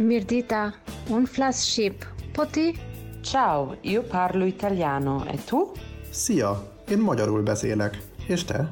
Mirdita, 0.00 0.72
un 1.10 1.26
flagship. 1.26 2.06
Poti? 2.32 2.74
Ciao, 3.20 3.76
io 3.82 4.02
parlo 4.02 4.46
italiano. 4.46 5.26
E 5.26 5.36
tu? 5.44 5.72
Szia, 6.10 6.72
én 6.88 6.98
magyarul 6.98 7.42
beszélek. 7.42 7.98
És 8.28 8.44
te? 8.44 8.68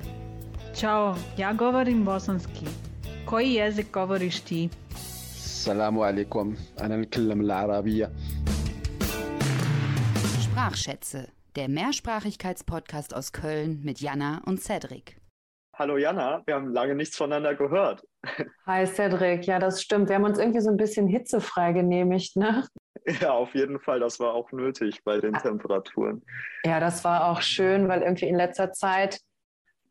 Ciao, 0.75 1.15
ja 1.37 1.53
govorim 1.57 2.05
bosanski. 2.05 2.67
Koji 3.25 3.53
jezik 3.53 3.91
govoriš 3.91 4.41
ti? 4.41 4.69
Assalamu 5.45 6.01
alaikum, 6.01 6.57
ana 6.79 6.97
nitkallam 6.97 7.41
al-arabiyya. 7.41 8.11
Sprachschätze, 10.41 11.29
der 11.53 11.69
Mehrsprachigkeitspodcast 11.69 13.13
aus 13.13 13.31
Köln 13.31 13.81
mit 13.85 14.01
Jana 14.01 14.41
und 14.47 14.61
Cedric. 14.61 15.17
Hallo 15.79 15.97
Jana, 15.99 16.43
wir 16.47 16.55
haben 16.55 16.73
lange 16.73 16.95
nichts 16.95 17.17
voneinander 17.17 17.55
gehört. 17.55 18.08
Hi 18.67 18.87
Cedric, 18.87 19.47
ja, 19.47 19.59
das 19.59 19.83
stimmt. 19.83 20.09
Wir 20.09 20.17
haben 20.17 20.25
uns 20.25 20.39
irgendwie 20.39 20.61
so 20.61 20.71
ein 20.71 20.77
bisschen 20.77 21.07
hitzefrei 21.07 21.73
genehmigt, 21.73 22.37
ne? 22.37 22.67
Ja, 23.23 23.33
auf 23.33 23.55
jeden 23.55 23.81
Fall, 23.81 24.01
das 24.01 24.21
war 24.21 24.35
auch 24.35 24.53
nötig 24.53 25.03
bei 25.03 25.19
den 25.19 25.33
Temperaturen. 25.33 26.23
Ja, 26.67 26.79
das 26.79 27.05
war 27.05 27.31
auch 27.31 27.41
schön, 27.41 27.89
weil 27.89 28.03
irgendwie 28.03 28.27
in 28.27 28.35
letzter 28.35 28.73
Zeit 28.73 29.21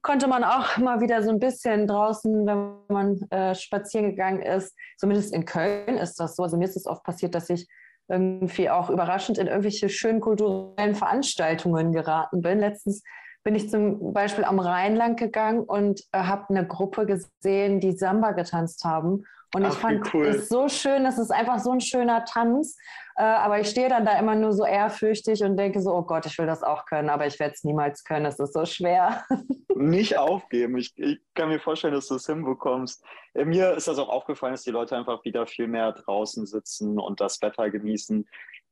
konnte 0.04 0.28
man 0.28 0.44
auch 0.44 0.78
mal 0.78 1.02
wieder 1.02 1.24
so 1.24 1.32
ein 1.32 1.40
bisschen 1.40 1.88
draußen, 1.88 2.46
wenn 2.46 2.76
man 2.90 3.20
äh, 3.32 3.56
spazieren 3.56 4.12
gegangen 4.12 4.42
ist, 4.44 4.76
zumindest 4.98 5.34
in 5.34 5.46
Köln 5.46 5.98
ist 5.98 6.20
das 6.20 6.36
so. 6.36 6.44
Also 6.44 6.58
mir 6.58 6.66
ist 6.66 6.78
es 6.78 6.86
oft 6.86 7.04
passiert, 7.04 7.34
dass 7.34 7.50
ich 7.50 7.68
irgendwie 8.08 8.70
auch 8.70 8.90
überraschend 8.90 9.38
in 9.38 9.48
irgendwelche 9.48 9.90
schönen 9.90 10.22
kulturellen 10.22 10.94
Veranstaltungen 10.94 11.92
geraten 11.92 12.42
bin. 12.42 12.60
Letztens 12.60 13.04
bin 13.48 13.56
ich 13.56 13.70
zum 13.70 14.12
Beispiel 14.12 14.44
am 14.44 14.60
Rhein 14.60 14.98
lang 14.98 15.16
gegangen 15.16 15.62
und 15.62 16.02
äh, 16.12 16.18
habe 16.18 16.50
eine 16.50 16.68
Gruppe 16.68 17.06
gesehen, 17.06 17.80
die 17.80 17.94
Samba 17.94 18.34
getanzt 18.34 18.84
haben. 18.84 19.24
Und 19.56 19.64
Ach, 19.64 19.72
ich 19.72 19.78
fand 19.78 20.14
cool. 20.14 20.26
es 20.26 20.50
so 20.50 20.68
schön, 20.68 21.06
das 21.06 21.18
ist 21.18 21.32
einfach 21.32 21.60
so 21.60 21.72
ein 21.72 21.80
schöner 21.80 22.26
Tanz. 22.26 22.76
Äh, 23.16 23.24
aber 23.24 23.62
ich 23.62 23.70
stehe 23.70 23.88
dann 23.88 24.04
da 24.04 24.20
immer 24.20 24.36
nur 24.36 24.52
so 24.52 24.66
ehrfürchtig 24.66 25.46
und 25.46 25.56
denke 25.56 25.80
so, 25.80 25.96
oh 25.96 26.02
Gott, 26.02 26.26
ich 26.26 26.38
will 26.38 26.46
das 26.46 26.62
auch 26.62 26.86
können, 26.88 27.10
aber 27.10 27.26
ich 27.26 27.40
werde 27.40 27.54
es 27.54 27.64
niemals 27.64 28.04
können, 28.04 28.26
es 28.26 28.38
ist 28.38 28.54
so 28.54 28.66
schwer. 28.66 29.24
Nicht 29.76 30.18
aufgeben. 30.18 30.78
Ich, 30.78 30.92
ich 30.98 31.22
kann 31.34 31.48
mir 31.48 31.62
vorstellen, 31.62 31.94
dass 31.94 32.10
du 32.10 32.16
es 32.16 32.26
hinbekommst. 32.26 33.02
Äh, 33.34 33.46
Mir 33.46 33.72
ist 33.78 33.88
das 33.88 33.98
auch 33.98 34.10
aufgefallen, 34.10 34.56
dass 34.56 34.64
die 34.64 34.72
Leute 34.72 34.98
einfach 34.98 35.24
wieder 35.24 35.48
viel 35.48 35.68
mehr 35.68 35.94
draußen 35.94 36.46
sitzen 36.46 37.00
und 37.00 37.22
das 37.22 37.42
Wetter 37.42 37.70
genießen. 37.70 38.28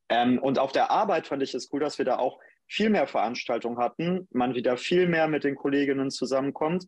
Ähm, 0.09 0.37
und 0.39 0.59
auf 0.59 0.73
der 0.73 0.91
Arbeit 0.91 1.27
fand 1.27 1.41
ich 1.43 1.53
es 1.53 1.71
cool, 1.71 1.79
dass 1.79 1.97
wir 1.97 2.03
da 2.03 2.17
auch 2.17 2.39
viel 2.67 2.89
mehr 2.89 3.07
Veranstaltungen 3.07 3.77
hatten, 3.77 4.27
man 4.31 4.55
wieder 4.55 4.77
viel 4.77 5.07
mehr 5.07 5.27
mit 5.27 5.43
den 5.43 5.55
Kolleginnen 5.55 6.11
zusammenkommt. 6.11 6.85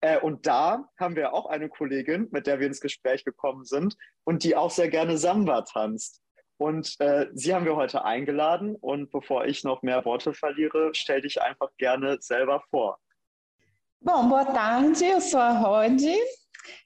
Äh, 0.00 0.18
und 0.18 0.46
da 0.46 0.88
haben 0.98 1.16
wir 1.16 1.34
auch 1.34 1.46
eine 1.46 1.68
Kollegin, 1.68 2.28
mit 2.30 2.46
der 2.46 2.60
wir 2.60 2.66
ins 2.66 2.80
Gespräch 2.80 3.24
gekommen 3.24 3.64
sind 3.64 3.96
und 4.24 4.44
die 4.44 4.56
auch 4.56 4.70
sehr 4.70 4.88
gerne 4.88 5.18
Samba 5.18 5.62
tanzt. 5.62 6.22
Und 6.56 6.96
äh, 7.00 7.26
sie 7.34 7.54
haben 7.54 7.64
wir 7.64 7.76
heute 7.76 8.04
eingeladen. 8.04 8.74
Und 8.76 9.10
bevor 9.10 9.46
ich 9.46 9.62
noch 9.64 9.82
mehr 9.82 10.04
Worte 10.04 10.34
verliere, 10.34 10.90
stell 10.92 11.22
dich 11.22 11.40
einfach 11.40 11.70
gerne 11.78 12.18
selber 12.20 12.62
vor. 12.70 12.98
Bom, 14.00 14.28
boa 14.28 14.44
tarde, 14.44 15.04
eu 15.04 15.20
sou 15.20 15.40
a 15.40 15.58
Rod, 15.60 16.00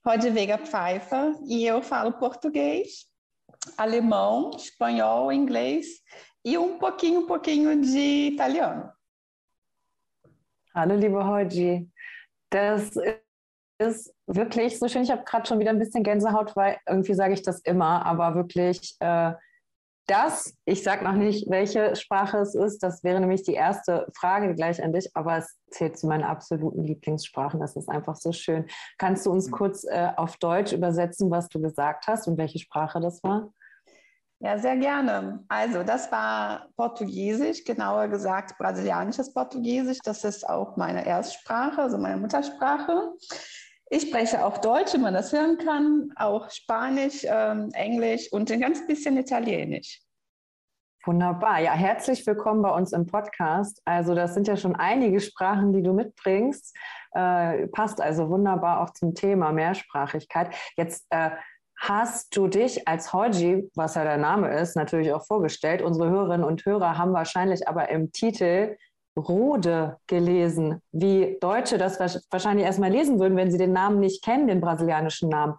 Rod 0.06 0.34
Veiga 0.34 0.56
Pfeiffer, 0.56 1.34
e 1.46 1.66
eu 1.66 1.82
falo 1.82 2.12
português, 2.12 3.06
alemão, 3.76 4.50
espanhol, 4.56 5.30
inglês 5.30 6.02
e 6.44 6.58
um 6.58 6.78
pouquinho, 6.78 7.20
um 7.20 7.26
pouquinho 7.26 7.80
de 7.80 8.28
italiano. 8.32 8.90
Hallo, 10.74 10.96
liebe 10.96 11.22
Hoji. 11.24 11.90
Das 12.50 12.92
ist 13.78 14.14
wirklich 14.26 14.78
so 14.78 14.88
schön. 14.88 15.02
Ich 15.02 15.10
habe 15.10 15.24
gerade 15.24 15.46
schon 15.46 15.58
wieder 15.58 15.70
ein 15.70 15.78
bisschen 15.78 16.02
Gänsehaut, 16.02 16.56
weil 16.56 16.78
irgendwie 16.86 17.14
sage 17.14 17.34
ich 17.34 17.42
das 17.42 17.60
immer, 17.60 18.04
aber 18.06 18.34
wirklich 18.34 18.96
äh, 19.00 19.32
das, 20.06 20.56
ich 20.64 20.82
sage 20.82 21.04
noch 21.04 21.12
nicht, 21.12 21.48
welche 21.48 21.94
Sprache 21.94 22.38
es 22.38 22.54
ist, 22.54 22.82
das 22.82 23.04
wäre 23.04 23.20
nämlich 23.20 23.44
die 23.44 23.54
erste 23.54 24.10
Frage 24.16 24.54
gleich 24.54 24.82
an 24.82 24.92
dich, 24.92 25.10
aber 25.14 25.38
es 25.38 25.56
zählt 25.70 25.96
zu 25.96 26.08
meinen 26.08 26.24
absoluten 26.24 26.82
Lieblingssprachen. 26.82 27.60
Das 27.60 27.76
ist 27.76 27.88
einfach 27.88 28.16
so 28.16 28.32
schön. 28.32 28.66
Kannst 28.98 29.26
du 29.26 29.30
uns 29.30 29.50
kurz 29.50 29.84
äh, 29.84 30.10
auf 30.16 30.36
Deutsch 30.38 30.72
übersetzen, 30.72 31.30
was 31.30 31.48
du 31.48 31.60
gesagt 31.60 32.08
hast 32.08 32.26
und 32.26 32.36
welche 32.36 32.58
Sprache 32.58 33.00
das 33.00 33.22
war? 33.22 33.52
Ja, 34.44 34.58
sehr 34.58 34.76
gerne. 34.76 35.44
Also, 35.46 35.84
das 35.84 36.10
war 36.10 36.66
Portugiesisch, 36.76 37.62
genauer 37.62 38.08
gesagt 38.08 38.58
brasilianisches 38.58 39.32
Portugiesisch. 39.32 39.98
Das 40.02 40.24
ist 40.24 40.48
auch 40.48 40.76
meine 40.76 41.06
Erstsprache, 41.06 41.80
also 41.80 41.96
meine 41.96 42.16
Muttersprache. 42.16 43.12
Ich 43.88 44.08
spreche 44.08 44.44
auch 44.44 44.58
Deutsch, 44.58 44.94
wie 44.94 44.98
man 44.98 45.14
das 45.14 45.32
hören 45.32 45.58
kann, 45.58 46.10
auch 46.16 46.50
Spanisch, 46.50 47.24
ähm, 47.24 47.70
Englisch 47.72 48.32
und 48.32 48.50
ein 48.50 48.60
ganz 48.60 48.84
bisschen 48.84 49.16
Italienisch. 49.16 50.00
Wunderbar. 51.04 51.60
Ja, 51.60 51.72
herzlich 51.74 52.26
willkommen 52.26 52.62
bei 52.62 52.70
uns 52.70 52.92
im 52.92 53.06
Podcast. 53.06 53.80
Also 53.84 54.14
das 54.16 54.34
sind 54.34 54.48
ja 54.48 54.56
schon 54.56 54.74
einige 54.74 55.20
Sprachen, 55.20 55.72
die 55.72 55.82
du 55.82 55.92
mitbringst. 55.92 56.76
Äh, 57.12 57.68
passt 57.68 58.00
also 58.00 58.28
wunderbar 58.28 58.80
auch 58.80 58.90
zum 58.90 59.14
Thema 59.14 59.52
Mehrsprachigkeit. 59.52 60.54
Jetzt 60.76 61.06
äh, 61.10 61.30
hast 61.82 62.36
du 62.36 62.46
dich 62.46 62.86
als 62.86 63.12
Hoji, 63.12 63.68
was 63.74 63.96
ja 63.96 64.04
der 64.04 64.16
Name 64.16 64.56
ist, 64.56 64.76
natürlich 64.76 65.12
auch 65.12 65.26
vorgestellt. 65.26 65.82
Unsere 65.82 66.08
Hörerinnen 66.08 66.46
und 66.46 66.64
Hörer 66.64 66.96
haben 66.96 67.12
wahrscheinlich 67.12 67.66
aber 67.66 67.88
im 67.88 68.12
Titel 68.12 68.76
Rode 69.18 69.98
gelesen, 70.06 70.80
wie 70.92 71.38
Deutsche 71.40 71.78
das 71.78 71.98
wahrscheinlich 72.30 72.66
erstmal 72.66 72.92
lesen 72.92 73.18
würden, 73.18 73.36
wenn 73.36 73.50
sie 73.50 73.58
den 73.58 73.72
Namen 73.72 73.98
nicht 73.98 74.24
kennen, 74.24 74.46
den 74.46 74.60
brasilianischen 74.60 75.28
Namen. 75.28 75.54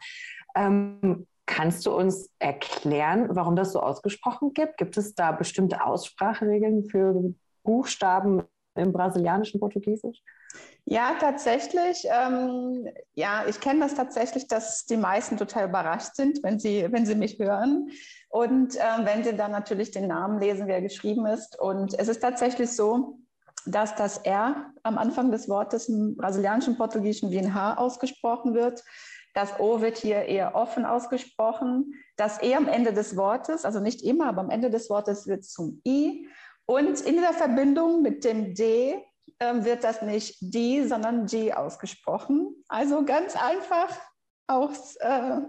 Ähm, 0.55 1.27
kannst 1.45 1.85
du 1.85 1.91
uns 1.91 2.29
erklären, 2.39 3.27
warum 3.31 3.57
das 3.57 3.73
so 3.73 3.81
ausgesprochen 3.81 4.53
gibt? 4.53 4.77
Gibt 4.77 4.95
es 4.95 5.13
da 5.15 5.33
bestimmte 5.33 5.85
Ausspracheregeln 5.85 6.85
für 6.85 7.33
Buchstaben 7.63 8.43
im 8.75 8.93
brasilianischen 8.93 9.59
Portugiesisch? 9.59 10.21
Ja, 10.85 11.15
tatsächlich. 11.19 12.05
Ähm, 12.09 12.89
ja, 13.13 13.45
ich 13.47 13.59
kenne 13.61 13.79
das 13.79 13.95
tatsächlich, 13.95 14.47
dass 14.47 14.85
die 14.85 14.97
meisten 14.97 15.37
total 15.37 15.69
überrascht 15.69 16.15
sind, 16.15 16.43
wenn 16.43 16.59
sie, 16.59 16.87
wenn 16.91 17.05
sie 17.05 17.15
mich 17.15 17.39
hören. 17.39 17.89
Und 18.29 18.75
ähm, 18.75 19.05
wenn 19.05 19.23
sie 19.23 19.35
dann 19.35 19.51
natürlich 19.51 19.91
den 19.91 20.07
Namen 20.07 20.39
lesen, 20.41 20.67
wer 20.67 20.81
geschrieben 20.81 21.25
ist. 21.25 21.57
Und 21.57 21.97
es 21.97 22.09
ist 22.09 22.21
tatsächlich 22.21 22.71
so, 22.71 23.19
dass 23.65 23.95
das 23.95 24.17
R 24.19 24.73
am 24.83 24.97
Anfang 24.97 25.31
des 25.31 25.47
Wortes 25.47 25.87
im 25.87 26.17
brasilianischen 26.17 26.77
Portugiesischen 26.77 27.31
wie 27.31 27.39
ein 27.39 27.53
H 27.53 27.75
ausgesprochen 27.75 28.53
wird. 28.53 28.83
Das 29.33 29.59
O 29.59 29.81
wird 29.81 29.97
hier 29.97 30.23
eher 30.23 30.53
offen 30.53 30.85
ausgesprochen. 30.85 31.93
Das 32.17 32.41
E 32.43 32.55
am 32.55 32.67
Ende 32.67 32.93
des 32.93 33.15
Wortes, 33.15 33.63
also 33.63 33.79
nicht 33.79 34.03
immer, 34.03 34.27
aber 34.27 34.41
am 34.41 34.49
Ende 34.49 34.69
des 34.69 34.89
Wortes 34.89 35.27
wird 35.27 35.45
zum 35.45 35.81
I. 35.87 36.27
Und 36.65 37.01
in 37.01 37.21
der 37.21 37.33
Verbindung 37.33 38.01
mit 38.01 38.25
dem 38.25 38.53
D 38.53 39.01
äh, 39.39 39.63
wird 39.63 39.83
das 39.83 40.01
nicht 40.01 40.37
D, 40.41 40.83
sondern 40.85 41.25
G 41.25 41.53
ausgesprochen. 41.53 42.63
Also 42.67 43.03
ganz 43.05 43.35
einfach 43.35 43.89
aus 44.47 44.95
äh, 44.97 45.39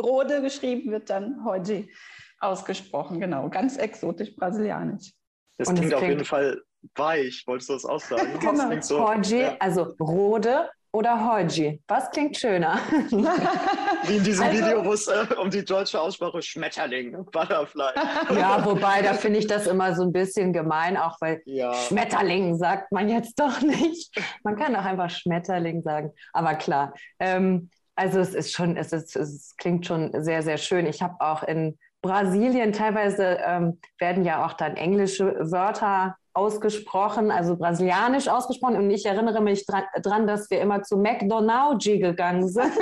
Rode 0.00 0.42
geschrieben 0.42 0.90
wird 0.90 1.10
dann 1.10 1.44
Hoji 1.44 1.92
ausgesprochen. 2.38 3.20
Genau, 3.20 3.48
ganz 3.50 3.76
exotisch 3.76 4.34
brasilianisch. 4.34 5.12
Das 5.58 5.68
Und 5.68 5.74
es 5.74 5.80
klingt 5.80 5.94
auf 5.94 6.00
klingt- 6.00 6.12
jeden 6.14 6.24
Fall 6.24 6.62
weich, 6.96 7.44
wolltest 7.46 7.68
du 7.68 7.72
das 7.74 7.84
auch 7.84 8.00
sagen? 8.00 8.32
Das 8.40 8.40
Genau. 8.40 8.66
klingt 8.68 8.84
so, 8.84 9.06
Hoji, 9.06 9.40
ja, 9.42 9.56
also 9.58 9.82
Rode 10.00 10.70
oder 10.92 11.24
Hoji? 11.32 11.82
Was 11.86 12.10
klingt 12.10 12.36
schöner? 12.36 12.78
wie 14.04 14.16
in 14.16 14.24
diesem 14.24 14.46
Also- 14.46 14.58
Video, 14.58 14.84
wo 14.84 14.92
es 14.92 15.06
äh, 15.08 15.26
um 15.40 15.50
die 15.50 15.64
deutsche 15.64 16.00
Aussprache 16.00 16.40
Schmetterling, 16.42 17.12
Butterfly. 17.32 17.92
ja, 18.36 18.64
wobei, 18.64 19.02
da 19.02 19.14
finde 19.14 19.38
ich 19.38 19.46
das 19.46 19.66
immer 19.66 19.94
so 19.94 20.02
ein 20.02 20.12
bisschen 20.12 20.52
gemein, 20.52 20.96
auch 20.96 21.16
weil 21.20 21.42
Ja, 21.44 21.72
Schmetterling 21.74 22.56
sagt 22.58 22.92
man 22.92 23.08
jetzt 23.08 23.38
doch 23.38 23.60
nicht. 23.62 24.12
Man 24.44 24.56
kann 24.56 24.74
doch 24.74 24.84
einfach 24.84 25.10
Schmetterling 25.10 25.82
sagen. 25.82 26.12
Aber 26.32 26.54
klar, 26.54 26.94
ähm, 27.18 27.70
also 27.96 28.18
es 28.20 28.34
ist 28.34 28.52
schon, 28.52 28.76
es, 28.76 28.92
ist, 28.92 29.14
es 29.16 29.54
klingt 29.56 29.86
schon 29.86 30.10
sehr, 30.22 30.42
sehr 30.42 30.56
schön. 30.56 30.86
Ich 30.86 31.02
habe 31.02 31.16
auch 31.20 31.42
in 31.42 31.78
Brasilien 32.02 32.72
teilweise 32.72 33.38
ähm, 33.44 33.78
werden 33.98 34.24
ja 34.24 34.46
auch 34.46 34.54
dann 34.54 34.76
englische 34.76 35.36
Wörter 35.52 36.16
ausgesprochen, 36.32 37.30
also 37.30 37.56
brasilianisch 37.56 38.28
ausgesprochen. 38.28 38.76
Und 38.76 38.90
ich 38.90 39.06
erinnere 39.06 39.40
mich 39.40 39.66
dran 39.66 40.26
dass 40.26 40.50
wir 40.50 40.60
immer 40.60 40.82
zu 40.82 40.96
McDonald's 40.96 41.84
gegangen 41.84 42.48
sind. 42.48 42.72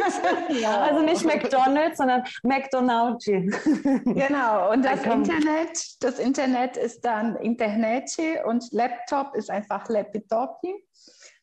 Ja. 0.60 0.82
Also 0.82 1.02
nicht 1.02 1.24
McDonald's, 1.24 1.98
sondern 1.98 2.24
McDonald's. 2.42 3.24
Genau, 3.24 4.72
und 4.72 4.84
das 4.84 5.04
Internet, 5.04 5.78
das 6.00 6.18
Internet 6.18 6.76
ist 6.76 7.04
dann 7.04 7.36
Internet 7.36 8.10
und 8.46 8.64
Laptop 8.72 9.34
ist 9.34 9.50
einfach 9.50 9.88
Laptop. 9.88 10.60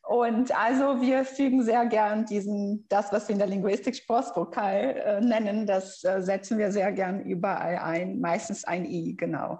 Und 0.06 0.56
also 0.56 1.00
wir 1.00 1.24
fügen 1.24 1.62
sehr 1.62 1.84
gern 1.86 2.26
diesen, 2.26 2.86
das, 2.88 3.12
was 3.12 3.26
wir 3.26 3.32
in 3.32 3.40
der 3.40 3.48
Linguistik 3.48 3.96
Sprossvokal 3.96 4.96
äh, 5.04 5.20
nennen, 5.20 5.66
das 5.66 6.04
äh, 6.04 6.22
setzen 6.22 6.58
wir 6.58 6.70
sehr 6.70 6.92
gern 6.92 7.22
überall 7.22 7.78
ein, 7.78 8.20
meistens 8.20 8.64
ein 8.64 8.84
I, 8.84 9.16
genau. 9.16 9.58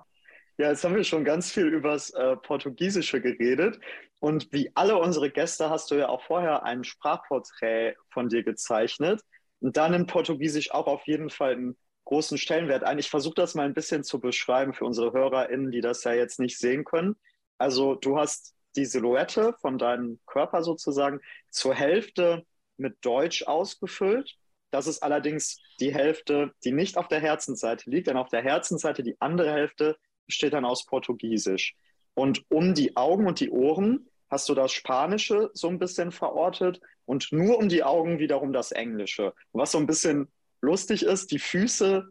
Ja, 0.59 0.71
jetzt 0.71 0.85
haben 0.85 0.95
wir 0.97 1.05
schon 1.05 1.25
ganz 1.25 1.53
viel 1.53 1.67
übers 1.67 2.11
äh, 2.11 2.37
Portugiesische 2.37 3.21
geredet. 3.21 3.79
Und 4.21 4.51
wie 4.53 4.73
alle 4.75 4.97
unsere 4.97 5.31
Gäste 5.31 5.69
hast 5.69 5.91
du 5.91 5.97
ja 5.97 6.09
auch 6.09 6.23
vorher 6.23 6.63
ein 6.65 6.83
Sprachporträt 6.83 7.95
von 8.09 8.29
dir 8.31 8.43
gezeichnet 8.43 9.21
und 9.61 9.77
dann 9.77 9.93
in 9.93 10.07
Portugiesisch 10.07 10.71
auch 10.73 10.87
auf 10.87 11.07
jeden 11.07 11.29
Fall 11.29 11.57
ein 11.57 11.77
großen 12.05 12.39
Stellenwert 12.39 12.85
ein. 12.85 12.99
Ich 12.99 13.11
versuche 13.11 13.35
das 13.35 13.55
mal 13.55 13.67
ein 13.67 13.75
bisschen 13.75 14.03
zu 14.03 14.19
beschreiben 14.19 14.73
für 14.73 14.87
unsere 14.87 15.13
HörerInnen, 15.13 15.71
die 15.73 15.83
das 15.83 16.05
ja 16.05 16.13
jetzt 16.15 16.41
nicht 16.41 16.59
sehen 16.59 16.85
können. 16.85 17.17
Also 17.59 17.95
du 17.95 18.19
hast 18.19 18.55
die 18.77 18.87
Silhouette 18.87 19.55
von 19.61 19.77
deinem 19.77 20.21
Körper 20.27 20.63
sozusagen 20.63 21.21
zur 21.51 21.75
Hälfte 21.75 22.45
mit 22.79 22.97
Deutsch 23.05 23.43
ausgefüllt. 23.43 24.37
Das 24.71 24.87
ist 24.87 25.03
allerdings 25.03 25.59
die 25.81 25.93
Hälfte, 25.93 26.53
die 26.65 26.73
nicht 26.73 26.97
auf 26.97 27.09
der 27.09 27.21
Herzensseite 27.21 27.91
liegt, 27.91 28.07
denn 28.07 28.17
auf 28.17 28.29
der 28.29 28.43
Herzensseite 28.43 29.03
die 29.03 29.21
andere 29.21 29.53
Hälfte 29.53 29.97
besteht 30.27 30.53
dann 30.53 30.65
aus 30.65 30.87
Portugiesisch. 30.87 31.75
Und 32.15 32.45
um 32.51 32.75
die 32.75 32.97
Augen 32.97 33.27
und 33.27 33.41
die 33.41 33.51
Ohren 33.51 34.09
hast 34.31 34.49
du 34.49 34.55
das 34.55 34.73
Spanische 34.73 35.51
so 35.55 35.69
ein 35.69 35.79
bisschen 35.79 36.13
verortet 36.13 36.81
und 37.05 37.31
nur 37.31 37.59
um 37.59 37.69
die 37.69 37.85
Augen 37.85 38.19
wiederum 38.19 38.53
das 38.53 38.73
Englische. 38.73 39.33
Was 39.53 39.73
so 39.73 39.79
ein 39.79 39.87
bisschen 39.87 40.29
lustig 40.61 41.05
ist, 41.05 41.31
die 41.31 41.39
Füße, 41.39 42.09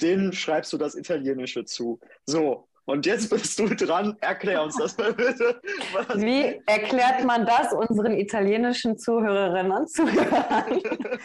denen 0.00 0.32
schreibst 0.32 0.72
du 0.72 0.78
das 0.78 0.94
Italienische 0.94 1.64
zu. 1.64 2.00
So, 2.24 2.68
und 2.84 3.06
jetzt 3.06 3.30
bist 3.30 3.58
du 3.58 3.68
dran. 3.74 4.16
Erklär 4.20 4.62
uns 4.62 4.76
das 4.76 4.96
mal 4.98 5.14
bitte. 5.14 5.60
Was 5.92 6.20
Wie 6.20 6.60
erklärt 6.66 7.24
man 7.24 7.46
das 7.46 7.72
unseren 7.72 8.14
italienischen 8.14 8.98
Zuhörerinnen 8.98 9.72
und 9.72 9.90
Zuhörern? 9.90 10.80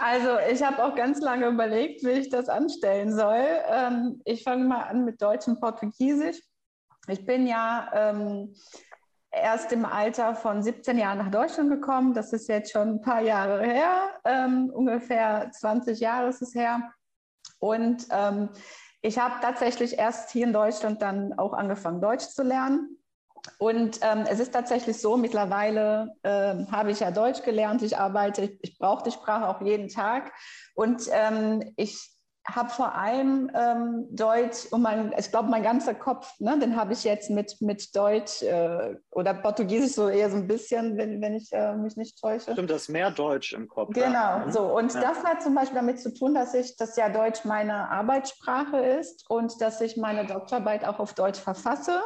Also 0.00 0.38
ich 0.50 0.62
habe 0.62 0.84
auch 0.84 0.94
ganz 0.94 1.20
lange 1.20 1.46
überlegt, 1.46 2.04
wie 2.04 2.10
ich 2.10 2.28
das 2.28 2.48
anstellen 2.48 3.14
soll. 3.14 3.44
Ähm, 3.68 4.20
ich 4.24 4.42
fange 4.42 4.64
mal 4.64 4.82
an 4.82 5.04
mit 5.04 5.20
Deutsch 5.22 5.46
und 5.48 5.60
Portugiesisch. 5.60 6.40
Ich 7.08 7.24
bin 7.26 7.46
ja 7.46 7.90
ähm, 7.92 8.54
erst 9.30 9.72
im 9.72 9.84
Alter 9.84 10.34
von 10.34 10.62
17 10.62 10.98
Jahren 10.98 11.18
nach 11.18 11.30
Deutschland 11.30 11.70
gekommen. 11.70 12.14
Das 12.14 12.32
ist 12.32 12.48
jetzt 12.48 12.72
schon 12.72 12.88
ein 12.88 13.00
paar 13.00 13.20
Jahre 13.20 13.62
her. 13.62 14.10
Ähm, 14.24 14.70
ungefähr 14.72 15.50
20 15.52 16.00
Jahre 16.00 16.28
ist 16.28 16.42
es 16.42 16.54
her. 16.54 16.92
Und 17.58 18.06
ähm, 18.10 18.50
ich 19.02 19.18
habe 19.18 19.34
tatsächlich 19.40 19.98
erst 19.98 20.30
hier 20.30 20.46
in 20.46 20.52
Deutschland 20.52 21.02
dann 21.02 21.38
auch 21.38 21.52
angefangen, 21.52 22.00
Deutsch 22.00 22.26
zu 22.26 22.42
lernen. 22.42 22.98
Und 23.58 24.00
ähm, 24.02 24.24
es 24.28 24.40
ist 24.40 24.52
tatsächlich 24.52 25.00
so, 25.00 25.16
mittlerweile 25.16 26.14
äh, 26.22 26.54
habe 26.70 26.90
ich 26.90 27.00
ja 27.00 27.10
Deutsch 27.10 27.42
gelernt, 27.42 27.82
ich 27.82 27.96
arbeite, 27.96 28.42
ich, 28.42 28.58
ich 28.62 28.78
brauche 28.78 29.04
die 29.04 29.12
Sprache 29.12 29.48
auch 29.48 29.60
jeden 29.60 29.88
Tag. 29.88 30.32
Und 30.74 31.02
ähm, 31.12 31.72
ich 31.76 32.14
habe 32.46 32.68
vor 32.68 32.94
allem 32.94 33.50
ähm, 33.54 34.06
Deutsch 34.10 34.66
und 34.70 34.82
mein, 34.82 35.14
ich 35.18 35.30
glaube, 35.30 35.48
mein 35.48 35.62
ganzer 35.62 35.94
Kopf, 35.94 36.28
ne, 36.40 36.58
den 36.58 36.76
habe 36.76 36.92
ich 36.92 37.02
jetzt 37.02 37.30
mit, 37.30 37.56
mit 37.62 37.96
Deutsch 37.96 38.42
äh, 38.42 38.96
oder 39.10 39.32
Portugiesisch 39.32 39.92
so 39.92 40.08
eher 40.10 40.28
so 40.28 40.36
ein 40.36 40.46
bisschen, 40.46 40.98
wenn, 40.98 41.22
wenn 41.22 41.34
ich 41.34 41.50
äh, 41.52 41.74
mich 41.74 41.96
nicht 41.96 42.20
täusche. 42.20 42.52
Stimmt, 42.52 42.68
das 42.68 42.82
ist 42.82 42.88
mehr 42.90 43.10
Deutsch 43.10 43.54
im 43.54 43.66
Kopf. 43.66 43.94
Genau, 43.94 44.12
ja. 44.12 44.50
so. 44.50 44.60
Und 44.60 44.92
ja. 44.92 45.00
das 45.00 45.24
hat 45.24 45.42
zum 45.42 45.54
Beispiel 45.54 45.76
damit 45.76 46.00
zu 46.00 46.12
tun, 46.12 46.34
dass 46.34 46.52
ich, 46.52 46.76
dass 46.76 46.96
ja 46.96 47.08
Deutsch 47.08 47.46
meine 47.46 47.88
Arbeitssprache 47.90 48.76
ist 48.76 49.24
und 49.30 49.58
dass 49.62 49.80
ich 49.80 49.96
meine 49.96 50.26
Doktorarbeit 50.26 50.84
auch 50.84 50.98
auf 50.98 51.14
Deutsch 51.14 51.40
verfasse. 51.40 52.02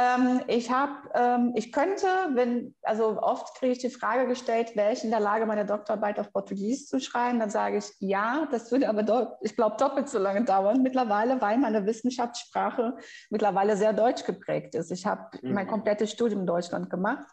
Ähm, 0.00 0.42
ich 0.46 0.70
habe, 0.70 0.92
ähm, 1.12 1.52
ich 1.56 1.72
könnte, 1.72 2.06
wenn, 2.34 2.72
also 2.82 3.20
oft 3.20 3.56
kriege 3.56 3.72
ich 3.72 3.78
die 3.80 3.90
Frage 3.90 4.28
gestellt, 4.28 4.76
wäre 4.76 4.92
ich 4.92 5.02
in 5.02 5.10
der 5.10 5.18
Lage, 5.18 5.44
meine 5.44 5.66
Doktorarbeit 5.66 6.20
auf 6.20 6.32
Portugiesisch 6.32 6.86
zu 6.86 7.00
schreiben? 7.00 7.40
Dann 7.40 7.50
sage 7.50 7.78
ich 7.78 7.86
ja, 7.98 8.46
das 8.52 8.70
würde 8.70 8.88
aber, 8.88 9.38
ich 9.40 9.56
glaube, 9.56 9.76
doppelt 9.76 10.08
so 10.08 10.20
lange 10.20 10.44
dauern 10.44 10.82
mittlerweile, 10.84 11.40
weil 11.40 11.58
meine 11.58 11.84
Wissenschaftssprache 11.84 12.96
mittlerweile 13.30 13.76
sehr 13.76 13.92
deutsch 13.92 14.24
geprägt 14.24 14.76
ist. 14.76 14.92
Ich 14.92 15.04
habe 15.04 15.36
mhm. 15.42 15.54
mein 15.54 15.66
komplettes 15.66 16.12
Studium 16.12 16.42
in 16.42 16.46
Deutschland 16.46 16.90
gemacht. 16.90 17.26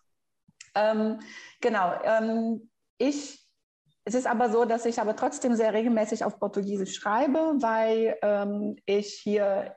Ähm, 0.73 1.19
genau. 1.61 1.93
Ähm, 2.03 2.71
ich 2.97 3.45
es 4.07 4.13
ist 4.13 4.27
aber 4.27 4.51
so, 4.51 4.65
dass 4.65 4.85
ich 4.85 4.99
aber 5.01 5.15
trotzdem 5.15 5.55
sehr 5.55 5.73
regelmäßig 5.73 6.23
auf 6.23 6.39
Portugiesisch 6.39 6.93
schreibe, 6.93 7.55
weil 7.59 8.15
ähm, 8.21 8.75
ich 8.85 9.19
hier 9.23 9.75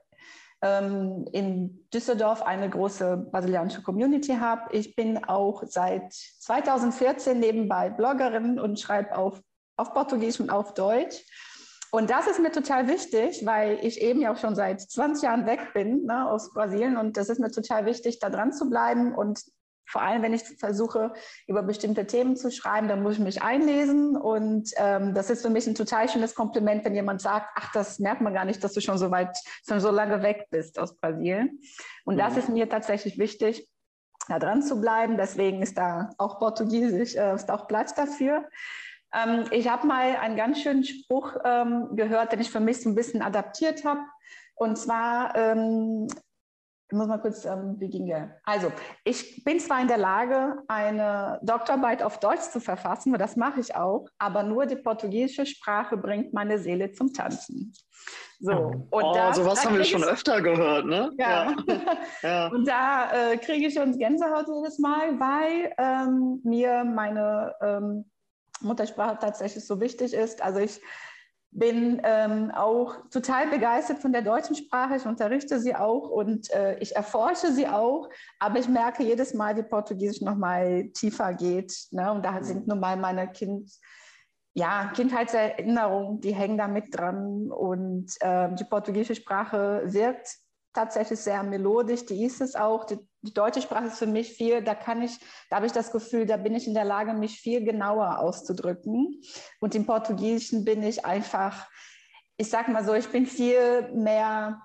ähm, 0.62 1.26
in 1.32 1.86
Düsseldorf 1.92 2.42
eine 2.42 2.68
große 2.68 3.28
brasilianische 3.30 3.82
Community 3.82 4.34
habe. 4.34 4.74
Ich 4.76 4.96
bin 4.96 5.24
auch 5.24 5.62
seit 5.66 6.12
2014 6.12 7.38
nebenbei 7.38 7.90
Bloggerin 7.90 8.58
und 8.58 8.80
schreibe 8.80 9.16
auf, 9.16 9.40
auf 9.76 9.92
Portugiesisch 9.92 10.40
und 10.40 10.50
auf 10.50 10.74
Deutsch. 10.74 11.24
Und 11.90 12.10
das 12.10 12.26
ist 12.26 12.40
mir 12.40 12.52
total 12.52 12.86
wichtig, 12.86 13.46
weil 13.46 13.78
ich 13.82 14.02
eben 14.02 14.20
ja 14.20 14.32
auch 14.32 14.36
schon 14.36 14.54
seit 14.54 14.80
20 14.80 15.22
Jahren 15.22 15.46
weg 15.46 15.72
bin 15.72 16.04
ne, 16.04 16.30
aus 16.30 16.52
Brasilien. 16.52 16.98
Und 16.98 17.16
das 17.16 17.30
ist 17.30 17.40
mir 17.40 17.50
total 17.50 17.86
wichtig, 17.86 18.18
da 18.18 18.28
dran 18.28 18.52
zu 18.52 18.68
bleiben 18.68 19.14
und 19.14 19.40
vor 19.88 20.02
allem, 20.02 20.22
wenn 20.22 20.34
ich 20.34 20.42
versuche, 20.58 21.12
über 21.46 21.62
bestimmte 21.62 22.06
Themen 22.06 22.36
zu 22.36 22.50
schreiben, 22.50 22.88
dann 22.88 23.02
muss 23.02 23.14
ich 23.14 23.20
mich 23.20 23.42
einlesen. 23.42 24.16
Und 24.16 24.70
ähm, 24.76 25.14
das 25.14 25.30
ist 25.30 25.42
für 25.42 25.50
mich 25.50 25.66
ein 25.66 25.74
total 25.74 26.08
schönes 26.08 26.34
Kompliment, 26.34 26.84
wenn 26.84 26.94
jemand 26.94 27.22
sagt, 27.22 27.48
ach, 27.54 27.72
das 27.72 27.98
merkt 27.98 28.20
man 28.20 28.34
gar 28.34 28.44
nicht, 28.44 28.62
dass 28.62 28.74
du 28.74 28.80
schon 28.80 28.98
so 28.98 29.10
weit, 29.10 29.36
schon 29.66 29.80
so 29.80 29.90
lange 29.90 30.22
weg 30.22 30.46
bist 30.50 30.78
aus 30.78 30.94
Brasilien. 30.96 31.60
Und 32.04 32.16
mhm. 32.16 32.18
das 32.18 32.36
ist 32.36 32.50
mir 32.50 32.68
tatsächlich 32.68 33.18
wichtig, 33.18 33.66
da 34.28 34.38
dran 34.38 34.62
zu 34.62 34.80
bleiben. 34.80 35.16
Deswegen 35.16 35.62
ist 35.62 35.78
da 35.78 36.10
auch 36.18 36.38
Portugiesisch, 36.38 37.14
äh, 37.16 37.34
ist 37.34 37.50
auch 37.50 37.66
Platz 37.66 37.94
dafür. 37.94 38.44
Ähm, 39.14 39.46
ich 39.50 39.68
habe 39.68 39.86
mal 39.86 40.16
einen 40.16 40.36
ganz 40.36 40.60
schönen 40.60 40.84
Spruch 40.84 41.34
ähm, 41.44 41.96
gehört, 41.96 42.32
den 42.32 42.40
ich 42.40 42.50
für 42.50 42.60
mich 42.60 42.82
so 42.82 42.90
ein 42.90 42.94
bisschen 42.94 43.22
adaptiert 43.22 43.84
habe. 43.84 44.00
Und 44.54 44.76
zwar 44.76 45.34
ähm, 45.34 46.08
ich 46.90 46.96
muss 46.96 47.06
mal 47.06 47.18
kurz, 47.18 47.44
ähm, 47.44 47.76
wie 47.78 47.88
ging 47.88 48.06
der? 48.06 48.40
Also, 48.44 48.72
ich 49.04 49.44
bin 49.44 49.60
zwar 49.60 49.82
in 49.82 49.88
der 49.88 49.98
Lage, 49.98 50.62
eine 50.68 51.38
Doktorarbeit 51.42 52.02
auf 52.02 52.18
Deutsch 52.18 52.50
zu 52.50 52.60
verfassen, 52.60 53.12
das 53.18 53.36
mache 53.36 53.60
ich 53.60 53.74
auch, 53.74 54.06
aber 54.18 54.42
nur 54.42 54.64
die 54.64 54.76
portugiesische 54.76 55.44
Sprache 55.44 55.98
bringt 55.98 56.32
meine 56.32 56.58
Seele 56.58 56.90
zum 56.92 57.12
Tanzen. 57.12 57.74
So, 58.40 58.52
und 58.52 58.88
oh, 58.90 59.12
da, 59.12 59.34
sowas 59.34 59.66
haben 59.66 59.76
wir 59.76 59.84
schon 59.84 60.04
öfter 60.04 60.40
gehört, 60.40 60.86
ne? 60.86 61.10
Ja. 61.18 61.54
ja. 62.22 62.46
Und 62.48 62.66
da 62.66 63.32
äh, 63.32 63.36
kriege 63.36 63.66
ich 63.66 63.74
schon 63.74 63.98
Gänsehaut 63.98 64.46
jedes 64.48 64.78
Mal, 64.78 65.18
weil 65.20 65.74
ähm, 65.76 66.40
mir 66.44 66.84
meine 66.84 67.54
ähm, 67.60 68.04
Muttersprache 68.60 69.18
tatsächlich 69.20 69.66
so 69.66 69.80
wichtig 69.80 70.14
ist. 70.14 70.40
Also 70.40 70.60
ich 70.60 70.80
bin 71.50 72.00
ähm, 72.04 72.50
auch 72.50 73.08
total 73.10 73.48
begeistert 73.48 73.98
von 73.98 74.12
der 74.12 74.22
deutschen 74.22 74.54
Sprache. 74.54 74.96
Ich 74.96 75.06
unterrichte 75.06 75.58
sie 75.58 75.74
auch 75.74 76.10
und 76.10 76.50
äh, 76.50 76.78
ich 76.78 76.94
erforsche 76.94 77.52
sie 77.52 77.66
auch, 77.66 78.10
aber 78.38 78.58
ich 78.58 78.68
merke 78.68 79.02
jedes 79.02 79.34
Mal, 79.34 79.56
wie 79.56 79.62
Portugiesisch 79.62 80.20
noch 80.20 80.36
mal 80.36 80.90
tiefer 80.90 81.32
geht. 81.34 81.72
Ne? 81.90 82.12
Und 82.12 82.24
da 82.24 82.42
sind 82.42 82.66
nun 82.66 82.80
mal 82.80 82.96
meine 82.96 83.28
kind, 83.32 83.70
ja, 84.54 84.92
Kindheitserinnerungen, 84.94 86.20
die 86.20 86.34
hängen 86.34 86.58
da 86.58 86.68
mit 86.68 86.94
dran. 86.94 87.50
Und 87.50 88.12
äh, 88.20 88.54
die 88.54 88.64
portugiesische 88.64 89.20
Sprache 89.20 89.82
wirkt 89.86 90.38
tatsächlich 90.78 91.18
sehr 91.18 91.42
melodisch, 91.42 92.06
die 92.06 92.24
ist 92.24 92.40
es 92.40 92.54
auch. 92.54 92.84
Die, 92.84 92.98
die, 93.22 93.34
deutsche 93.34 93.60
Sprache 93.60 93.86
ist 93.86 93.98
für 93.98 94.06
mich 94.06 94.32
viel, 94.32 94.62
da 94.62 94.74
kann 94.76 95.02
ich, 95.02 95.18
da 95.50 95.56
habe 95.56 95.66
ich 95.66 95.72
das 95.72 95.90
Gefühl, 95.90 96.24
da 96.24 96.36
bin 96.36 96.54
ich 96.54 96.68
in 96.68 96.74
der 96.74 96.84
Lage, 96.84 97.14
mich 97.14 97.40
viel 97.40 97.64
genauer 97.64 98.20
auszudrücken. 98.20 99.20
Und 99.60 99.74
im 99.74 99.86
Portugiesischen 99.86 100.64
bin 100.64 100.84
ich 100.84 101.04
einfach, 101.04 101.68
ich 102.36 102.48
sage 102.48 102.70
mal 102.70 102.84
so, 102.84 102.94
ich 102.94 103.08
bin 103.08 103.26
viel 103.26 103.92
mehr, 103.92 104.62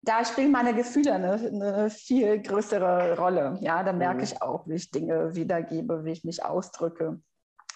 da 0.00 0.24
spielen 0.24 0.50
meine 0.50 0.74
Gefühle 0.74 1.12
eine, 1.12 1.32
eine 1.34 1.90
viel 1.90 2.40
größere 2.40 3.18
Rolle. 3.18 3.58
Ja, 3.60 3.82
da 3.82 3.92
merke 3.92 4.18
mhm. 4.18 4.24
ich 4.24 4.40
auch, 4.40 4.66
wie 4.66 4.76
ich 4.76 4.90
Dinge 4.90 5.34
wiedergebe, 5.34 6.04
wie 6.06 6.12
ich 6.12 6.24
mich 6.24 6.42
ausdrücke. 6.42 7.20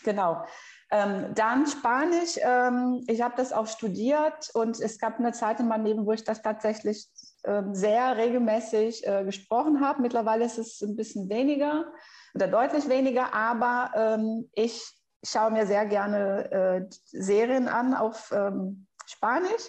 Genau. 0.05 0.45
Ähm, 0.93 1.35
dann 1.35 1.67
Spanisch, 1.67 2.37
ähm, 2.43 3.05
ich 3.07 3.23
habe 3.23 3.35
das 3.37 3.53
auch 3.53 3.69
studiert 3.69 4.51
und 4.55 4.81
es 4.81 4.99
gab 4.99 5.19
eine 5.19 5.33
Zeit 5.33 5.61
in 5.61 5.69
meinem 5.69 5.85
Leben, 5.85 6.05
wo 6.05 6.13
ich 6.13 6.25
das 6.25 6.43
tatsächlich 6.43 7.09
ähm, 7.45 7.75
sehr 7.75 8.17
regelmäßig 8.17 9.07
äh, 9.07 9.25
gesprochen 9.25 9.81
habe. 9.81 10.03
Mittlerweile 10.03 10.45
ist 10.45 10.59
es 10.59 10.81
ein 10.83 10.97
bisschen 10.97 11.29
weniger 11.29 11.93
oder 12.35 12.49
deutlich 12.49 12.89
weniger, 12.89 13.33
aber 13.33 13.93
ähm, 13.95 14.51
ich 14.53 14.83
schaue 15.25 15.53
mir 15.53 15.65
sehr 15.67 15.87
gerne 15.87 16.51
äh, 16.51 16.87
Serien 17.05 17.69
an 17.69 17.95
auf 17.95 18.33
ähm, 18.35 18.89
Spanisch. 19.07 19.69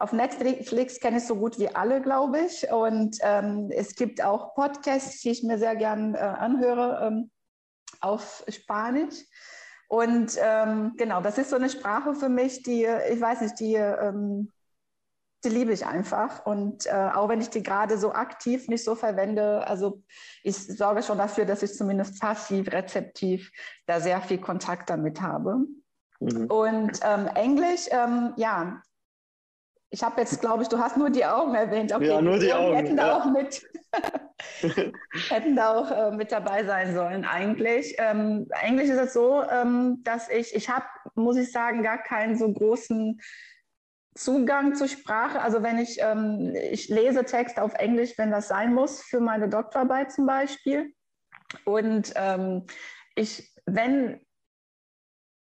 Auf 0.00 0.12
Netflix 0.12 0.98
kenne 0.98 1.18
ich 1.18 1.26
so 1.26 1.36
gut 1.36 1.58
wie 1.58 1.74
alle, 1.74 2.00
glaube 2.00 2.40
ich. 2.40 2.70
Und 2.70 3.18
ähm, 3.20 3.70
es 3.70 3.94
gibt 3.94 4.22
auch 4.22 4.54
Podcasts, 4.54 5.20
die 5.22 5.30
ich 5.30 5.42
mir 5.44 5.58
sehr 5.58 5.76
gerne 5.76 6.16
äh, 6.16 6.20
anhöre 6.20 7.28
auf 8.00 8.44
Spanisch. 8.48 9.24
Und 9.88 10.36
ähm, 10.38 10.92
genau, 10.96 11.22
das 11.22 11.38
ist 11.38 11.50
so 11.50 11.56
eine 11.56 11.70
Sprache 11.70 12.14
für 12.14 12.28
mich, 12.28 12.62
die, 12.62 12.86
ich 13.10 13.20
weiß 13.20 13.40
nicht, 13.40 13.58
die, 13.58 13.74
ähm, 13.74 14.52
die 15.44 15.48
liebe 15.48 15.72
ich 15.72 15.86
einfach. 15.86 16.44
Und 16.44 16.86
äh, 16.86 17.10
auch 17.14 17.30
wenn 17.30 17.40
ich 17.40 17.48
die 17.48 17.62
gerade 17.62 17.96
so 17.96 18.12
aktiv 18.12 18.68
nicht 18.68 18.84
so 18.84 18.94
verwende, 18.94 19.66
also 19.66 20.02
ich 20.42 20.56
sorge 20.56 21.02
schon 21.02 21.16
dafür, 21.16 21.46
dass 21.46 21.62
ich 21.62 21.72
zumindest 21.72 22.20
passiv, 22.20 22.70
rezeptiv 22.70 23.50
da 23.86 24.00
sehr 24.00 24.20
viel 24.20 24.38
Kontakt 24.38 24.90
damit 24.90 25.22
habe. 25.22 25.56
Mhm. 26.20 26.46
Und 26.46 27.00
ähm, 27.02 27.26
Englisch, 27.34 27.86
ähm, 27.90 28.34
ja, 28.36 28.82
ich 29.90 30.02
habe 30.02 30.20
jetzt, 30.20 30.40
glaube 30.40 30.62
ich, 30.62 30.68
du 30.68 30.78
hast 30.78 30.96
nur 30.96 31.10
die 31.10 31.24
Augen 31.24 31.54
erwähnt. 31.54 31.92
Okay, 31.92 32.08
ja, 32.08 32.20
nur 32.20 32.38
die 32.38 32.52
Augen. 32.52 32.76
Hätten 32.76 32.96
da 32.96 33.06
ja. 33.06 33.16
auch 33.16 33.24
mit, 33.26 33.62
hätten 35.30 35.56
da 35.56 35.74
auch 35.74 35.90
äh, 35.90 36.10
mit 36.14 36.30
dabei 36.30 36.64
sein 36.64 36.94
sollen 36.94 37.24
eigentlich. 37.24 37.96
Ähm, 37.98 38.46
eigentlich 38.50 38.90
ist 38.90 39.00
es 39.00 39.12
so, 39.14 39.42
ähm, 39.42 40.02
dass 40.04 40.28
ich, 40.28 40.54
ich 40.54 40.68
habe 40.68 40.84
muss 41.14 41.36
ich 41.36 41.50
sagen, 41.50 41.82
gar 41.82 41.98
keinen 41.98 42.36
so 42.36 42.52
großen 42.52 43.20
Zugang 44.14 44.74
zur 44.74 44.88
Sprache. 44.88 45.40
Also 45.40 45.62
wenn 45.62 45.78
ich, 45.78 45.98
ähm, 46.00 46.54
ich 46.70 46.88
lese 46.88 47.24
Text 47.24 47.58
auf 47.58 47.74
Englisch, 47.74 48.18
wenn 48.18 48.30
das 48.30 48.48
sein 48.48 48.74
muss, 48.74 49.02
für 49.02 49.20
meine 49.20 49.48
Doktorarbeit 49.48 50.12
zum 50.12 50.26
Beispiel. 50.26 50.92
Und 51.64 52.12
ähm, 52.16 52.66
ich, 53.14 53.54
wenn, 53.64 54.20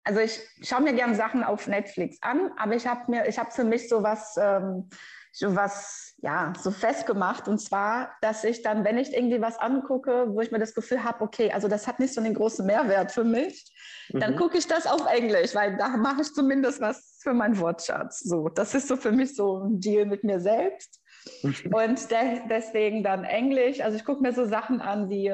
also 0.05 0.21
ich 0.21 0.41
schaue 0.63 0.83
mir 0.83 0.95
gerne 0.95 1.15
Sachen 1.15 1.45
auf 1.45 1.67
Netflix 1.67 2.19
an, 2.23 2.53
aber 2.57 2.75
ich 2.75 2.87
habe 2.87 3.11
mir, 3.11 3.27
ich 3.29 3.39
habe 3.39 3.51
für 3.51 3.65
mich 3.65 3.89
sowas, 3.89 4.37
ähm, 4.41 4.89
sowas, 5.33 6.15
ja, 6.23 6.53
so 6.59 6.71
festgemacht. 6.71 7.49
Und 7.49 7.59
zwar, 7.59 8.13
dass 8.21 8.43
ich 8.45 8.63
dann, 8.63 8.85
wenn 8.85 8.99
ich 8.99 9.15
irgendwie 9.15 9.41
was 9.41 9.59
angucke, 9.59 10.27
wo 10.31 10.41
ich 10.41 10.51
mir 10.51 10.59
das 10.59 10.75
Gefühl 10.75 11.05
habe, 11.05 11.23
okay, 11.23 11.53
also 11.53 11.69
das 11.69 11.87
hat 11.87 12.01
nicht 12.01 12.15
so 12.15 12.21
einen 12.21 12.35
großen 12.35 12.67
Mehrwert 12.67 13.13
für 13.13 13.25
mich, 13.25 13.73
mhm. 14.13 14.21
dann 14.21 14.37
gucke 14.37 14.59
ich 14.59 14.67
das 14.67 14.87
auf 14.87 15.07
Englisch, 15.07 15.55
weil 15.55 15.77
da 15.77 15.89
mache 15.89 16.23
ich 16.23 16.33
zumindest 16.33 16.81
was 16.81 17.19
für 17.23 17.35
meinen 17.35 17.59
Wortschatz. 17.59 18.21
So, 18.21 18.49
das 18.49 18.75
ist 18.75 18.89
so 18.89 18.97
für 18.97 19.13
mich 19.13 19.37
so 19.37 19.65
ein 19.65 19.81
Deal 19.81 20.07
mit 20.07 20.25
mir 20.25 20.41
selbst. 20.41 21.01
Und 21.43 22.11
de 22.11 22.41
deswegen 22.49 23.03
dann 23.03 23.25
Englisch. 23.25 23.81
Also 23.81 23.97
ich 23.97 24.05
gucke 24.05 24.23
mir 24.23 24.33
so 24.33 24.47
Sachen 24.47 24.81
an 24.81 25.11
wie, 25.11 25.33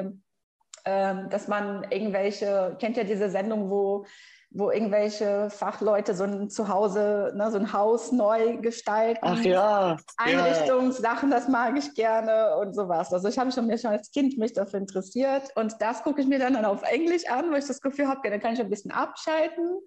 ähm, 0.85 1.29
dass 1.29 1.47
man 1.47 1.89
irgendwelche, 1.89 2.75
kennt 2.79 2.97
ja 2.97 3.03
diese 3.03 3.29
Sendung, 3.29 3.69
wo 3.69 4.05
wo 4.49 4.71
irgendwelche 4.71 5.49
Fachleute 5.49 6.15
so 6.15 6.23
ein 6.23 6.49
Zuhause, 6.49 7.33
ne, 7.35 7.51
so 7.51 7.57
ein 7.57 7.73
Haus 7.73 8.11
neu 8.11 8.57
gestalten. 8.57 9.19
Ach 9.21 9.41
ja. 9.41 9.97
Einrichtungssachen, 10.17 11.29
ja. 11.29 11.37
das 11.37 11.47
mag 11.47 11.77
ich 11.77 11.93
gerne 11.93 12.55
und 12.57 12.73
sowas. 12.73 13.13
Also 13.13 13.27
ich 13.27 13.37
habe 13.37 13.51
schon 13.51 13.67
mir 13.67 13.77
schon 13.77 13.91
als 13.91 14.11
Kind 14.11 14.37
mich 14.37 14.53
dafür 14.53 14.79
interessiert 14.79 15.51
und 15.55 15.75
das 15.79 16.01
gucke 16.03 16.21
ich 16.21 16.27
mir 16.27 16.39
dann, 16.39 16.53
dann 16.53 16.65
auf 16.65 16.83
Englisch 16.83 17.29
an, 17.29 17.51
weil 17.51 17.59
ich 17.59 17.67
das 17.67 17.81
Gefühl 17.81 18.07
habe, 18.07 18.27
dann 18.29 18.39
kann 18.39 18.53
ich 18.53 18.59
ein 18.59 18.69
bisschen 18.69 18.91
abschalten. 18.91 19.79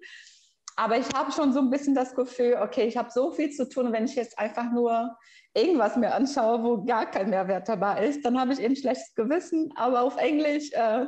Aber 0.77 0.97
ich 0.97 1.07
habe 1.13 1.31
schon 1.31 1.53
so 1.53 1.59
ein 1.59 1.69
bisschen 1.69 1.95
das 1.95 2.15
Gefühl, 2.15 2.57
okay, 2.61 2.85
ich 2.85 2.97
habe 2.97 3.09
so 3.11 3.31
viel 3.31 3.51
zu 3.51 3.67
tun, 3.67 3.91
wenn 3.91 4.05
ich 4.05 4.15
jetzt 4.15 4.39
einfach 4.39 4.71
nur 4.71 5.17
irgendwas 5.53 5.97
mir 5.97 6.13
anschaue, 6.13 6.63
wo 6.63 6.83
gar 6.85 7.09
kein 7.09 7.29
Mehrwert 7.29 7.67
dabei 7.67 8.07
ist, 8.07 8.23
dann 8.23 8.39
habe 8.39 8.53
ich 8.53 8.59
eben 8.59 8.75
schlechtes 8.75 9.13
Gewissen. 9.15 9.73
Aber 9.75 10.01
auf 10.01 10.17
Englisch 10.17 10.71
äh, 10.71 11.07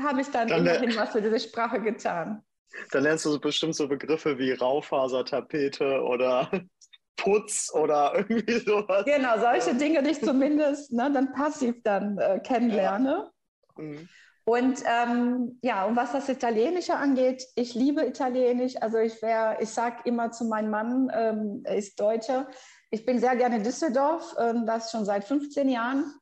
habe 0.00 0.20
ich 0.20 0.30
dann, 0.30 0.48
dann 0.48 0.60
immerhin 0.60 0.96
was 0.96 1.10
für 1.10 1.20
diese 1.20 1.40
Sprache 1.40 1.80
getan. 1.80 2.42
Dann 2.90 3.02
lernst 3.04 3.24
du 3.24 3.38
bestimmt 3.38 3.74
so 3.74 3.88
Begriffe 3.88 4.38
wie 4.38 4.52
Raufasertapete 4.52 6.02
oder 6.02 6.50
Putz 7.16 7.72
oder 7.72 8.14
irgendwie 8.14 8.58
sowas. 8.58 9.04
Genau, 9.04 9.38
solche 9.38 9.74
Dinge, 9.76 10.02
die 10.02 10.10
ich 10.10 10.20
zumindest 10.20 10.92
ne, 10.92 11.10
dann 11.12 11.32
passiv 11.32 11.76
dann 11.82 12.18
äh, 12.18 12.40
kennenlerne. 12.40 13.30
Ja. 13.76 13.82
Mhm. 13.82 14.08
Und 14.46 14.82
ähm, 14.84 15.58
ja, 15.62 15.86
und 15.86 15.96
was 15.96 16.12
das 16.12 16.28
Italienische 16.28 16.94
angeht, 16.94 17.46
ich 17.54 17.74
liebe 17.74 18.04
Italienisch. 18.04 18.74
Also 18.80 18.98
ich 18.98 19.22
wäre, 19.22 19.56
ich 19.60 19.70
sage 19.70 20.02
immer 20.04 20.32
zu 20.32 20.44
meinem 20.44 20.70
Mann, 20.70 21.10
ähm, 21.14 21.62
er 21.64 21.76
ist 21.76 21.98
Deutscher, 21.98 22.48
ich 22.90 23.06
bin 23.06 23.18
sehr 23.18 23.36
gerne 23.36 23.56
in 23.56 23.62
Düsseldorf, 23.62 24.36
ähm, 24.38 24.66
das 24.66 24.90
schon 24.90 25.06
seit 25.06 25.24
15 25.24 25.68
Jahren. 25.68 26.14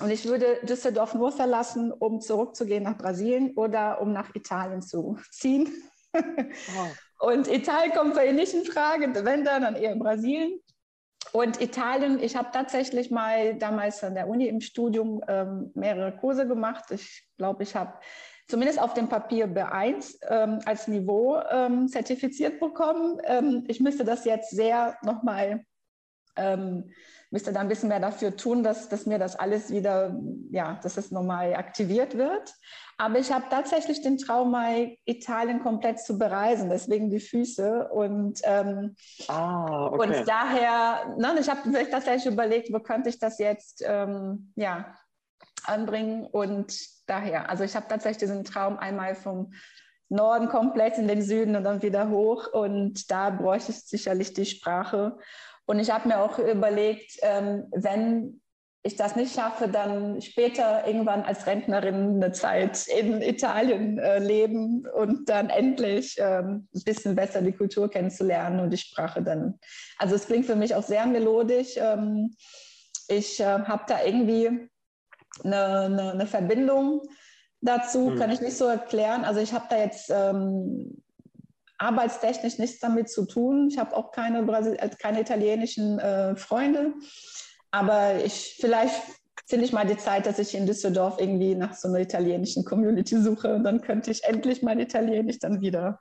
Und 0.00 0.10
ich 0.10 0.24
würde 0.24 0.60
Düsseldorf 0.62 1.14
nur 1.14 1.32
verlassen, 1.32 1.92
um 1.92 2.20
zurückzugehen 2.20 2.84
nach 2.84 2.96
Brasilien 2.96 3.54
oder 3.56 4.00
um 4.00 4.12
nach 4.12 4.34
Italien 4.34 4.80
zu 4.80 5.18
ziehen. 5.30 5.72
Oh. 6.14 6.88
Und 7.26 7.48
Italien 7.48 7.92
kommt 7.92 8.14
für 8.14 8.24
ihn 8.24 8.36
nicht 8.36 8.54
in 8.54 8.64
Frage, 8.64 9.12
wenn 9.24 9.44
dann, 9.44 9.62
dann 9.62 9.76
eher 9.76 9.96
Brasilien. 9.96 10.60
Und 11.32 11.60
Italien, 11.60 12.22
ich 12.22 12.36
habe 12.36 12.50
tatsächlich 12.52 13.10
mal 13.10 13.54
damals 13.54 14.04
an 14.04 14.14
der 14.14 14.28
Uni 14.28 14.46
im 14.46 14.60
Studium 14.60 15.22
ähm, 15.26 15.70
mehrere 15.74 16.16
Kurse 16.16 16.46
gemacht. 16.46 16.90
Ich 16.90 17.26
glaube, 17.38 17.62
ich 17.62 17.74
habe 17.74 17.94
zumindest 18.46 18.80
auf 18.80 18.94
dem 18.94 19.08
Papier 19.08 19.48
B1 19.48 20.16
ähm, 20.28 20.60
als 20.66 20.86
Niveau 20.86 21.40
ähm, 21.50 21.88
zertifiziert 21.88 22.60
bekommen. 22.60 23.18
Ähm, 23.24 23.64
ich 23.68 23.80
müsste 23.80 24.04
das 24.04 24.24
jetzt 24.24 24.50
sehr 24.50 24.96
nochmal 25.02 25.64
ähm, 26.36 26.90
müsste 27.30 27.52
da 27.52 27.60
ein 27.60 27.68
bisschen 27.68 27.88
mehr 27.88 28.00
dafür 28.00 28.36
tun, 28.36 28.62
dass, 28.62 28.88
dass 28.88 29.06
mir 29.06 29.18
das 29.18 29.36
alles 29.36 29.70
wieder, 29.70 30.16
ja, 30.50 30.78
dass 30.82 30.96
es 30.96 31.10
nochmal 31.10 31.54
aktiviert 31.54 32.16
wird. 32.16 32.54
Aber 32.96 33.18
ich 33.18 33.32
habe 33.32 33.46
tatsächlich 33.50 34.02
den 34.02 34.18
Traum, 34.18 34.52
mal 34.52 34.96
Italien 35.04 35.60
komplett 35.60 35.98
zu 35.98 36.16
bereisen, 36.16 36.70
deswegen 36.70 37.10
die 37.10 37.18
Füße. 37.18 37.88
Und, 37.88 38.40
ähm, 38.44 38.94
ah, 39.26 39.86
okay. 39.86 40.20
und 40.20 40.28
daher, 40.28 41.16
ne, 41.18 41.34
ich 41.40 41.48
habe 41.48 41.68
mir 41.68 41.90
tatsächlich 41.90 42.32
überlegt, 42.32 42.72
wo 42.72 42.78
könnte 42.78 43.08
ich 43.08 43.18
das 43.18 43.38
jetzt 43.38 43.82
ähm, 43.84 44.52
ja, 44.54 44.94
anbringen. 45.64 46.24
Und 46.24 46.78
daher, 47.06 47.50
also 47.50 47.64
ich 47.64 47.74
habe 47.74 47.88
tatsächlich 47.88 48.28
diesen 48.28 48.44
Traum 48.44 48.78
einmal 48.78 49.16
vom 49.16 49.52
Norden 50.08 50.48
komplett 50.48 50.98
in 50.98 51.08
den 51.08 51.22
Süden 51.22 51.56
und 51.56 51.64
dann 51.64 51.82
wieder 51.82 52.10
hoch. 52.10 52.46
Und 52.52 53.10
da 53.10 53.30
bräuchte 53.30 53.72
ich 53.72 53.80
sicherlich 53.80 54.34
die 54.34 54.46
Sprache. 54.46 55.18
Und 55.66 55.78
ich 55.78 55.90
habe 55.90 56.08
mir 56.08 56.20
auch 56.20 56.38
überlegt, 56.38 57.18
ähm, 57.22 57.66
wenn 57.72 58.40
ich 58.86 58.96
das 58.96 59.16
nicht 59.16 59.34
schaffe, 59.34 59.68
dann 59.68 60.20
später 60.20 60.86
irgendwann 60.86 61.22
als 61.22 61.46
Rentnerin 61.46 62.22
eine 62.22 62.32
Zeit 62.32 62.86
in 62.86 63.22
Italien 63.22 63.98
äh, 63.98 64.18
leben 64.18 64.86
und 64.86 65.30
dann 65.30 65.48
endlich 65.48 66.16
ähm, 66.18 66.68
ein 66.74 66.82
bisschen 66.84 67.14
besser 67.14 67.40
die 67.40 67.52
Kultur 67.52 67.90
kennenzulernen 67.90 68.60
und 68.60 68.70
die 68.70 68.76
Sprache 68.76 69.22
dann. 69.22 69.58
Also 69.98 70.14
es 70.14 70.26
klingt 70.26 70.44
für 70.44 70.54
mich 70.54 70.74
auch 70.74 70.82
sehr 70.82 71.06
melodisch. 71.06 71.76
Ähm, 71.78 72.36
ich 73.08 73.40
äh, 73.40 73.44
habe 73.44 73.84
da 73.88 74.04
irgendwie 74.04 74.68
eine, 75.42 75.78
eine, 75.80 76.12
eine 76.12 76.26
Verbindung 76.26 77.00
dazu, 77.62 78.10
mhm. 78.10 78.18
kann 78.18 78.30
ich 78.30 78.42
nicht 78.42 78.58
so 78.58 78.66
erklären. 78.66 79.24
Also 79.24 79.40
ich 79.40 79.54
habe 79.54 79.64
da 79.70 79.78
jetzt 79.78 80.10
ähm, 80.10 81.02
arbeitstechnisch 81.84 82.58
nichts 82.58 82.80
damit 82.80 83.10
zu 83.10 83.26
tun. 83.26 83.68
Ich 83.70 83.78
habe 83.78 83.94
auch 83.96 84.10
keine, 84.10 84.42
Brasil 84.42 84.76
äh, 84.80 84.88
keine 84.98 85.20
italienischen 85.20 85.98
äh, 85.98 86.34
Freunde. 86.34 86.94
Aber 87.70 88.24
ich, 88.24 88.56
vielleicht 88.58 88.94
finde 89.46 89.66
ich 89.66 89.72
mal 89.72 89.86
die 89.86 89.98
Zeit, 89.98 90.26
dass 90.26 90.38
ich 90.38 90.54
in 90.54 90.66
Düsseldorf 90.66 91.20
irgendwie 91.20 91.54
nach 91.54 91.74
so 91.74 91.88
einer 91.88 92.00
italienischen 92.00 92.64
Community 92.64 93.20
suche. 93.20 93.54
Und 93.54 93.64
dann 93.64 93.82
könnte 93.82 94.10
ich 94.10 94.24
endlich 94.24 94.62
mein 94.62 94.80
Italienisch 94.80 95.38
dann 95.40 95.60
wieder 95.60 96.00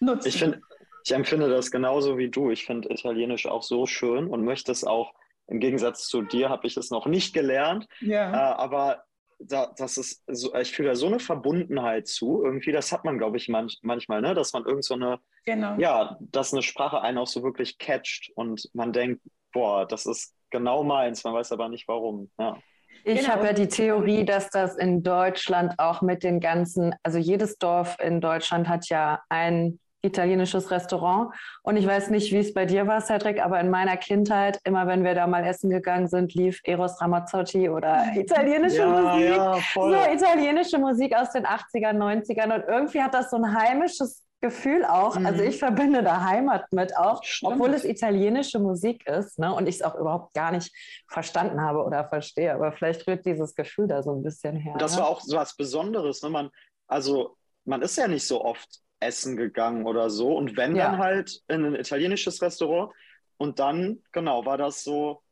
nutzen. 0.00 0.28
Ich, 0.28 0.38
find, 0.38 0.58
ich 1.04 1.12
empfinde 1.12 1.50
das 1.50 1.70
genauso 1.70 2.16
wie 2.16 2.30
du. 2.30 2.50
Ich 2.50 2.64
finde 2.64 2.88
Italienisch 2.88 3.46
auch 3.46 3.62
so 3.62 3.86
schön 3.86 4.28
und 4.28 4.44
möchte 4.44 4.72
es 4.72 4.84
auch, 4.84 5.12
im 5.48 5.58
Gegensatz 5.58 6.06
zu 6.06 6.22
dir, 6.22 6.48
habe 6.48 6.68
ich 6.68 6.76
es 6.76 6.90
noch 6.90 7.06
nicht 7.06 7.34
gelernt. 7.34 7.88
Ja. 8.00 8.32
Äh, 8.32 8.54
aber 8.54 9.02
da, 9.40 9.72
das 9.76 9.96
ist 9.96 10.22
so, 10.26 10.54
ich 10.54 10.72
fühle 10.72 10.90
da 10.90 10.94
so 10.94 11.06
eine 11.06 11.18
Verbundenheit 11.18 12.06
zu. 12.06 12.42
Irgendwie, 12.44 12.72
das 12.72 12.92
hat 12.92 13.04
man, 13.04 13.18
glaube 13.18 13.36
ich, 13.36 13.48
manch, 13.48 13.78
manchmal, 13.82 14.20
ne? 14.20 14.34
dass 14.34 14.52
man 14.52 14.64
irgend 14.64 14.84
so 14.84 14.94
eine, 14.94 15.18
genau. 15.44 15.76
ja, 15.78 16.18
dass 16.20 16.52
eine 16.52 16.62
Sprache 16.62 17.00
einen 17.00 17.18
auch 17.18 17.26
so 17.26 17.42
wirklich 17.42 17.78
catcht 17.78 18.30
und 18.34 18.68
man 18.74 18.92
denkt, 18.92 19.22
boah, 19.52 19.86
das 19.86 20.06
ist 20.06 20.34
genau 20.50 20.84
meins, 20.84 21.24
man 21.24 21.34
weiß 21.34 21.52
aber 21.52 21.68
nicht 21.68 21.88
warum. 21.88 22.30
Ja. 22.38 22.58
Ich 23.04 23.20
genau. 23.20 23.32
habe 23.32 23.46
ja 23.46 23.52
die 23.54 23.68
Theorie, 23.68 24.24
dass 24.24 24.50
das 24.50 24.76
in 24.76 25.02
Deutschland 25.02 25.78
auch 25.78 26.02
mit 26.02 26.22
den 26.22 26.38
ganzen, 26.38 26.94
also 27.02 27.18
jedes 27.18 27.56
Dorf 27.56 27.96
in 27.98 28.20
Deutschland 28.20 28.68
hat 28.68 28.88
ja 28.88 29.22
ein 29.30 29.80
italienisches 30.02 30.70
Restaurant. 30.70 31.34
Und 31.62 31.76
ich 31.76 31.86
weiß 31.86 32.10
nicht, 32.10 32.32
wie 32.32 32.38
es 32.38 32.54
bei 32.54 32.66
dir 32.66 32.86
war, 32.86 33.00
Cedric, 33.00 33.42
aber 33.42 33.60
in 33.60 33.70
meiner 33.70 33.96
Kindheit, 33.96 34.58
immer 34.64 34.86
wenn 34.86 35.04
wir 35.04 35.14
da 35.14 35.26
mal 35.26 35.44
essen 35.44 35.70
gegangen 35.70 36.08
sind, 36.08 36.34
lief 36.34 36.60
Eros 36.64 37.00
Ramazzotti 37.00 37.68
oder 37.68 38.04
italienische 38.14 38.78
ja, 38.78 38.88
Musik. 38.88 39.28
Ja, 39.28 39.58
so 39.74 39.94
italienische 40.12 40.78
Musik 40.78 41.16
aus 41.16 41.32
den 41.32 41.46
80ern, 41.46 41.96
90ern. 41.96 42.54
Und 42.54 42.64
irgendwie 42.68 43.02
hat 43.02 43.14
das 43.14 43.30
so 43.30 43.36
ein 43.36 43.54
heimisches 43.54 44.22
Gefühl 44.40 44.84
auch. 44.84 45.18
Mhm. 45.18 45.26
Also 45.26 45.42
ich 45.42 45.58
verbinde 45.58 46.02
da 46.02 46.24
Heimat 46.24 46.72
mit 46.72 46.96
auch, 46.96 47.22
Stimmt. 47.22 47.52
obwohl 47.52 47.74
es 47.74 47.84
italienische 47.84 48.58
Musik 48.58 49.06
ist 49.06 49.38
ne, 49.38 49.52
und 49.52 49.66
ich 49.66 49.76
es 49.76 49.82
auch 49.82 49.94
überhaupt 49.94 50.32
gar 50.34 50.50
nicht 50.50 50.74
verstanden 51.08 51.60
habe 51.60 51.84
oder 51.84 52.08
verstehe. 52.08 52.54
Aber 52.54 52.72
vielleicht 52.72 53.06
rührt 53.06 53.26
dieses 53.26 53.54
Gefühl 53.54 53.86
da 53.86 54.02
so 54.02 54.12
ein 54.12 54.22
bisschen 54.22 54.56
her. 54.56 54.72
Und 54.72 54.82
das 54.82 54.96
ne? 54.96 55.02
war 55.02 55.08
auch 55.08 55.20
so 55.20 55.36
was 55.36 55.54
Besonderes. 55.56 56.22
Ne? 56.22 56.30
Man, 56.30 56.50
also 56.88 57.36
man 57.64 57.82
ist 57.82 57.96
ja 57.96 58.08
nicht 58.08 58.26
so 58.26 58.42
oft 58.42 58.80
essen 59.00 59.36
gegangen 59.36 59.86
oder 59.86 60.10
so. 60.10 60.36
Und 60.36 60.56
wenn 60.56 60.76
ja. 60.76 60.90
dann 60.90 60.98
halt 60.98 61.42
in 61.48 61.64
ein 61.64 61.74
italienisches 61.74 62.40
Restaurant. 62.42 62.92
Und 63.38 63.58
dann, 63.58 64.00
genau, 64.12 64.44
war 64.44 64.58
das 64.58 64.84
so, 64.84 65.22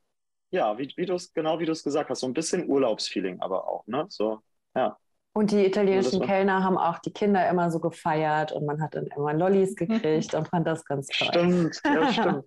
ja, 0.51 0.79
wie, 0.79 0.93
wie 0.97 1.05
du 1.05 1.15
es, 1.15 1.33
genau 1.35 1.59
wie 1.59 1.67
du 1.67 1.73
es 1.73 1.85
gesagt 1.85 2.09
hast, 2.09 2.21
so 2.21 2.27
ein 2.27 2.33
bisschen 2.33 2.69
Urlaubsfeeling 2.69 3.41
aber 3.41 3.69
auch, 3.69 3.87
ne? 3.87 4.07
So, 4.09 4.41
ja. 4.75 4.97
Und 5.35 5.51
die 5.53 5.67
italienischen 5.67 6.23
Kellner 6.23 6.65
haben 6.65 6.79
auch 6.79 6.99
die 6.99 7.13
Kinder 7.13 7.49
immer 7.49 7.71
so 7.71 7.79
gefeiert 7.79 8.51
und 8.51 8.65
man 8.65 8.83
hat 8.83 8.95
dann 8.95 9.07
immer 9.07 9.35
Lollis 9.35 9.77
gekriegt 9.77 10.35
und 10.35 10.49
fand 10.49 10.67
das 10.67 10.85
ganz 10.85 11.07
toll. 11.09 11.29
Stimmt, 11.29 11.81
ja, 11.85 12.13
stimmt. 12.13 12.45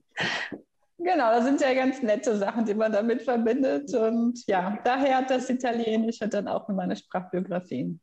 Genau, 0.97 1.31
das 1.31 1.45
sind 1.45 1.61
ja 1.61 1.73
ganz 1.73 2.01
nette 2.01 2.37
Sachen, 2.37 2.65
die 2.65 2.73
man 2.73 2.91
damit 2.91 3.21
verbindet. 3.21 3.93
Und 3.95 4.45
ja, 4.45 4.77
daher 4.83 5.17
hat 5.17 5.29
das 5.29 5.49
Italienische 5.49 6.27
dann 6.27 6.47
auch 6.47 6.67
in 6.69 6.75
meine 6.75 6.95
Sprachbiografien. 6.95 7.99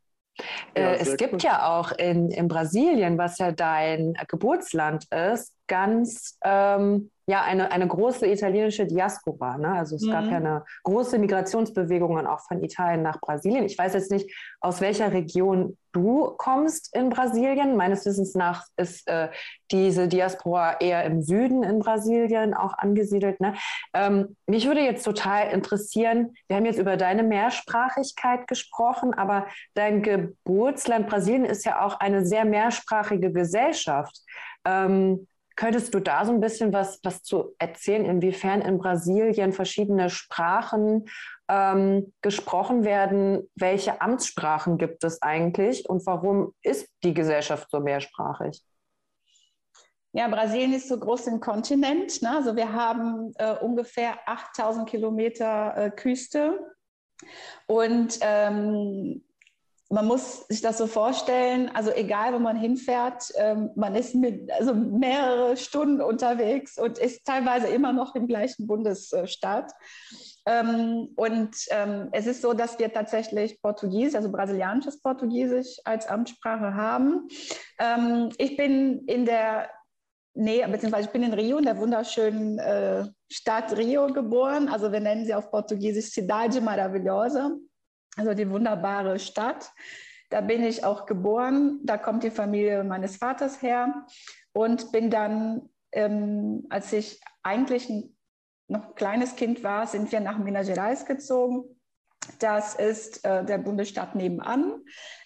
Ja, 0.76 0.92
äh, 0.92 0.96
es 0.96 1.16
gibt 1.16 1.34
cool. 1.34 1.40
ja 1.42 1.68
auch 1.68 1.92
in, 1.92 2.30
in 2.30 2.48
Brasilien, 2.48 3.18
was 3.18 3.38
ja 3.38 3.52
dein 3.52 4.14
Geburtsland 4.28 5.06
ist, 5.12 5.54
ganz 5.68 6.36
ähm, 6.42 7.10
ja 7.28 7.42
eine, 7.42 7.70
eine 7.70 7.86
große 7.86 8.26
italienische 8.26 8.86
Diaspora. 8.86 9.58
Ne? 9.58 9.70
Also 9.74 9.96
es 9.96 10.02
mhm. 10.02 10.10
gab 10.10 10.24
ja 10.24 10.38
eine 10.38 10.64
große 10.82 11.18
Migrationsbewegung 11.18 12.26
auch 12.26 12.40
von 12.40 12.64
Italien 12.64 13.02
nach 13.02 13.20
Brasilien. 13.20 13.64
Ich 13.66 13.76
weiß 13.76 13.92
jetzt 13.92 14.10
nicht, 14.10 14.34
aus 14.60 14.80
welcher 14.80 15.12
Region 15.12 15.76
du 15.92 16.32
kommst 16.38 16.96
in 16.96 17.10
Brasilien. 17.10 17.76
Meines 17.76 18.06
Wissens 18.06 18.34
nach 18.34 18.64
ist 18.78 19.06
äh, 19.08 19.28
diese 19.70 20.08
Diaspora 20.08 20.80
eher 20.80 21.04
im 21.04 21.20
Süden 21.20 21.62
in 21.62 21.80
Brasilien 21.80 22.54
auch 22.54 22.72
angesiedelt. 22.78 23.40
Ne? 23.40 23.54
Ähm, 23.92 24.34
mich 24.46 24.66
würde 24.66 24.80
jetzt 24.80 25.04
total 25.04 25.50
interessieren, 25.50 26.34
wir 26.48 26.56
haben 26.56 26.64
jetzt 26.64 26.78
über 26.78 26.96
deine 26.96 27.24
Mehrsprachigkeit 27.24 28.48
gesprochen, 28.48 29.12
aber 29.12 29.46
dein 29.74 30.02
Geburtsland 30.02 31.08
Brasilien 31.08 31.44
ist 31.44 31.66
ja 31.66 31.84
auch 31.84 32.00
eine 32.00 32.24
sehr 32.24 32.46
mehrsprachige 32.46 33.30
Gesellschaft. 33.30 34.18
Ähm, 34.64 35.26
Könntest 35.58 35.92
du 35.92 35.98
da 35.98 36.24
so 36.24 36.30
ein 36.30 36.38
bisschen 36.38 36.72
was, 36.72 37.00
was 37.02 37.24
zu 37.24 37.52
erzählen, 37.58 38.04
inwiefern 38.04 38.60
in 38.60 38.78
Brasilien 38.78 39.52
verschiedene 39.52 40.08
Sprachen 40.08 41.06
ähm, 41.48 42.12
gesprochen 42.22 42.84
werden? 42.84 43.50
Welche 43.56 44.00
Amtssprachen 44.00 44.78
gibt 44.78 45.02
es 45.02 45.20
eigentlich 45.20 45.88
und 45.88 46.06
warum 46.06 46.54
ist 46.62 46.88
die 47.02 47.12
Gesellschaft 47.12 47.72
so 47.72 47.80
mehrsprachig? 47.80 48.62
Ja, 50.12 50.28
Brasilien 50.28 50.74
ist 50.74 50.86
so 50.86 50.96
groß 50.96 51.26
im 51.26 51.40
Kontinent. 51.40 52.22
Ne? 52.22 52.36
Also 52.36 52.54
wir 52.54 52.72
haben 52.72 53.32
äh, 53.34 53.56
ungefähr 53.58 54.16
8000 54.26 54.88
Kilometer 54.88 55.76
äh, 55.76 55.90
Küste. 55.90 56.56
Und 57.66 58.16
ähm, 58.20 59.24
man 59.90 60.06
muss 60.06 60.46
sich 60.48 60.60
das 60.60 60.76
so 60.76 60.86
vorstellen, 60.86 61.70
also 61.72 61.90
egal, 61.90 62.34
wo 62.34 62.38
man 62.38 62.56
hinfährt, 62.56 63.32
ähm, 63.36 63.70
man 63.74 63.94
ist 63.94 64.14
mit, 64.14 64.50
also 64.52 64.74
mehrere 64.74 65.56
Stunden 65.56 66.02
unterwegs 66.02 66.78
und 66.78 66.98
ist 66.98 67.24
teilweise 67.24 67.68
immer 67.68 67.92
noch 67.92 68.14
im 68.14 68.26
gleichen 68.26 68.66
Bundesstaat. 68.66 69.72
Ähm, 70.44 71.08
und 71.16 71.56
ähm, 71.70 72.08
es 72.12 72.26
ist 72.26 72.42
so, 72.42 72.52
dass 72.52 72.78
wir 72.78 72.92
tatsächlich 72.92 73.62
Portugiesisch, 73.62 74.14
also 74.14 74.30
brasilianisches 74.30 75.00
Portugiesisch 75.00 75.78
als 75.84 76.06
Amtssprache 76.06 76.74
haben. 76.74 77.28
Ich 78.38 78.56
bin 78.56 79.04
in 79.06 79.24
der 79.24 79.70
Nähe, 80.34 80.66
beziehungsweise 80.68 81.06
ich 81.06 81.12
bin 81.12 81.22
in 81.22 81.32
Rio, 81.32 81.58
in 81.58 81.64
der 81.64 81.78
wunderschönen 81.78 82.58
äh, 82.58 83.04
Stadt 83.30 83.76
Rio 83.76 84.08
geboren. 84.08 84.68
Also 84.68 84.90
wir 84.90 85.00
nennen 85.00 85.24
sie 85.24 85.34
auf 85.34 85.50
Portugiesisch 85.50 86.06
Cidade 86.06 86.60
Maravilhosa 86.60 87.52
also 88.18 88.34
die 88.34 88.50
wunderbare 88.50 89.18
Stadt. 89.18 89.72
Da 90.30 90.40
bin 90.42 90.62
ich 90.64 90.84
auch 90.84 91.06
geboren. 91.06 91.80
Da 91.84 91.96
kommt 91.96 92.22
die 92.24 92.30
Familie 92.30 92.84
meines 92.84 93.16
Vaters 93.16 93.62
her 93.62 94.06
und 94.52 94.92
bin 94.92 95.08
dann, 95.08 95.70
ähm, 95.92 96.66
als 96.68 96.92
ich 96.92 97.20
eigentlich 97.42 97.88
noch 98.66 98.88
ein 98.88 98.94
kleines 98.94 99.36
Kind 99.36 99.62
war, 99.62 99.86
sind 99.86 100.12
wir 100.12 100.20
nach 100.20 100.38
Minas 100.38 100.66
Gerais 100.66 101.06
gezogen. 101.06 101.64
Das 102.40 102.74
ist 102.74 103.24
äh, 103.24 103.44
der 103.44 103.58
Bundesstaat 103.58 104.14
nebenan. 104.14 104.82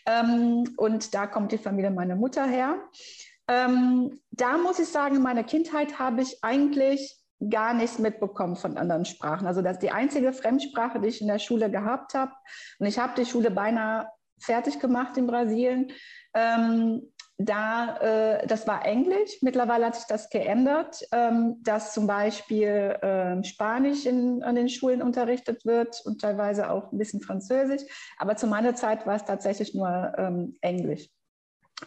Ähm, 0.07 0.73
und 0.77 1.15
da 1.15 1.27
kommt 1.27 1.51
die 1.51 1.59
Familie 1.59 1.91
meiner 1.91 2.15
Mutter 2.15 2.47
her. 2.47 2.77
Ähm, 3.49 4.21
da 4.31 4.57
muss 4.59 4.79
ich 4.79 4.89
sagen, 4.89 5.17
in 5.17 5.23
meiner 5.23 5.43
Kindheit 5.43 5.99
habe 5.99 6.23
ich 6.23 6.45
eigentlich 6.45 7.22
gar 7.51 7.75
nichts 7.75 7.99
mitbekommen 7.99 8.57
von 8.57 8.77
anderen 8.77 9.05
Sprachen. 9.05 9.47
Also 9.47 9.63
das 9.63 9.75
ist 9.75 9.83
die 9.83 9.91
einzige 9.91 10.33
Fremdsprache, 10.33 11.01
die 11.01 11.09
ich 11.09 11.21
in 11.21 11.29
der 11.29 11.39
Schule 11.39 11.71
gehabt 11.71 12.15
habe. 12.15 12.33
Und 12.79 12.87
ich 12.87 12.99
habe 12.99 13.15
die 13.17 13.27
Schule 13.27 13.51
beinahe 13.51 14.09
fertig 14.41 14.81
gemacht 14.81 15.17
in 15.17 15.27
Brasilien. 15.27 15.93
Ähm, 16.35 17.13
da, 17.39 17.97
äh, 17.99 18.47
das 18.47 18.67
war 18.67 18.85
Englisch. 18.85 19.39
Mittlerweile 19.41 19.87
hat 19.87 19.97
sich 19.97 20.07
das 20.07 20.31
geändert, 20.31 21.01
ähm, 21.13 21.57
dass 21.63 21.93
zum 21.93 22.07
Beispiel 22.07 22.69
äh, 22.69 23.43
Spanisch 23.45 24.07
in, 24.07 24.43
an 24.43 24.55
den 24.55 24.69
Schulen 24.69 25.03
unterrichtet 25.03 25.65
wird 25.65 26.01
und 26.05 26.21
teilweise 26.21 26.71
auch 26.71 26.93
ein 26.93 26.99
bisschen 26.99 27.21
Französisch. 27.21 27.83
Aber 28.19 28.37
zu 28.37 28.47
meiner 28.47 28.75
Zeit 28.75 29.07
war 29.07 29.17
es 29.17 29.25
tatsächlich 29.25 29.75
nur 29.75 30.13
ähm, 30.17 30.57
Englisch. 30.61 31.09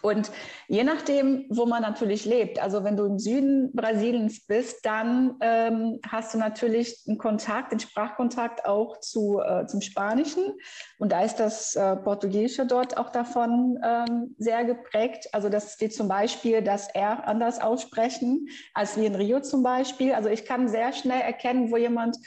Und 0.01 0.31
je 0.67 0.83
nachdem, 0.83 1.45
wo 1.49 1.65
man 1.65 1.81
natürlich 1.81 2.25
lebt, 2.25 2.61
also 2.61 2.83
wenn 2.83 2.97
du 2.97 3.05
im 3.05 3.19
Süden 3.19 3.71
Brasiliens 3.73 4.45
bist, 4.45 4.86
dann 4.86 5.36
ähm, 5.41 5.99
hast 6.10 6.34
du 6.34 6.38
natürlich 6.38 7.03
einen 7.08 7.17
Kontakt, 7.17 7.71
den 7.71 7.79
Sprachkontakt 7.79 8.65
auch 8.65 8.99
zu, 8.99 9.39
äh, 9.39 9.65
zum 9.65 9.81
Spanischen. 9.81 10.53
Und 10.97 11.12
da 11.12 11.23
ist 11.23 11.38
das 11.38 11.75
äh, 11.75 11.95
Portugiesische 11.97 12.65
dort 12.65 12.97
auch 12.97 13.10
davon 13.10 13.79
ähm, 13.84 14.36
sehr 14.38 14.65
geprägt. 14.65 15.29
Also 15.34 15.49
dass 15.49 15.77
die 15.77 15.89
zum 15.89 16.08
Beispiel 16.08 16.62
das 16.62 16.89
R 16.89 17.27
anders 17.27 17.62
aussprechen 17.62 18.47
als 18.73 18.97
wie 18.97 19.05
in 19.05 19.15
Rio 19.15 19.41
zum 19.41 19.63
Beispiel. 19.63 20.13
Also 20.13 20.29
ich 20.29 20.45
kann 20.45 20.67
sehr 20.67 20.93
schnell 20.93 21.21
erkennen, 21.21 21.71
wo 21.71 21.77
jemand 21.77 22.17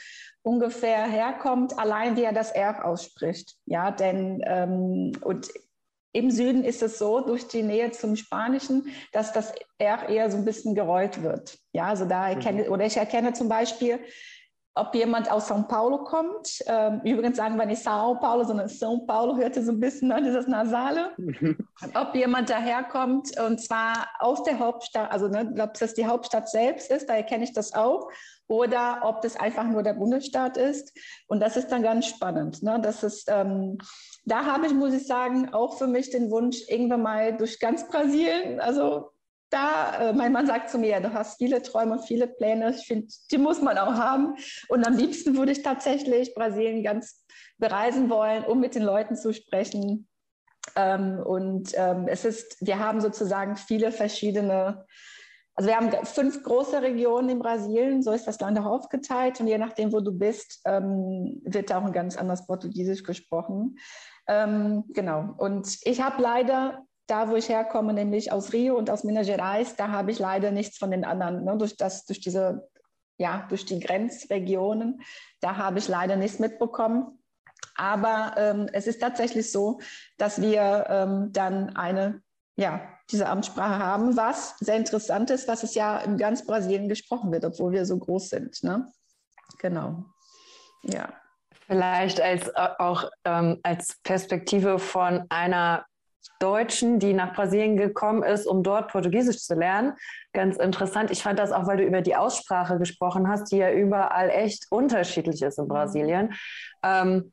ungefähr 0.41 1.05
herkommt, 1.05 1.77
allein 1.77 2.15
wie 2.15 2.23
er 2.23 2.33
das 2.33 2.51
R 2.51 2.85
ausspricht. 2.85 3.55
Ja, 3.65 3.91
denn 3.91 4.41
ähm, 4.45 5.11
und 5.21 5.49
im 6.11 6.31
Süden 6.31 6.63
ist 6.63 6.81
es 6.81 6.97
so, 6.97 7.21
durch 7.21 7.47
die 7.47 7.61
Nähe 7.61 7.91
zum 7.91 8.15
Spanischen, 8.15 8.87
dass 9.11 9.31
das 9.31 9.53
R 9.77 10.09
eher 10.09 10.31
so 10.31 10.37
ein 10.37 10.45
bisschen 10.45 10.75
gerollt 10.75 11.21
wird. 11.21 11.57
Ja, 11.71 11.85
also 11.85 12.05
da 12.05 12.29
erkenne, 12.29 12.63
mhm. 12.63 12.71
oder 12.71 12.85
ich 12.85 12.97
erkenne 12.97 13.33
zum 13.33 13.47
Beispiel, 13.47 13.99
ob 14.75 14.95
jemand 14.95 15.29
aus 15.31 15.49
São 15.49 15.67
Paulo 15.67 16.03
kommt. 16.03 16.63
Ähm, 16.67 17.01
übrigens 17.03 17.37
sagen 17.37 17.57
wir 17.57 17.65
nicht 17.65 17.85
São 17.85 18.19
Paulo, 18.19 18.43
sondern 18.43 18.67
São 18.67 19.05
Paulo 19.05 19.35
hörte 19.35 19.63
so 19.63 19.71
ein 19.71 19.79
bisschen 19.79 20.11
an, 20.11 20.23
dieses 20.23 20.47
Nasale. 20.47 21.11
ob 21.95 22.15
jemand 22.15 22.49
daherkommt 22.49 23.39
und 23.39 23.59
zwar 23.59 24.07
aus 24.19 24.43
der 24.43 24.59
Hauptstadt, 24.59 25.11
also 25.11 25.27
ne, 25.27 25.53
ob 25.59 25.73
das 25.73 25.93
die 25.93 26.05
Hauptstadt 26.05 26.49
selbst 26.49 26.91
ist, 26.91 27.09
da 27.09 27.15
erkenne 27.15 27.43
ich 27.43 27.53
das 27.53 27.73
auch. 27.73 28.09
Oder 28.47 29.01
ob 29.03 29.21
das 29.21 29.35
einfach 29.35 29.65
nur 29.65 29.83
der 29.83 29.93
Bundesstaat 29.93 30.57
ist. 30.57 30.91
Und 31.27 31.39
das 31.39 31.55
ist 31.55 31.67
dann 31.67 31.83
ganz 31.83 32.07
spannend. 32.07 32.63
Ne? 32.63 32.79
Das 32.81 33.03
ist, 33.03 33.29
ähm, 33.29 33.77
da 34.25 34.43
habe 34.43 34.65
ich, 34.65 34.73
muss 34.73 34.91
ich 34.91 35.05
sagen, 35.05 35.53
auch 35.53 35.77
für 35.77 35.85
mich 35.85 36.09
den 36.09 36.31
Wunsch, 36.31 36.63
irgendwann 36.67 37.03
mal 37.03 37.37
durch 37.37 37.59
ganz 37.59 37.87
Brasilien, 37.87 38.59
also 38.59 39.11
da, 39.49 40.09
äh, 40.09 40.13
mein 40.13 40.31
Mann 40.31 40.47
sagt 40.47 40.69
zu 40.69 40.77
mir, 40.77 40.99
du 40.99 41.13
hast 41.13 41.37
viele 41.37 41.61
Träume, 41.61 41.99
viele 41.99 42.27
Pläne. 42.27 42.71
Ich 42.71 42.85
finde, 42.85 43.07
die 43.31 43.37
muss 43.37 43.61
man 43.61 43.77
auch 43.77 43.95
haben. 43.95 44.35
Und 44.67 44.85
am 44.85 44.95
liebsten 44.95 45.35
würde 45.37 45.51
ich 45.51 45.63
tatsächlich 45.63 46.33
Brasilien 46.35 46.83
ganz 46.83 47.25
bereisen 47.57 48.09
wollen, 48.09 48.43
um 48.45 48.59
mit 48.59 48.75
den 48.75 48.83
Leuten 48.83 49.15
zu 49.15 49.33
sprechen. 49.33 50.07
Ähm, 50.75 51.19
und 51.25 51.71
ähm, 51.75 52.07
es 52.07 52.25
ist, 52.25 52.57
wir 52.61 52.79
haben 52.79 53.01
sozusagen 53.01 53.55
viele 53.55 53.91
verschiedene, 53.91 54.85
also 55.55 55.69
wir 55.69 55.75
haben 55.75 56.05
fünf 56.05 56.43
große 56.43 56.81
Regionen 56.81 57.29
in 57.29 57.39
Brasilien, 57.39 58.03
so 58.03 58.11
ist 58.11 58.27
das 58.27 58.39
Land 58.39 58.59
auch 58.59 58.65
aufgeteilt. 58.65 59.39
Und 59.39 59.47
je 59.47 59.57
nachdem, 59.57 59.91
wo 59.91 59.99
du 59.99 60.11
bist, 60.11 60.61
ähm, 60.65 61.41
wird 61.43 61.69
da 61.69 61.79
auch 61.79 61.85
ein 61.85 61.91
ganz 61.91 62.17
anderes 62.17 62.45
Portugiesisch 62.45 63.03
gesprochen. 63.03 63.77
Ähm, 64.27 64.85
genau. 64.89 65.33
Und 65.37 65.79
ich 65.83 66.01
habe 66.01 66.21
leider 66.21 66.85
da, 67.09 67.29
wo 67.29 67.35
ich 67.35 67.49
herkomme, 67.49 67.93
nämlich 67.93 68.31
aus 68.31 68.53
Rio 68.53 68.77
und 68.77 68.89
aus 68.89 69.03
Minas 69.03 69.27
Gerais, 69.27 69.75
da 69.75 69.89
habe 69.89 70.11
ich 70.11 70.19
leider 70.19 70.51
nichts 70.51 70.77
von 70.77 70.91
den 70.91 71.05
anderen, 71.05 71.43
ne, 71.43 71.57
durch, 71.57 71.75
das, 71.75 72.05
durch 72.05 72.19
diese, 72.19 72.69
ja, 73.17 73.45
durch 73.49 73.65
die 73.65 73.79
Grenzregionen, 73.79 75.01
da 75.41 75.57
habe 75.57 75.79
ich 75.79 75.87
leider 75.87 76.15
nichts 76.15 76.39
mitbekommen. 76.39 77.19
Aber 77.75 78.33
ähm, 78.37 78.69
es 78.73 78.87
ist 78.87 78.99
tatsächlich 78.99 79.51
so, 79.51 79.79
dass 80.17 80.41
wir 80.41 80.85
ähm, 80.89 81.31
dann 81.31 81.75
eine, 81.75 82.21
ja, 82.57 82.81
diese 83.09 83.27
Amtssprache 83.27 83.79
haben, 83.79 84.17
was 84.17 84.57
sehr 84.59 84.75
interessant 84.75 85.29
ist, 85.31 85.47
was 85.47 85.63
es 85.63 85.75
ja 85.75 85.97
in 85.99 86.17
ganz 86.17 86.45
Brasilien 86.45 86.89
gesprochen 86.89 87.31
wird, 87.31 87.45
obwohl 87.45 87.71
wir 87.71 87.85
so 87.85 87.97
groß 87.97 88.29
sind. 88.29 88.63
Ne? 88.63 88.91
Genau. 89.59 90.05
Ja. 90.83 91.13
Vielleicht 91.67 92.21
als 92.21 92.47
äh, 92.47 92.69
auch 92.77 93.09
ähm, 93.25 93.59
als 93.63 93.97
Perspektive 94.03 94.79
von 94.79 95.25
einer 95.29 95.85
Deutschen, 96.39 96.99
die 96.99 97.13
nach 97.13 97.33
Brasilien 97.33 97.77
gekommen 97.77 98.23
ist, 98.23 98.45
um 98.45 98.63
dort 98.63 98.91
Portugiesisch 98.91 99.39
zu 99.39 99.55
lernen. 99.55 99.93
Ganz 100.33 100.57
interessant. 100.57 101.11
Ich 101.11 101.21
fand 101.21 101.39
das 101.39 101.51
auch, 101.51 101.67
weil 101.67 101.77
du 101.77 101.83
über 101.83 102.01
die 102.01 102.15
Aussprache 102.15 102.77
gesprochen 102.77 103.27
hast, 103.27 103.51
die 103.51 103.57
ja 103.57 103.71
überall 103.71 104.29
echt 104.29 104.65
unterschiedlich 104.69 105.41
ist 105.41 105.57
in 105.57 105.65
mhm. 105.65 105.69
Brasilien. 105.69 106.33
Ähm, 106.83 107.31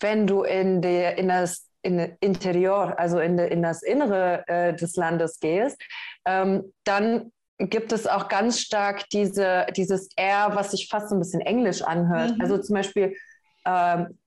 wenn 0.00 0.26
du 0.26 0.42
in, 0.42 0.80
der, 0.80 1.18
in 1.18 1.28
das 1.28 1.66
in 1.82 1.98
Interior, 2.20 2.98
also 2.98 3.18
in, 3.18 3.38
in 3.38 3.62
das 3.62 3.82
Innere 3.82 4.44
äh, 4.46 4.74
des 4.74 4.96
Landes 4.96 5.40
gehst, 5.40 5.80
ähm, 6.24 6.72
dann 6.84 7.32
gibt 7.58 7.92
es 7.92 8.06
auch 8.06 8.28
ganz 8.28 8.60
stark 8.60 9.08
diese, 9.10 9.66
dieses 9.76 10.08
R, 10.16 10.54
was 10.54 10.72
sich 10.72 10.88
fast 10.88 11.08
so 11.08 11.16
ein 11.16 11.20
bisschen 11.20 11.40
englisch 11.40 11.82
anhört. 11.82 12.36
Mhm. 12.36 12.40
Also 12.40 12.58
zum 12.58 12.74
Beispiel 12.74 13.16
ähm, 13.64 14.18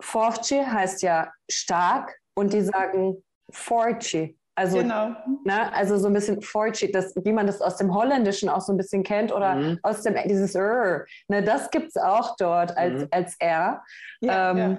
Forte 0.00 0.70
heißt 0.70 1.02
ja 1.02 1.30
stark 1.48 2.14
und 2.34 2.52
die 2.52 2.62
sagen 2.62 3.22
Forte. 3.52 4.34
Also, 4.56 4.78
genau. 4.78 5.16
ne, 5.44 5.72
also 5.72 5.96
so 5.96 6.08
ein 6.08 6.12
bisschen 6.12 6.42
Forte, 6.42 6.90
das, 6.90 7.14
wie 7.24 7.32
man 7.32 7.46
das 7.46 7.62
aus 7.62 7.76
dem 7.76 7.94
Holländischen 7.94 8.48
auch 8.48 8.60
so 8.60 8.72
ein 8.72 8.76
bisschen 8.76 9.02
kennt 9.02 9.32
oder 9.32 9.54
mhm. 9.54 9.78
aus 9.82 10.02
dem 10.02 10.16
dieses 10.26 10.54
R. 10.54 11.06
Ne, 11.28 11.42
das 11.42 11.70
gibt 11.70 11.88
es 11.88 11.96
auch 11.96 12.36
dort 12.36 12.76
als, 12.76 13.02
mhm. 13.02 13.08
als 13.10 13.36
R. 13.38 13.82
Ja, 14.20 14.50
ähm, 14.50 14.58
ja. 14.58 14.78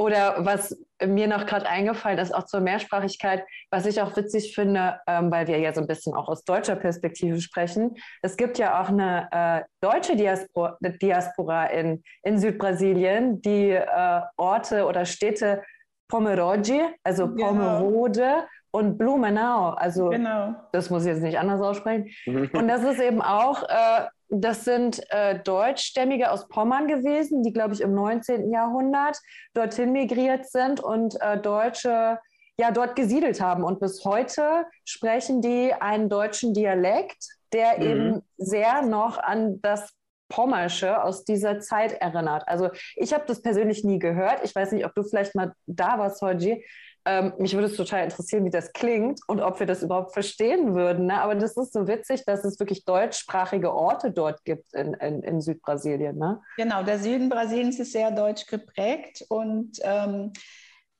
Oder 0.00 0.46
was 0.46 0.74
mir 1.04 1.28
noch 1.28 1.44
gerade 1.44 1.68
eingefallen 1.68 2.18
ist, 2.18 2.34
auch 2.34 2.46
zur 2.46 2.60
Mehrsprachigkeit, 2.60 3.44
was 3.70 3.84
ich 3.84 4.00
auch 4.00 4.16
witzig 4.16 4.54
finde, 4.54 4.98
ähm, 5.06 5.30
weil 5.30 5.46
wir 5.46 5.58
ja 5.58 5.74
so 5.74 5.82
ein 5.82 5.86
bisschen 5.86 6.14
auch 6.14 6.26
aus 6.26 6.42
deutscher 6.44 6.74
Perspektive 6.74 7.38
sprechen. 7.38 7.96
Es 8.22 8.38
gibt 8.38 8.56
ja 8.56 8.80
auch 8.80 8.88
eine 8.88 9.28
äh, 9.30 9.62
deutsche 9.82 10.16
Diaspora, 10.16 10.78
Diaspora 10.80 11.66
in, 11.66 12.02
in 12.22 12.38
Südbrasilien, 12.38 13.42
die 13.42 13.72
äh, 13.72 14.20
Orte 14.38 14.86
oder 14.86 15.04
Städte 15.04 15.62
Pomerode, 16.10 16.94
also 17.02 17.28
genau. 17.28 17.48
Pomerode 17.48 18.46
und 18.72 18.98
Blumenau, 18.98 19.70
also 19.70 20.10
genau. 20.10 20.54
das 20.72 20.90
muss 20.90 21.04
ich 21.04 21.12
jetzt 21.12 21.22
nicht 21.22 21.38
anders 21.38 21.60
aussprechen. 21.60 22.10
und 22.52 22.68
das 22.68 22.82
ist 22.82 23.00
eben 23.00 23.22
auch 23.22 23.62
äh, 23.62 24.06
das 24.30 24.64
sind 24.64 25.02
äh, 25.10 25.40
Deutschstämmige 25.40 26.30
aus 26.30 26.48
Pommern 26.48 26.86
gewesen, 26.86 27.42
die, 27.42 27.52
glaube 27.52 27.74
ich, 27.74 27.80
im 27.80 27.94
19. 27.94 28.52
Jahrhundert 28.52 29.18
dorthin 29.54 29.92
migriert 29.92 30.48
sind 30.48 30.80
und 30.80 31.20
äh, 31.20 31.38
Deutsche 31.40 32.18
ja 32.56 32.70
dort 32.70 32.94
gesiedelt 32.94 33.40
haben. 33.40 33.64
Und 33.64 33.80
bis 33.80 34.04
heute 34.04 34.66
sprechen 34.84 35.42
die 35.42 35.72
einen 35.72 36.08
deutschen 36.08 36.54
Dialekt, 36.54 37.26
der 37.52 37.78
mhm. 37.78 37.84
eben 37.84 38.22
sehr 38.36 38.82
noch 38.82 39.18
an 39.18 39.60
das 39.62 39.92
Pommersche 40.30 41.04
aus 41.04 41.24
dieser 41.24 41.60
Zeit 41.60 41.92
erinnert. 41.92 42.44
Also 42.48 42.70
ich 42.96 43.12
habe 43.12 43.24
das 43.26 43.42
persönlich 43.42 43.84
nie 43.84 43.98
gehört. 43.98 44.40
Ich 44.44 44.54
weiß 44.54 44.72
nicht, 44.72 44.86
ob 44.86 44.94
du 44.94 45.02
vielleicht 45.02 45.34
mal 45.34 45.52
da 45.66 45.98
warst, 45.98 46.22
Hoji. 46.22 46.64
Ähm, 47.06 47.32
mich 47.38 47.54
würde 47.54 47.66
es 47.66 47.76
total 47.76 48.04
interessieren, 48.04 48.44
wie 48.44 48.50
das 48.50 48.72
klingt 48.72 49.20
und 49.26 49.40
ob 49.40 49.58
wir 49.58 49.66
das 49.66 49.82
überhaupt 49.82 50.12
verstehen 50.12 50.74
würden. 50.74 51.06
Ne? 51.06 51.20
Aber 51.20 51.34
das 51.34 51.56
ist 51.56 51.72
so 51.72 51.88
witzig, 51.88 52.24
dass 52.26 52.44
es 52.44 52.60
wirklich 52.60 52.84
deutschsprachige 52.84 53.72
Orte 53.72 54.10
dort 54.10 54.44
gibt 54.44 54.72
in, 54.74 54.94
in, 54.94 55.22
in 55.22 55.40
Südbrasilien. 55.40 56.16
Ne? 56.18 56.40
Genau, 56.56 56.82
der 56.82 56.98
Süden 56.98 57.28
Brasiliens 57.28 57.80
ist 57.80 57.92
sehr 57.92 58.10
deutsch 58.10 58.46
geprägt 58.46 59.24
und 59.28 59.78
ähm, 59.82 60.32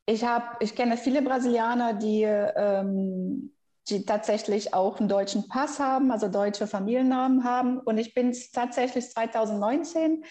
ich, 0.07 0.25
hab, 0.25 0.63
ich 0.63 0.75
kenne 0.75 0.97
viele 0.97 1.23
Brasilianer, 1.23 1.93
die, 1.93 2.23
ähm, 2.23 3.53
die 3.91 4.05
tatsächlich 4.05 4.75
auch 4.75 4.99
einen 4.99 5.09
deutschen 5.09 5.49
Pass 5.49 5.79
haben, 5.79 6.11
also 6.11 6.29
deutsche 6.29 6.67
Familiennamen 6.67 7.45
haben. 7.45 7.79
Und 7.79 7.99
ich 7.99 8.15
bin 8.15 8.37
tatsächlich 8.53 9.11
2019 9.11 10.25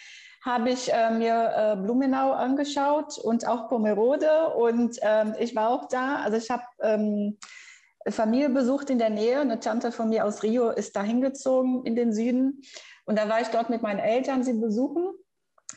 habe 0.46 0.70
ich 0.70 0.92
äh, 0.92 1.12
mir 1.12 1.52
äh, 1.54 1.76
Blumenau 1.76 2.32
angeschaut 2.32 3.18
und 3.18 3.46
auch 3.46 3.68
Pomerode 3.68 4.54
und 4.56 4.98
ähm, 5.02 5.36
ich 5.38 5.54
war 5.56 5.70
auch 5.70 5.90
da. 5.90 6.18
Also 6.24 6.38
ich 6.38 6.50
habe 6.50 6.64
ähm, 6.82 7.38
Familie 8.08 8.50
besucht 8.50 8.90
in 8.90 9.00
der 9.00 9.10
Nähe. 9.10 9.42
Eine 9.42 9.60
Tante 9.60 9.92
von 9.92 10.10
mir 10.10 10.26
aus 10.26 10.42
Rio 10.42 10.70
ist 10.70 10.96
da 10.96 11.04
hingezogen 11.04 11.84
in 11.86 11.96
den 11.96 12.14
Süden 12.14 12.62
und 13.06 13.18
da 13.18 13.28
war 13.28 13.42
ich 13.42 13.50
dort 13.50 13.70
mit 13.70 13.82
meinen 13.82 14.00
Eltern 14.00 14.44
sie 14.44 14.54
besuchen. 14.54 15.10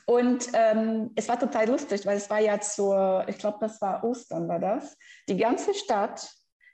Und 0.07 0.49
ähm, 0.55 1.11
es 1.17 1.29
war 1.29 1.39
total 1.39 1.69
lustig, 1.69 2.07
weil 2.07 2.17
es 2.17 2.31
war 2.31 2.41
ja 2.41 2.61
zur, 2.61 3.25
ich 3.29 3.39
glaube, 3.39 3.59
das 3.61 3.81
war 3.81 4.05
Ostern, 4.05 4.49
war 4.49 4.59
das. 4.59 4.97
Die 5.29 5.37
ganze 5.37 5.75
Stadt 5.75 6.31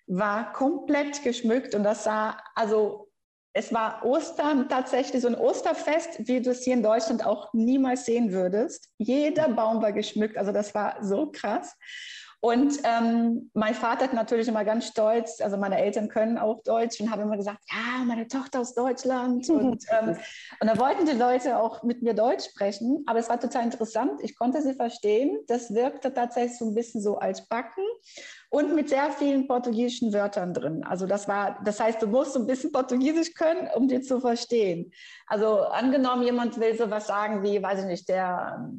war 0.09 0.53
komplett 0.53 1.23
geschmückt 1.23 1.75
und 1.75 1.85
das 1.85 2.05
sah 2.05 2.37
also 2.55 3.09
es 3.55 3.73
war 3.73 4.05
Ostern 4.05 4.69
tatsächlich 4.69 5.23
so 5.23 5.29
ein 5.29 5.35
Osterfest, 5.35 6.29
wie 6.29 6.41
du 6.41 6.51
es 6.51 6.63
hier 6.63 6.75
in 6.75 6.83
Deutschland 6.83 7.27
auch 7.27 7.53
niemals 7.53 8.05
sehen 8.05 8.31
würdest. 8.31 8.89
Jeder 8.99 9.49
Baum 9.49 9.83
war 9.83 9.93
geschmückt, 9.93 10.37
also 10.37 10.53
das 10.53 10.75
war 10.75 10.99
so 11.03 11.33
krass. 11.33 11.75
Und 12.41 12.79
ähm, 12.85 13.51
mein 13.53 13.75
Vater 13.75 14.05
hat 14.05 14.13
natürlich 14.13 14.47
immer 14.47 14.65
ganz 14.65 14.87
stolz, 14.87 15.41
also 15.41 15.57
meine 15.57 15.79
Eltern 15.79 16.09
können 16.09 16.39
auch 16.39 16.63
Deutsch 16.63 17.01
und 17.01 17.11
haben 17.11 17.23
immer 17.23 17.37
gesagt, 17.37 17.59
ja, 17.69 18.05
meine 18.05 18.29
Tochter 18.29 18.61
aus 18.61 18.75
Deutschland. 18.75 19.49
Und, 19.51 19.85
ähm, 19.91 20.17
und 20.61 20.69
da 20.69 20.79
wollten 20.79 21.05
die 21.05 21.17
Leute 21.17 21.59
auch 21.59 21.83
mit 21.83 22.03
mir 22.03 22.15
Deutsch 22.15 22.45
sprechen, 22.45 23.03
aber 23.07 23.19
es 23.19 23.29
war 23.29 23.41
total 23.41 23.65
interessant. 23.65 24.21
Ich 24.23 24.37
konnte 24.37 24.63
sie 24.63 24.75
verstehen. 24.75 25.37
Das 25.49 25.75
wirkte 25.75 26.15
tatsächlich 26.15 26.59
so 26.59 26.67
ein 26.67 26.75
bisschen 26.75 27.01
so 27.01 27.19
als 27.19 27.49
Backen 27.49 27.83
und 28.51 28.75
mit 28.75 28.89
sehr 28.89 29.11
vielen 29.11 29.47
portugiesischen 29.47 30.13
Wörtern 30.13 30.55
drin. 30.55 30.85
Also 30.85 31.07
das 31.07 31.29
war, 31.29 31.61
das 31.65 31.81
heißt, 31.81 32.01
du 32.01 32.07
musst 32.07 32.33
so 32.33 32.41
ein 32.41 32.47
bisschen 32.47 32.73
Portugiesisch 32.73 33.35
können, 33.35 33.69
um 33.75 33.89
die 33.89 34.01
zu 34.01 34.21
verstehen. 34.21 34.93
Also 35.27 35.61
angenommen, 35.61 36.23
jemand 36.23 36.59
will 36.59 36.77
so 36.77 36.91
was 36.91 37.07
sagen 37.07 37.43
wie, 37.43 37.63
weiß 37.63 37.81
ich 37.81 37.87
nicht, 37.87 38.09
der 38.09 38.71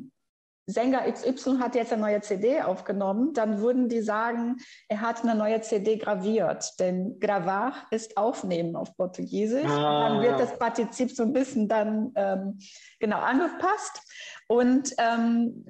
Sänger 0.69 1.11
XY 1.11 1.57
hat 1.57 1.75
jetzt 1.75 1.91
eine 1.91 2.03
neue 2.03 2.21
CD 2.21 2.61
aufgenommen, 2.61 3.33
dann 3.33 3.59
würden 3.59 3.89
die 3.89 4.01
sagen, 4.01 4.57
er 4.87 5.01
hat 5.01 5.23
eine 5.23 5.33
neue 5.33 5.61
CD 5.61 5.97
graviert. 5.97 6.79
Denn 6.79 7.19
gravar 7.19 7.73
ist 7.89 8.17
aufnehmen 8.17 8.75
auf 8.75 8.95
Portugiesisch. 8.95 9.65
Ah. 9.65 10.09
Dann 10.09 10.21
wird 10.21 10.39
das 10.39 10.57
Partizip 10.59 11.11
so 11.11 11.23
ein 11.23 11.33
bisschen 11.33 11.67
dann 11.67 12.11
ähm, 12.15 12.59
genau 12.99 13.17
angepasst. 13.17 14.01
Und 14.47 14.93
ähm, 14.99 15.65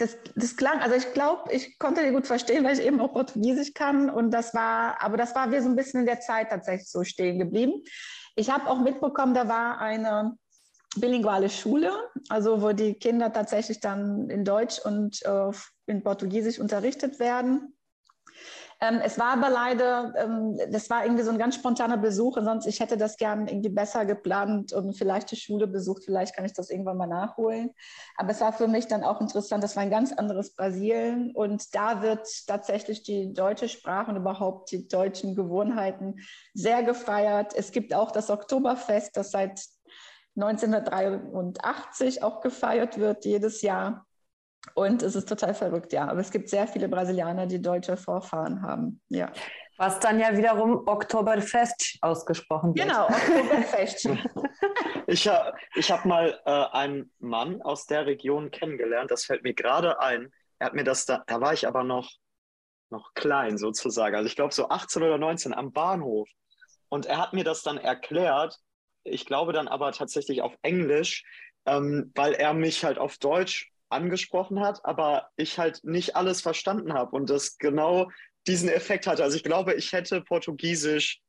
das, 0.00 0.16
das 0.34 0.56
klang, 0.56 0.80
also 0.80 0.96
ich 0.96 1.12
glaube, 1.12 1.52
ich 1.52 1.78
konnte 1.78 2.02
die 2.02 2.10
gut 2.10 2.26
verstehen, 2.26 2.64
weil 2.64 2.78
ich 2.78 2.84
eben 2.84 3.00
auch 3.00 3.12
Portugiesisch 3.12 3.74
kann. 3.74 4.08
Und 4.08 4.30
das 4.30 4.54
war, 4.54 5.00
aber 5.02 5.16
das 5.16 5.34
war 5.34 5.52
wie 5.52 5.60
so 5.60 5.68
ein 5.68 5.76
bisschen 5.76 6.00
in 6.00 6.06
der 6.06 6.20
Zeit 6.20 6.48
tatsächlich 6.48 6.90
so 6.90 7.04
stehen 7.04 7.38
geblieben. 7.38 7.82
Ich 8.34 8.50
habe 8.50 8.68
auch 8.68 8.80
mitbekommen, 8.80 9.34
da 9.34 9.46
war 9.46 9.78
eine 9.78 10.36
bilinguale 10.96 11.50
Schule, 11.50 11.92
also 12.30 12.62
wo 12.62 12.72
die 12.72 12.94
Kinder 12.94 13.32
tatsächlich 13.32 13.80
dann 13.80 14.30
in 14.30 14.44
Deutsch 14.44 14.80
und 14.80 15.22
äh, 15.24 15.50
in 15.86 16.02
Portugiesisch 16.02 16.58
unterrichtet 16.58 17.20
werden. 17.20 17.76
Ähm, 18.82 19.00
es 19.04 19.18
war 19.18 19.32
aber 19.34 19.50
leider, 19.50 20.14
ähm, 20.16 20.58
das 20.70 20.88
war 20.88 21.04
irgendwie 21.04 21.22
so 21.22 21.30
ein 21.30 21.36
ganz 21.36 21.54
spontaner 21.54 21.98
Besuch, 21.98 22.38
sonst 22.40 22.64
ich 22.64 22.80
hätte 22.80 22.96
das 22.96 23.18
gern 23.18 23.46
irgendwie 23.46 23.68
besser 23.68 24.06
geplant 24.06 24.72
und 24.72 24.96
vielleicht 24.96 25.30
die 25.30 25.36
Schule 25.36 25.66
besucht, 25.66 26.04
vielleicht 26.04 26.34
kann 26.34 26.46
ich 26.46 26.54
das 26.54 26.70
irgendwann 26.70 26.96
mal 26.96 27.06
nachholen. 27.06 27.74
Aber 28.16 28.30
es 28.30 28.40
war 28.40 28.54
für 28.54 28.68
mich 28.68 28.86
dann 28.86 29.04
auch 29.04 29.20
interessant, 29.20 29.62
das 29.62 29.76
war 29.76 29.82
ein 29.82 29.90
ganz 29.90 30.12
anderes 30.14 30.54
Brasilien 30.54 31.32
und 31.34 31.74
da 31.74 32.00
wird 32.00 32.26
tatsächlich 32.46 33.02
die 33.02 33.34
deutsche 33.34 33.68
Sprache 33.68 34.12
und 34.12 34.16
überhaupt 34.16 34.70
die 34.70 34.88
deutschen 34.88 35.34
Gewohnheiten 35.34 36.16
sehr 36.54 36.82
gefeiert. 36.82 37.52
Es 37.54 37.72
gibt 37.72 37.92
auch 37.94 38.10
das 38.12 38.30
Oktoberfest, 38.30 39.14
das 39.14 39.30
seit 39.30 39.60
1983 40.36 42.22
auch 42.22 42.40
gefeiert 42.40 42.98
wird, 42.98 43.26
jedes 43.26 43.60
Jahr. 43.60 44.06
Und 44.74 45.02
es 45.02 45.14
ist 45.14 45.28
total 45.28 45.54
verrückt, 45.54 45.92
ja. 45.92 46.08
Aber 46.08 46.20
es 46.20 46.30
gibt 46.30 46.48
sehr 46.48 46.66
viele 46.66 46.88
Brasilianer, 46.88 47.46
die 47.46 47.60
deutsche 47.60 47.96
Vorfahren 47.96 48.62
haben, 48.62 49.00
ja. 49.08 49.32
Was 49.76 49.98
dann 49.98 50.20
ja 50.20 50.36
wiederum 50.36 50.86
Oktoberfest 50.86 51.98
ausgesprochen 52.02 52.74
wird. 52.74 52.86
Genau, 52.86 53.06
Oktoberfest. 53.06 54.08
ich 55.06 55.26
habe 55.26 55.54
ich 55.74 55.90
hab 55.90 56.04
mal 56.04 56.38
äh, 56.44 56.50
einen 56.50 57.10
Mann 57.18 57.62
aus 57.62 57.86
der 57.86 58.04
Region 58.04 58.50
kennengelernt, 58.50 59.10
das 59.10 59.24
fällt 59.24 59.42
mir 59.42 59.54
gerade 59.54 60.00
ein. 60.00 60.30
Er 60.58 60.66
hat 60.66 60.74
mir 60.74 60.84
das, 60.84 61.06
da, 61.06 61.24
da 61.26 61.40
war 61.40 61.54
ich 61.54 61.66
aber 61.66 61.82
noch, 61.82 62.10
noch 62.90 63.14
klein 63.14 63.56
sozusagen. 63.56 64.14
Also 64.14 64.26
ich 64.26 64.36
glaube 64.36 64.52
so 64.52 64.68
18 64.68 65.02
oder 65.02 65.16
19 65.16 65.54
am 65.54 65.72
Bahnhof. 65.72 66.28
Und 66.90 67.06
er 67.06 67.18
hat 67.18 67.32
mir 67.32 67.44
das 67.44 67.62
dann 67.62 67.78
erklärt, 67.78 68.58
ich 69.02 69.24
glaube 69.24 69.52
dann 69.52 69.68
aber 69.68 69.92
tatsächlich 69.92 70.42
auf 70.42 70.54
Englisch, 70.62 71.24
ähm, 71.64 72.12
weil 72.14 72.34
er 72.34 72.52
mich 72.52 72.84
halt 72.84 72.98
auf 72.98 73.16
Deutsch 73.18 73.70
angesprochen 73.90 74.60
hat, 74.60 74.84
aber 74.84 75.28
ich 75.36 75.58
halt 75.58 75.80
nicht 75.84 76.16
alles 76.16 76.40
verstanden 76.40 76.92
habe 76.92 77.16
und 77.16 77.28
das 77.28 77.58
genau 77.58 78.10
diesen 78.46 78.68
Effekt 78.68 79.06
hatte. 79.06 79.22
Also 79.22 79.36
ich 79.36 79.44
glaube, 79.44 79.74
ich 79.74 79.92
hätte 79.92 80.22
Portugiesisch 80.22 81.20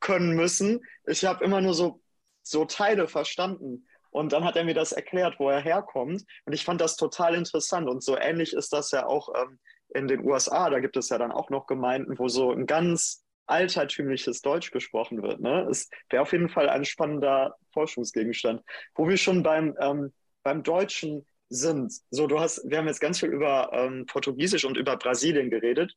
können 0.00 0.34
müssen. 0.34 0.80
Ich 1.06 1.24
habe 1.24 1.44
immer 1.44 1.60
nur 1.60 1.74
so, 1.74 2.00
so 2.42 2.64
Teile 2.64 3.08
verstanden. 3.08 3.86
Und 4.10 4.32
dann 4.32 4.44
hat 4.44 4.56
er 4.56 4.64
mir 4.64 4.74
das 4.74 4.92
erklärt, 4.92 5.38
wo 5.38 5.48
er 5.48 5.60
herkommt. 5.60 6.24
Und 6.44 6.52
ich 6.52 6.64
fand 6.64 6.80
das 6.80 6.96
total 6.96 7.34
interessant. 7.34 7.88
Und 7.88 8.02
so 8.02 8.18
ähnlich 8.18 8.52
ist 8.52 8.72
das 8.72 8.90
ja 8.90 9.06
auch 9.06 9.28
ähm, 9.36 9.58
in 9.94 10.08
den 10.08 10.24
USA. 10.24 10.68
Da 10.68 10.80
gibt 10.80 10.96
es 10.96 11.10
ja 11.10 11.18
dann 11.18 11.30
auch 11.30 11.48
noch 11.48 11.66
Gemeinden, 11.66 12.18
wo 12.18 12.28
so 12.28 12.50
ein 12.50 12.66
ganz 12.66 13.24
altertümliches 13.46 14.42
Deutsch 14.42 14.70
gesprochen 14.70 15.22
wird. 15.22 15.40
Ne? 15.40 15.66
Es 15.70 15.88
wäre 16.08 16.22
auf 16.22 16.32
jeden 16.32 16.48
Fall 16.48 16.68
ein 16.68 16.84
spannender 16.84 17.56
Forschungsgegenstand. 17.72 18.62
Wo 18.94 19.08
wir 19.08 19.16
schon 19.16 19.42
beim, 19.42 19.76
ähm, 19.80 20.12
beim 20.42 20.62
Deutschen 20.62 21.26
sind. 21.50 21.92
So, 22.10 22.26
du 22.26 22.40
hast, 22.40 22.62
wir 22.64 22.78
haben 22.78 22.86
jetzt 22.86 23.00
ganz 23.00 23.20
viel 23.20 23.30
über 23.30 23.70
ähm, 23.72 24.06
Portugiesisch 24.06 24.64
und 24.64 24.76
über 24.76 24.96
Brasilien 24.96 25.50
geredet. 25.50 25.94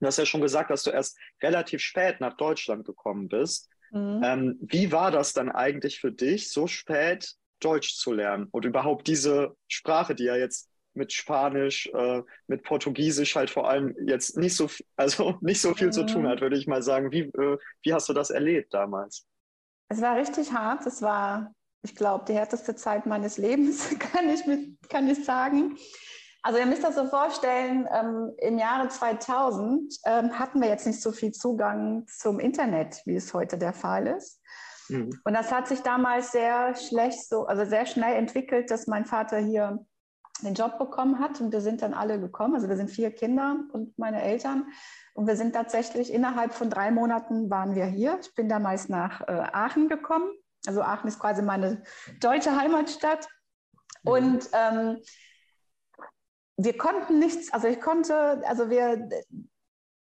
Du 0.00 0.06
hast 0.06 0.18
ja 0.18 0.26
schon 0.26 0.40
gesagt, 0.40 0.70
dass 0.70 0.82
du 0.82 0.90
erst 0.90 1.18
relativ 1.42 1.82
spät 1.82 2.20
nach 2.20 2.36
Deutschland 2.36 2.86
gekommen 2.86 3.28
bist. 3.28 3.68
Mhm. 3.92 4.22
Ähm, 4.24 4.58
wie 4.62 4.90
war 4.90 5.10
das 5.10 5.34
dann 5.34 5.50
eigentlich 5.50 6.00
für 6.00 6.10
dich, 6.10 6.50
so 6.50 6.66
spät 6.66 7.34
Deutsch 7.60 7.94
zu 7.96 8.12
lernen 8.12 8.48
und 8.50 8.64
überhaupt 8.64 9.06
diese 9.06 9.54
Sprache, 9.68 10.14
die 10.14 10.24
ja 10.24 10.36
jetzt 10.36 10.70
mit 10.94 11.12
Spanisch, 11.12 11.88
äh, 11.94 12.22
mit 12.46 12.62
Portugiesisch 12.62 13.36
halt 13.36 13.50
vor 13.50 13.68
allem 13.68 13.94
jetzt 14.06 14.36
nicht 14.36 14.56
so, 14.56 14.68
also 14.96 15.36
nicht 15.40 15.60
so 15.60 15.74
viel 15.74 15.88
mhm. 15.88 15.92
zu 15.92 16.06
tun 16.06 16.22
mhm. 16.22 16.28
hat, 16.28 16.40
würde 16.40 16.56
ich 16.56 16.66
mal 16.66 16.82
sagen. 16.82 17.12
Wie, 17.12 17.20
äh, 17.20 17.58
wie 17.82 17.92
hast 17.92 18.08
du 18.08 18.12
das 18.12 18.30
erlebt 18.30 18.74
damals? 18.74 19.26
Es 19.88 20.00
war 20.00 20.16
richtig 20.16 20.52
hart. 20.52 20.86
Es 20.86 21.02
war, 21.02 21.52
ich 21.82 21.94
glaube, 21.94 22.24
die 22.26 22.34
härteste 22.34 22.74
Zeit 22.74 23.06
meines 23.06 23.38
Lebens, 23.38 23.88
kann 23.98 24.28
ich, 24.28 24.46
mit, 24.46 24.88
kann 24.88 25.08
ich 25.08 25.24
sagen. 25.24 25.76
Also 26.42 26.58
ihr 26.58 26.66
müsst 26.66 26.84
das 26.84 26.94
so 26.94 27.06
vorstellen, 27.06 27.86
ähm, 27.92 28.32
im 28.38 28.58
Jahre 28.58 28.88
2000 28.88 29.94
ähm, 30.06 30.38
hatten 30.38 30.60
wir 30.60 30.68
jetzt 30.68 30.86
nicht 30.86 31.02
so 31.02 31.12
viel 31.12 31.32
Zugang 31.32 32.06
zum 32.06 32.40
Internet, 32.40 33.02
wie 33.04 33.16
es 33.16 33.34
heute 33.34 33.58
der 33.58 33.74
Fall 33.74 34.06
ist. 34.06 34.40
Mhm. 34.88 35.10
Und 35.24 35.34
das 35.34 35.52
hat 35.52 35.68
sich 35.68 35.80
damals 35.80 36.32
sehr 36.32 36.74
schlecht, 36.76 37.28
so, 37.28 37.46
also 37.46 37.64
sehr 37.66 37.84
schnell 37.84 38.16
entwickelt, 38.16 38.70
dass 38.70 38.86
mein 38.86 39.04
Vater 39.04 39.38
hier 39.38 39.84
den 40.42 40.54
Job 40.54 40.78
bekommen 40.78 41.18
hat 41.18 41.40
und 41.42 41.52
wir 41.52 41.60
sind 41.60 41.82
dann 41.82 41.92
alle 41.92 42.18
gekommen. 42.18 42.54
Also 42.54 42.68
wir 42.68 42.76
sind 42.76 42.90
vier 42.90 43.10
Kinder 43.10 43.56
und 43.72 43.98
meine 43.98 44.22
Eltern. 44.22 44.66
Und 45.12 45.26
wir 45.26 45.36
sind 45.36 45.54
tatsächlich 45.54 46.12
innerhalb 46.12 46.54
von 46.54 46.70
drei 46.70 46.90
Monaten 46.90 47.50
waren 47.50 47.74
wir 47.74 47.84
hier. 47.84 48.18
Ich 48.22 48.34
bin 48.34 48.48
damals 48.48 48.88
nach 48.88 49.20
äh, 49.22 49.32
Aachen 49.52 49.88
gekommen. 49.88 50.30
Also 50.66 50.82
Aachen 50.82 51.08
ist 51.08 51.18
quasi 51.18 51.42
meine 51.42 51.82
deutsche 52.20 52.56
Heimatstadt. 52.56 53.26
Mhm. 54.02 54.10
Und 54.10 54.48
ähm, 54.52 54.98
wir 56.56 56.76
konnten 56.76 57.18
nichts, 57.18 57.52
also 57.52 57.68
ich 57.68 57.80
konnte, 57.80 58.42
also 58.46 58.68
wir 58.68 59.08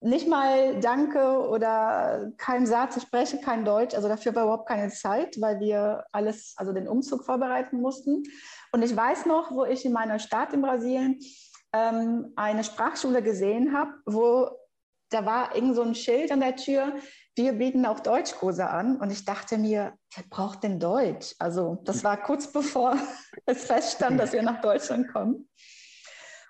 nicht 0.01 0.27
mal 0.27 0.79
Danke 0.81 1.47
oder 1.47 2.31
kein 2.37 2.65
Satz, 2.65 2.97
ich 2.97 3.03
spreche 3.03 3.39
kein 3.39 3.63
Deutsch, 3.63 3.93
also 3.93 4.07
dafür 4.07 4.33
war 4.35 4.43
überhaupt 4.43 4.67
keine 4.67 4.89
Zeit, 4.89 5.39
weil 5.39 5.59
wir 5.59 6.05
alles, 6.11 6.55
also 6.57 6.73
den 6.73 6.87
Umzug 6.87 7.23
vorbereiten 7.23 7.79
mussten. 7.79 8.23
Und 8.71 8.81
ich 8.81 8.95
weiß 8.95 9.27
noch, 9.27 9.51
wo 9.51 9.63
ich 9.63 9.85
in 9.85 9.93
meiner 9.93 10.17
Stadt 10.17 10.53
in 10.53 10.61
Brasilien 10.61 11.19
ähm, 11.71 12.33
eine 12.35 12.63
Sprachschule 12.63 13.21
gesehen 13.21 13.77
habe, 13.77 13.91
wo 14.05 14.49
da 15.11 15.25
war 15.25 15.55
irgend 15.55 15.75
so 15.75 15.83
ein 15.83 15.93
Schild 15.93 16.31
an 16.31 16.39
der 16.39 16.55
Tür, 16.55 16.95
wir 17.35 17.53
bieten 17.53 17.85
auch 17.85 17.99
Deutschkurse 17.99 18.67
an. 18.67 18.97
Und 18.97 19.11
ich 19.11 19.25
dachte 19.25 19.57
mir, 19.57 19.93
wer 20.15 20.23
braucht 20.29 20.63
denn 20.63 20.79
Deutsch? 20.79 21.35
Also 21.39 21.81
das 21.85 22.03
war 22.03 22.21
kurz 22.21 22.51
bevor 22.51 22.97
es 23.45 23.65
feststand, 23.65 24.19
dass 24.19 24.33
wir 24.33 24.41
nach 24.41 24.61
Deutschland 24.61 25.11
kommen. 25.11 25.49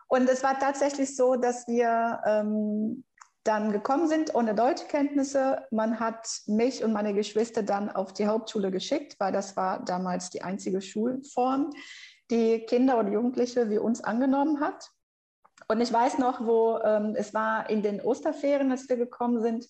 Und 0.08 0.30
es 0.30 0.44
war 0.44 0.60
tatsächlich 0.60 1.16
so, 1.16 1.36
dass 1.36 1.68
wir 1.68 2.22
ähm, 2.26 3.04
dann 3.44 3.72
gekommen 3.72 4.08
sind 4.08 4.36
ohne 4.36 4.54
Deutschkenntnisse. 4.54 5.66
Man 5.72 6.00
hat 6.00 6.28
mich 6.48 6.84
und 6.84 6.94
meine 6.94 7.14
Geschwister 7.14 7.64
dann 7.64 7.90
auf 7.90 8.14
die 8.14 8.28
Hauptschule 8.28 8.72
geschickt, 8.72 9.16
weil 9.20 9.32
das 9.32 9.56
war 9.56 9.84
damals 9.86 10.30
die 10.30 10.42
einzige 10.42 10.82
Schulform, 10.82 11.72
die 12.30 12.66
Kinder 12.66 12.98
und 12.98 13.12
Jugendliche 13.12 13.70
wie 13.70 13.78
uns 13.78 14.04
angenommen 14.04 14.60
hat. 14.60 14.92
Und 15.72 15.80
ich 15.80 15.94
weiß 15.94 16.18
noch, 16.18 16.46
wo 16.46 16.80
ähm, 16.84 17.16
es 17.16 17.34
war 17.34 17.70
in 17.70 17.82
den 17.82 18.02
Osterferien, 18.02 18.74
als 18.74 18.90
wir 18.90 18.98
gekommen 18.98 19.42
sind. 19.42 19.70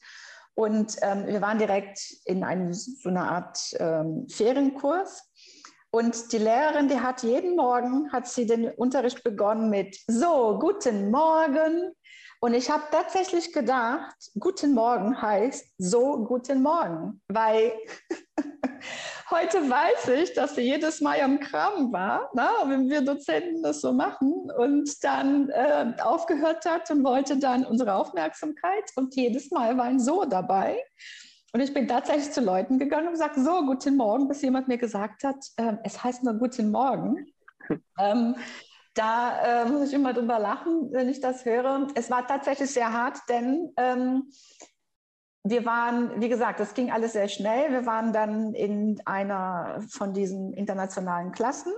Und 0.56 0.96
ähm, 1.04 1.28
wir 1.28 1.42
waren 1.42 1.60
direkt 1.60 2.00
in 2.26 2.44
einem, 2.44 2.74
so 2.74 3.08
einer 3.08 3.32
Art 3.32 3.60
ähm, 3.78 4.26
Ferienkurs. 4.28 5.32
Und 5.92 6.34
die 6.34 6.40
Lehrerin, 6.40 6.88
die 6.88 7.00
hat 7.00 7.22
jeden 7.22 7.56
Morgen, 7.56 8.12
hat 8.12 8.28
sie 8.28 8.48
den 8.48 8.72
Unterricht 8.72 9.24
begonnen 9.24 9.70
mit, 9.70 9.96
so, 10.08 10.58
guten 10.58 11.12
Morgen, 11.12 11.92
und 12.44 12.56
ich 12.56 12.72
habe 12.72 12.84
tatsächlich 12.92 13.54
gedacht, 13.54 14.16
guten 14.40 14.74
Morgen 14.74 15.22
heißt 15.22 15.76
so 15.78 16.24
guten 16.24 16.64
Morgen, 16.64 17.22
weil 17.28 17.72
heute 19.30 19.70
weiß 19.70 20.08
ich, 20.08 20.34
dass 20.34 20.56
sie 20.56 20.62
jedes 20.62 21.02
Mal 21.02 21.22
am 21.22 21.40
Kram 21.40 21.94
war, 21.94 22.32
ne, 22.34 22.50
wenn 22.66 22.90
wir 22.90 23.02
Dozenten 23.02 23.62
das 23.62 23.82
so 23.82 23.94
machen 23.94 24.50
und 24.58 25.04
dann 25.04 25.50
äh, 25.50 25.94
aufgehört 26.02 26.66
hat 26.66 26.90
und 26.90 27.04
wollte 27.04 27.38
dann 27.38 27.64
unsere 27.64 27.94
Aufmerksamkeit 27.94 28.90
und 28.96 29.16
jedes 29.16 29.52
Mal 29.52 29.78
war 29.78 29.86
ein 29.86 30.00
So 30.00 30.26
dabei. 30.26 30.84
Und 31.54 31.62
ich 31.62 31.76
bin 31.76 31.88
tatsächlich 31.88 32.32
zu 32.32 32.42
Leuten 32.42 32.80
gegangen 32.80 33.06
und 33.06 33.14
gesagt, 33.14 33.36
so, 33.36 33.66
guten 33.68 33.98
Morgen, 33.98 34.28
bis 34.28 34.42
jemand 34.42 34.68
mir 34.68 34.80
gesagt 34.80 35.24
hat, 35.24 35.46
äh, 35.58 35.74
es 35.84 36.04
heißt 36.04 36.24
nur 36.24 36.34
guten 36.34 36.72
Morgen. 36.72 37.28
ähm, 38.00 38.36
da 38.94 39.64
äh, 39.64 39.70
muss 39.70 39.90
ich 39.90 39.94
immer 39.94 40.14
drüber 40.14 40.40
lachen, 40.40 40.92
wenn 40.92 41.10
ich 41.10 41.22
das 41.22 41.46
höre. 41.46 41.88
Es 41.96 42.10
war 42.10 42.28
tatsächlich 42.28 42.72
sehr 42.72 42.92
hart, 42.92 43.18
denn 43.30 43.72
ähm, 43.78 44.32
wir 45.44 45.66
waren, 45.66 46.22
wie 46.22 46.30
gesagt, 46.30 46.60
es 46.60 46.74
ging 46.74 46.92
alles 46.92 47.14
sehr 47.14 47.28
schnell. 47.28 47.72
Wir 47.72 47.86
waren 47.86 48.14
dann 48.14 48.54
in 48.54 49.02
einer 49.06 49.82
von 49.90 50.14
diesen 50.14 50.54
internationalen 50.54 51.32
Klassen. 51.32 51.74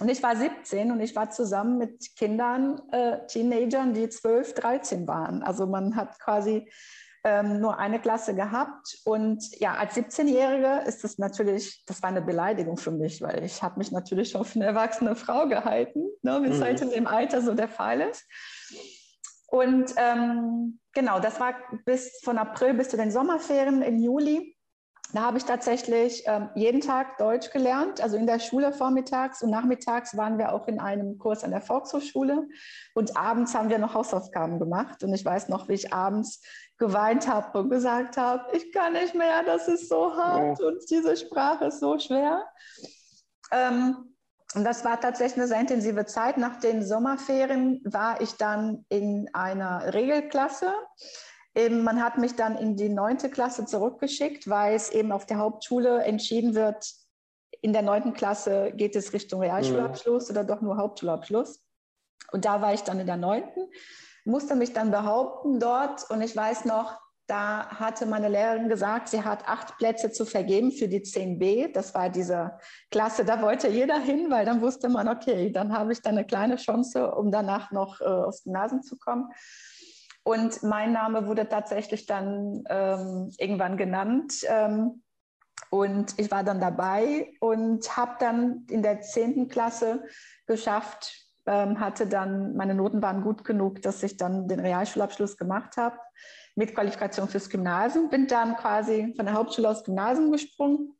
Und 0.00 0.08
ich 0.08 0.22
war 0.22 0.36
17 0.36 0.92
und 0.92 1.00
ich 1.00 1.14
war 1.16 1.30
zusammen 1.30 1.78
mit 1.78 2.16
Kindern, 2.16 2.80
äh, 2.92 3.26
Teenagern, 3.26 3.94
die 3.94 4.08
12, 4.08 4.54
13 4.54 5.08
waren. 5.08 5.42
Also 5.42 5.66
man 5.66 5.96
hat 5.96 6.18
quasi 6.20 6.70
ähm, 7.24 7.60
nur 7.60 7.78
eine 7.78 8.00
Klasse 8.00 8.34
gehabt. 8.34 8.98
Und 9.04 9.42
ja, 9.60 9.74
als 9.74 9.96
17-Jährige 9.96 10.82
ist 10.86 11.04
das 11.04 11.18
natürlich, 11.18 11.84
das 11.86 12.02
war 12.02 12.10
eine 12.10 12.22
Beleidigung 12.22 12.76
für 12.76 12.90
mich, 12.90 13.20
weil 13.22 13.44
ich 13.44 13.62
habe 13.62 13.78
mich 13.78 13.90
natürlich 13.90 14.32
für 14.32 14.44
eine 14.54 14.66
erwachsene 14.66 15.16
Frau 15.16 15.48
gehalten, 15.48 16.08
ne, 16.22 16.40
wie 16.42 16.48
es 16.48 16.58
mhm. 16.58 16.64
halt 16.64 16.80
in 16.80 16.90
dem 16.90 17.06
Alter 17.06 17.42
so 17.42 17.54
der 17.54 17.68
Fall 17.68 18.00
ist. 18.00 18.26
Und 19.50 19.94
ähm, 19.96 20.78
genau, 20.92 21.20
das 21.20 21.40
war 21.40 21.54
bis 21.86 22.20
von 22.22 22.36
April 22.36 22.74
bis 22.74 22.90
zu 22.90 22.96
den 22.96 23.10
Sommerferien 23.10 23.82
im 23.82 23.98
Juli. 23.98 24.57
Da 25.14 25.22
habe 25.22 25.38
ich 25.38 25.44
tatsächlich 25.44 26.24
ähm, 26.26 26.50
jeden 26.54 26.82
Tag 26.82 27.16
Deutsch 27.16 27.50
gelernt, 27.50 28.02
also 28.02 28.16
in 28.18 28.26
der 28.26 28.40
Schule 28.40 28.72
vormittags 28.72 29.42
und 29.42 29.50
nachmittags 29.50 30.16
waren 30.18 30.36
wir 30.36 30.52
auch 30.52 30.68
in 30.68 30.80
einem 30.80 31.18
Kurs 31.18 31.44
an 31.44 31.50
der 31.50 31.62
Volkshochschule 31.62 32.46
und 32.94 33.16
abends 33.16 33.54
haben 33.54 33.70
wir 33.70 33.78
noch 33.78 33.94
Hausaufgaben 33.94 34.58
gemacht 34.58 35.02
und 35.02 35.14
ich 35.14 35.24
weiß 35.24 35.48
noch, 35.48 35.68
wie 35.68 35.74
ich 35.74 35.94
abends 35.94 36.42
geweint 36.76 37.26
habe 37.26 37.58
und 37.58 37.70
gesagt 37.70 38.18
habe, 38.18 38.54
ich 38.54 38.70
kann 38.70 38.92
nicht 38.92 39.14
mehr, 39.14 39.42
das 39.44 39.66
ist 39.66 39.88
so 39.88 40.14
hart 40.14 40.60
oh. 40.60 40.66
und 40.66 40.78
diese 40.90 41.16
Sprache 41.16 41.66
ist 41.66 41.80
so 41.80 41.98
schwer. 41.98 42.44
Ähm, 43.50 44.14
und 44.54 44.64
das 44.64 44.84
war 44.84 45.00
tatsächlich 45.00 45.38
eine 45.38 45.46
sehr 45.46 45.60
intensive 45.60 46.06
Zeit. 46.06 46.38
Nach 46.38 46.58
den 46.58 46.82
Sommerferien 46.82 47.82
war 47.84 48.20
ich 48.20 48.34
dann 48.36 48.84
in 48.88 49.28
einer 49.34 49.92
Regelklasse 49.92 50.72
Eben, 51.58 51.82
man 51.82 52.00
hat 52.00 52.18
mich 52.18 52.36
dann 52.36 52.56
in 52.56 52.76
die 52.76 52.88
neunte 52.88 53.28
Klasse 53.28 53.66
zurückgeschickt, 53.66 54.48
weil 54.48 54.76
es 54.76 54.90
eben 54.90 55.10
auf 55.10 55.26
der 55.26 55.38
Hauptschule 55.38 56.04
entschieden 56.04 56.54
wird, 56.54 56.94
in 57.60 57.72
der 57.72 57.82
neunten 57.82 58.12
Klasse 58.12 58.72
geht 58.76 58.94
es 58.94 59.12
Richtung 59.12 59.40
Realschulabschluss 59.40 60.28
mhm. 60.28 60.36
oder 60.36 60.44
doch 60.44 60.60
nur 60.60 60.76
Hauptschulabschluss. 60.76 61.64
Und 62.30 62.44
da 62.44 62.62
war 62.62 62.74
ich 62.74 62.82
dann 62.82 63.00
in 63.00 63.06
der 63.06 63.16
neunten, 63.16 63.68
musste 64.24 64.54
mich 64.54 64.72
dann 64.72 64.92
behaupten 64.92 65.58
dort. 65.58 66.08
Und 66.10 66.22
ich 66.22 66.36
weiß 66.36 66.64
noch, 66.66 67.00
da 67.26 67.68
hatte 67.68 68.06
meine 68.06 68.28
Lehrerin 68.28 68.68
gesagt, 68.68 69.08
sie 69.08 69.24
hat 69.24 69.48
acht 69.48 69.76
Plätze 69.78 70.12
zu 70.12 70.26
vergeben 70.26 70.70
für 70.70 70.86
die 70.86 71.00
10b. 71.00 71.72
Das 71.72 71.92
war 71.92 72.08
diese 72.08 72.58
Klasse, 72.92 73.24
da 73.24 73.42
wollte 73.42 73.66
jeder 73.66 73.98
hin, 73.98 74.30
weil 74.30 74.46
dann 74.46 74.60
wusste 74.60 74.88
man, 74.88 75.08
okay, 75.08 75.50
dann 75.50 75.76
habe 75.76 75.92
ich 75.92 76.02
dann 76.02 76.16
eine 76.16 76.26
kleine 76.26 76.56
Chance, 76.56 77.10
um 77.10 77.32
danach 77.32 77.72
noch 77.72 78.00
äh, 78.00 78.04
aufs 78.04 78.44
Gymnasium 78.44 78.82
zu 78.82 78.96
kommen. 78.96 79.30
Und 80.28 80.62
mein 80.62 80.92
Name 80.92 81.26
wurde 81.26 81.48
tatsächlich 81.48 82.04
dann 82.04 82.62
ähm, 82.68 83.32
irgendwann 83.38 83.78
genannt. 83.78 84.34
Ähm, 84.46 85.02
und 85.70 86.18
ich 86.18 86.30
war 86.30 86.44
dann 86.44 86.60
dabei 86.60 87.32
und 87.40 87.96
habe 87.96 88.16
dann 88.20 88.66
in 88.68 88.82
der 88.82 89.00
10. 89.00 89.48
Klasse 89.48 90.04
geschafft, 90.46 91.14
ähm, 91.46 91.80
hatte 91.80 92.06
dann, 92.06 92.54
meine 92.56 92.74
Noten 92.74 93.00
waren 93.00 93.22
gut 93.22 93.42
genug, 93.42 93.80
dass 93.80 94.02
ich 94.02 94.18
dann 94.18 94.48
den 94.48 94.60
Realschulabschluss 94.60 95.38
gemacht 95.38 95.78
habe 95.78 95.96
mit 96.56 96.74
Qualifikation 96.74 97.26
fürs 97.28 97.48
Gymnasium. 97.48 98.10
Bin 98.10 98.26
dann 98.26 98.54
quasi 98.56 99.14
von 99.16 99.24
der 99.24 99.34
Hauptschule 99.34 99.70
aufs 99.70 99.84
Gymnasium 99.84 100.30
gesprungen 100.30 100.92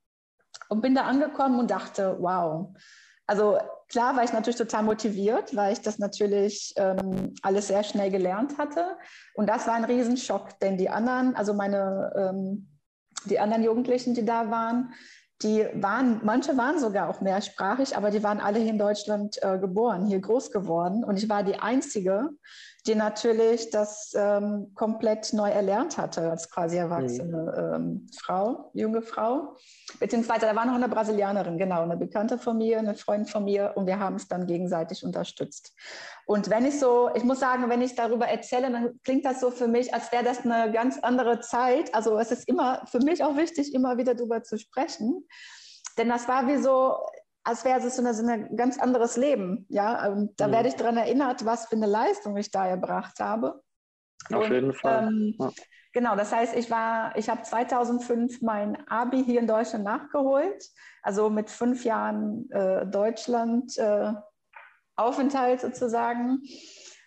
und 0.70 0.80
bin 0.80 0.94
da 0.94 1.02
angekommen 1.02 1.58
und 1.58 1.70
dachte, 1.70 2.16
wow, 2.18 2.74
also 3.26 3.58
klar 3.88 4.16
war 4.16 4.24
ich 4.24 4.32
natürlich 4.32 4.56
total 4.56 4.82
motiviert, 4.82 5.54
weil 5.56 5.72
ich 5.72 5.80
das 5.80 5.98
natürlich 5.98 6.74
ähm, 6.76 7.34
alles 7.42 7.68
sehr 7.68 7.82
schnell 7.82 8.10
gelernt 8.10 8.58
hatte. 8.58 8.96
Und 9.34 9.48
das 9.48 9.66
war 9.66 9.74
ein 9.74 9.84
Riesenschock, 9.84 10.58
denn 10.60 10.76
die 10.76 10.90
anderen, 10.90 11.34
also 11.36 11.54
meine, 11.54 12.12
ähm, 12.16 12.68
die 13.24 13.38
anderen 13.38 13.64
Jugendlichen, 13.64 14.14
die 14.14 14.24
da 14.24 14.50
waren, 14.50 14.92
die 15.42 15.66
waren, 15.74 16.20
manche 16.24 16.56
waren 16.56 16.80
sogar 16.80 17.08
auch 17.08 17.20
mehrsprachig, 17.20 17.96
aber 17.96 18.10
die 18.10 18.24
waren 18.24 18.40
alle 18.40 18.58
hier 18.58 18.70
in 18.70 18.78
Deutschland 18.78 19.40
äh, 19.40 19.58
geboren, 19.58 20.06
hier 20.06 20.20
groß 20.20 20.50
geworden. 20.50 21.04
Und 21.04 21.16
ich 21.16 21.28
war 21.28 21.44
die 21.44 21.56
Einzige, 21.56 22.30
die 22.86 22.94
natürlich 22.94 23.70
das 23.70 24.12
ähm, 24.16 24.72
komplett 24.74 25.32
neu 25.32 25.50
erlernt 25.50 25.98
hatte 25.98 26.30
als 26.30 26.50
quasi 26.50 26.76
erwachsene 26.76 27.74
ähm, 27.76 28.06
Frau, 28.16 28.70
junge 28.72 29.02
Frau. 29.02 29.56
Beziehungsweise 29.98 30.46
da 30.46 30.56
war 30.56 30.64
noch 30.64 30.74
eine 30.74 30.88
Brasilianerin, 30.88 31.58
genau, 31.58 31.82
eine 31.82 31.96
Bekannte 31.96 32.38
von 32.38 32.56
mir, 32.56 32.78
eine 32.78 32.94
Freundin 32.94 33.26
von 33.26 33.44
mir 33.44 33.72
und 33.74 33.86
wir 33.86 33.98
haben 33.98 34.16
es 34.16 34.28
dann 34.28 34.46
gegenseitig 34.46 35.04
unterstützt. 35.04 35.74
Und 36.26 36.50
wenn 36.50 36.64
ich 36.64 36.78
so, 36.78 37.10
ich 37.14 37.24
muss 37.24 37.40
sagen, 37.40 37.68
wenn 37.68 37.82
ich 37.82 37.94
darüber 37.94 38.26
erzähle, 38.26 38.70
dann 38.70 39.00
klingt 39.02 39.24
das 39.24 39.40
so 39.40 39.50
für 39.50 39.66
mich, 39.66 39.92
als 39.92 40.12
wäre 40.12 40.24
das 40.24 40.44
eine 40.44 40.70
ganz 40.72 40.98
andere 41.00 41.40
Zeit. 41.40 41.94
Also 41.94 42.18
es 42.18 42.30
ist 42.30 42.48
immer 42.48 42.82
für 42.86 43.00
mich 43.00 43.24
auch 43.24 43.36
wichtig, 43.36 43.74
immer 43.74 43.98
wieder 43.98 44.14
darüber 44.14 44.42
zu 44.42 44.58
sprechen. 44.58 45.26
Denn 45.96 46.08
das 46.08 46.28
war 46.28 46.46
wie 46.46 46.58
so, 46.58 46.96
als 47.48 47.64
wäre 47.64 47.80
es 47.80 47.96
so, 47.96 48.02
ein 48.02 48.56
ganz 48.56 48.78
anderes 48.78 49.16
Leben. 49.16 49.64
Ja, 49.70 50.06
und 50.08 50.38
da 50.38 50.48
mhm. 50.48 50.52
werde 50.52 50.68
ich 50.68 50.74
daran 50.74 50.98
erinnert, 50.98 51.46
was 51.46 51.66
für 51.66 51.76
eine 51.76 51.86
Leistung 51.86 52.36
ich 52.36 52.50
da 52.50 52.66
erbracht 52.66 53.20
habe. 53.20 53.62
Auf 54.30 54.44
und, 54.44 54.52
jeden 54.52 54.74
Fall. 54.74 55.08
Ähm, 55.08 55.34
ja. 55.38 55.50
Genau, 55.94 56.14
das 56.14 56.30
heißt, 56.30 56.54
ich 56.54 56.70
war, 56.70 57.16
ich 57.16 57.30
habe 57.30 57.42
2005 57.42 58.42
mein 58.42 58.86
Abi 58.88 59.24
hier 59.24 59.40
in 59.40 59.46
Deutschland 59.46 59.84
nachgeholt, 59.84 60.62
also 61.02 61.30
mit 61.30 61.48
fünf 61.48 61.84
Jahren 61.84 62.50
äh, 62.50 62.86
Deutschland 62.86 63.78
äh, 63.78 64.12
Aufenthalt 64.96 65.62
sozusagen. 65.62 66.42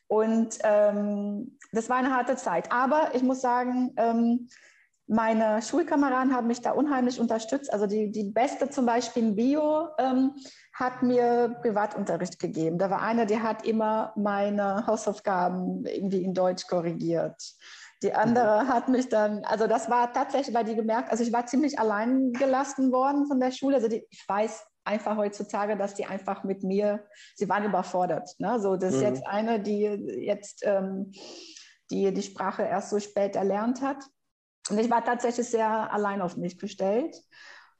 Und 0.07 0.57
ähm, 0.63 1.59
das 1.71 1.87
war 1.87 1.97
eine 1.97 2.15
harte 2.15 2.35
Zeit. 2.35 2.71
Aber 2.71 3.13
ich 3.13 3.21
muss 3.21 3.41
sagen, 3.41 3.93
ähm, 3.97 4.49
meine 5.11 5.61
Schulkameraden 5.61 6.33
haben 6.33 6.47
mich 6.47 6.61
da 6.61 6.71
unheimlich 6.71 7.19
unterstützt. 7.19 7.71
Also 7.73 7.85
die, 7.85 8.11
die 8.11 8.23
Beste 8.23 8.69
zum 8.69 8.85
Beispiel 8.85 9.23
in 9.23 9.35
Bio 9.35 9.89
ähm, 9.97 10.31
hat 10.73 11.03
mir 11.03 11.57
Privatunterricht 11.61 12.39
gegeben. 12.39 12.77
Da 12.77 12.89
war 12.89 13.01
eine, 13.01 13.25
die 13.25 13.41
hat 13.41 13.65
immer 13.65 14.13
meine 14.15 14.87
Hausaufgaben 14.87 15.85
irgendwie 15.85 16.23
in 16.23 16.33
Deutsch 16.33 16.65
korrigiert. 16.65 17.35
Die 18.03 18.13
andere 18.13 18.63
mhm. 18.63 18.67
hat 18.69 18.87
mich 18.87 19.09
dann, 19.09 19.43
also 19.43 19.67
das 19.67 19.89
war 19.89 20.13
tatsächlich, 20.13 20.55
weil 20.55 20.63
die 20.63 20.75
gemerkt, 20.75 21.11
also 21.11 21.23
ich 21.23 21.33
war 21.33 21.45
ziemlich 21.45 21.77
allein 21.77 22.31
gelassen 22.31 22.93
worden 22.93 23.27
von 23.27 23.41
der 23.41 23.51
Schule. 23.51 23.75
Also 23.75 23.89
die, 23.89 24.07
ich 24.09 24.23
weiß 24.25 24.65
einfach 24.85 25.17
heutzutage, 25.17 25.75
dass 25.75 25.93
die 25.93 26.05
einfach 26.05 26.45
mit 26.45 26.63
mir, 26.63 27.03
sie 27.35 27.49
waren 27.49 27.65
überfordert. 27.65 28.29
Ne? 28.39 28.61
So, 28.61 28.77
das 28.77 28.93
ist 28.93 29.01
mhm. 29.01 29.07
jetzt 29.07 29.27
eine, 29.27 29.59
die 29.59 29.81
jetzt 29.81 30.63
ähm, 30.65 31.11
die, 31.91 32.13
die 32.13 32.23
Sprache 32.23 32.63
erst 32.63 32.91
so 32.91 32.99
spät 32.99 33.35
erlernt 33.35 33.81
hat. 33.81 33.97
Und 34.71 34.79
ich 34.79 34.89
war 34.89 35.03
tatsächlich 35.03 35.49
sehr 35.49 35.91
allein 35.91 36.21
auf 36.21 36.37
mich 36.37 36.57
gestellt 36.57 37.21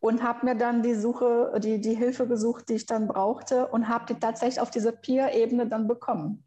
und 0.01 0.23
habe 0.23 0.45
mir 0.45 0.56
dann 0.56 0.84
die 0.84 0.95
Suche, 0.95 1.54
die, 1.63 1.80
die 1.80 1.95
Hilfe 1.95 2.27
gesucht, 2.27 2.69
die 2.69 2.73
ich 2.73 2.86
dann 2.86 3.08
brauchte 3.08 3.67
und 3.67 3.88
habe 3.88 4.13
die 4.13 4.19
tatsächlich 4.19 4.60
auf 4.60 4.71
dieser 4.71 4.91
Peer-Ebene 4.91 5.67
dann 5.67 5.88
bekommen. 5.88 6.43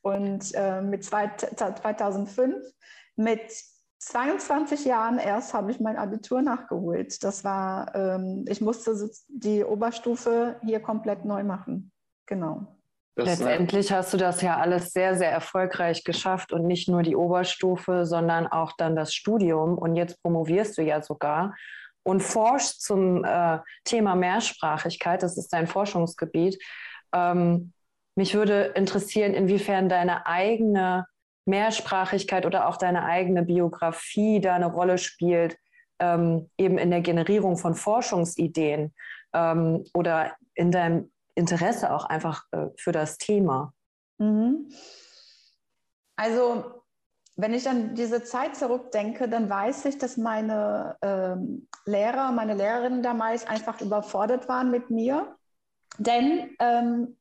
Und 0.00 0.54
äh, 0.54 0.80
mit 0.80 1.04
zwei, 1.04 1.30
2005, 1.36 2.64
mit 3.16 3.40
22 3.98 4.84
Jahren 4.84 5.18
erst 5.18 5.52
habe 5.52 5.70
ich 5.70 5.78
mein 5.78 5.96
Abitur 5.96 6.42
nachgeholt. 6.42 7.22
Das 7.22 7.44
war, 7.44 7.94
ähm, 7.94 8.44
ich 8.48 8.60
musste 8.60 9.10
die 9.28 9.62
Oberstufe 9.62 10.56
hier 10.64 10.80
komplett 10.80 11.24
neu 11.24 11.44
machen. 11.44 11.92
Genau. 12.26 12.81
Das 13.14 13.26
Letztendlich 13.26 13.92
hast 13.92 14.14
du 14.14 14.16
das 14.16 14.40
ja 14.40 14.56
alles 14.56 14.92
sehr, 14.92 15.14
sehr 15.16 15.30
erfolgreich 15.30 16.02
geschafft 16.02 16.52
und 16.52 16.66
nicht 16.66 16.88
nur 16.88 17.02
die 17.02 17.14
Oberstufe, 17.14 18.06
sondern 18.06 18.46
auch 18.46 18.72
dann 18.78 18.96
das 18.96 19.14
Studium. 19.14 19.76
Und 19.76 19.96
jetzt 19.96 20.22
promovierst 20.22 20.78
du 20.78 20.82
ja 20.82 21.02
sogar 21.02 21.54
und 22.04 22.22
forschst 22.22 22.80
zum 22.82 23.22
äh, 23.24 23.58
Thema 23.84 24.14
Mehrsprachigkeit. 24.14 25.22
Das 25.22 25.36
ist 25.36 25.52
dein 25.52 25.66
Forschungsgebiet. 25.66 26.58
Ähm, 27.14 27.72
mich 28.16 28.34
würde 28.34 28.72
interessieren, 28.74 29.34
inwiefern 29.34 29.90
deine 29.90 30.26
eigene 30.26 31.06
Mehrsprachigkeit 31.44 32.46
oder 32.46 32.66
auch 32.68 32.76
deine 32.76 33.04
eigene 33.04 33.42
Biografie 33.42 34.40
da 34.40 34.54
eine 34.54 34.72
Rolle 34.72 34.96
spielt, 34.96 35.56
ähm, 35.98 36.48
eben 36.56 36.78
in 36.78 36.90
der 36.90 37.00
Generierung 37.00 37.56
von 37.56 37.74
Forschungsideen 37.74 38.94
ähm, 39.34 39.84
oder 39.92 40.32
in 40.54 40.70
deinem 40.70 41.10
Interesse 41.34 41.92
auch 41.92 42.04
einfach 42.04 42.44
äh, 42.52 42.68
für 42.76 42.92
das 42.92 43.18
Thema. 43.18 43.72
Mhm. 44.18 44.68
Also 46.16 46.82
wenn 47.36 47.54
ich 47.54 47.68
an 47.68 47.94
diese 47.94 48.22
Zeit 48.22 48.56
zurückdenke, 48.56 49.28
dann 49.28 49.48
weiß 49.48 49.86
ich, 49.86 49.98
dass 49.98 50.16
meine 50.16 50.96
ähm, 51.02 51.68
Lehrer, 51.86 52.30
meine 52.32 52.54
Lehrerinnen 52.54 53.02
damals 53.02 53.46
einfach 53.46 53.80
überfordert 53.80 54.48
waren 54.48 54.70
mit 54.70 54.90
mir. 54.90 55.36
Denn 55.98 56.54
ähm, 56.60 57.16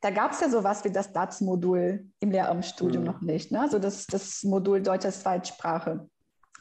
da 0.00 0.10
gab 0.10 0.32
es 0.32 0.40
ja 0.40 0.48
sowas 0.48 0.84
wie 0.84 0.92
das 0.92 1.12
DATS-Modul 1.12 2.06
im 2.20 2.30
Lehramtsstudium 2.30 3.02
mhm. 3.02 3.10
noch 3.10 3.20
nicht. 3.20 3.50
Ne? 3.50 3.60
Also 3.60 3.78
das, 3.78 4.06
das 4.06 4.44
Modul 4.44 4.82
Deutscher 4.82 5.10
Zweitsprache. 5.10 6.08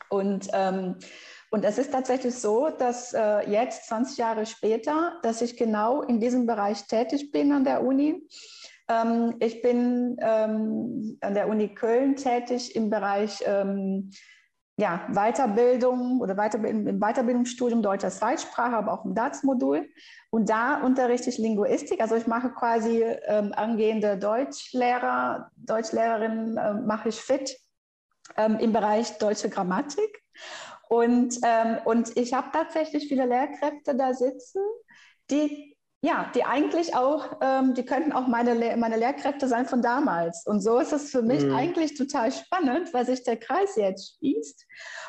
Und, 0.10 0.47
ähm, 0.54 0.95
und 1.49 1.63
es 1.63 1.77
ist 1.77 1.91
tatsächlich 1.91 2.36
so, 2.36 2.69
dass 2.69 3.13
äh, 3.13 3.49
jetzt, 3.49 3.88
20 3.88 4.17
Jahre 4.17 4.45
später, 4.45 5.19
dass 5.23 5.41
ich 5.41 5.55
genau 5.55 6.01
in 6.01 6.19
diesem 6.19 6.45
Bereich 6.45 6.88
tätig 6.88 7.31
bin 7.31 7.51
an 7.51 7.63
der 7.63 7.83
Uni. 7.83 8.27
Ähm, 8.89 9.36
ich 9.39 9.62
bin 9.62 10.17
ähm, 10.21 11.17
an 11.21 11.33
der 11.33 11.47
Uni 11.47 11.73
Köln 11.73 12.15
tätig 12.15 12.75
im 12.75 12.89
Bereich 12.89 13.43
ähm, 13.45 14.12
ja, 14.79 15.07
Weiterbildung 15.12 16.19
oder 16.19 16.36
Weiterbildung, 16.36 16.86
im 16.86 16.99
Weiterbildungsstudium 16.99 17.81
deutscher 17.81 18.12
Zweitsprache, 18.12 18.75
aber 18.77 18.93
auch 18.93 19.05
im 19.05 19.15
DATS-Modul. 19.15 19.89
Und 20.29 20.49
da 20.49 20.81
unterrichte 20.81 21.29
ich 21.29 21.38
Linguistik. 21.39 21.99
Also 21.99 22.15
ich 22.15 22.27
mache 22.27 22.51
quasi 22.51 23.03
ähm, 23.25 23.53
angehende 23.55 24.17
Deutschlehrer, 24.17 25.49
Deutschlehrerinnen 25.55 26.57
äh, 26.57 26.73
mache 26.73 27.10
ich 27.10 27.15
fit 27.15 27.57
ähm, 28.36 28.60
im 28.60 28.71
Bereich 28.71 29.17
deutsche 29.17 29.49
Grammatik. 29.49 30.21
Und, 30.89 31.36
ähm, 31.43 31.80
und 31.86 32.15
ich 32.15 32.34
habe 32.34 32.50
tatsächlich 32.52 33.08
viele 33.08 33.26
Lehrkräfte 33.26 33.95
da 33.95 34.13
sitzen, 34.13 34.62
die 35.30 35.78
ja, 36.02 36.32
die 36.36 36.43
eigentlich 36.43 36.95
auch, 36.95 37.38
ähm, 37.41 37.73
die 37.73 37.84
könnten 37.84 38.12
auch 38.12 38.28
meine, 38.28 38.78
meine 38.78 38.97
Lehrkräfte 38.97 39.47
sein 39.47 39.65
von 39.65 39.82
damals. 39.82 40.45
Und 40.45 40.62
so 40.62 40.78
ist 40.78 40.93
es 40.93 41.10
für 41.10 41.23
mich 41.23 41.43
mhm. 41.43 41.56
eigentlich 41.56 41.97
total 41.97 42.32
spannend, 42.32 42.93
weil 42.93 43.06
sich 43.06 43.23
der 43.23 43.38
Kreis 43.38 43.76
jetzt 43.76 44.15
schließt. 44.17 44.65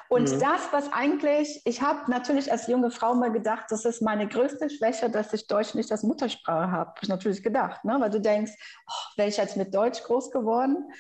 Und 0.09 0.33
mhm. 0.33 0.41
das, 0.41 0.73
was 0.73 0.91
eigentlich, 0.91 1.61
ich 1.67 1.83
habe 1.83 2.11
natürlich 2.11 2.51
als 2.51 2.69
junge 2.69 2.91
Frau 2.91 3.15
mal 3.15 3.31
gedacht, 3.31 3.67
das 3.69 3.85
ist 3.85 4.01
meine 4.01 4.27
größte 4.27 4.71
Schwäche, 4.71 5.11
dass 5.11 5.35
ich 5.35 5.47
Deutsch 5.47 5.75
nicht 5.75 5.93
als 5.93 6.05
Muttersprache 6.05 6.73
habe. 6.73 6.89
Habe 6.89 7.01
ich 7.03 7.09
natürlich 7.09 7.43
gedacht, 7.43 7.85
ne? 7.85 7.97
weil 8.01 8.11
du 8.11 8.21
denkst, 8.21 8.53
oh, 8.89 9.19
wäre 9.19 9.29
ich 9.29 9.37
jetzt 9.37 9.59
mit 9.59 9.75
Deutsch 9.75 10.03
groß 10.03 10.31
geworden, 10.31 10.91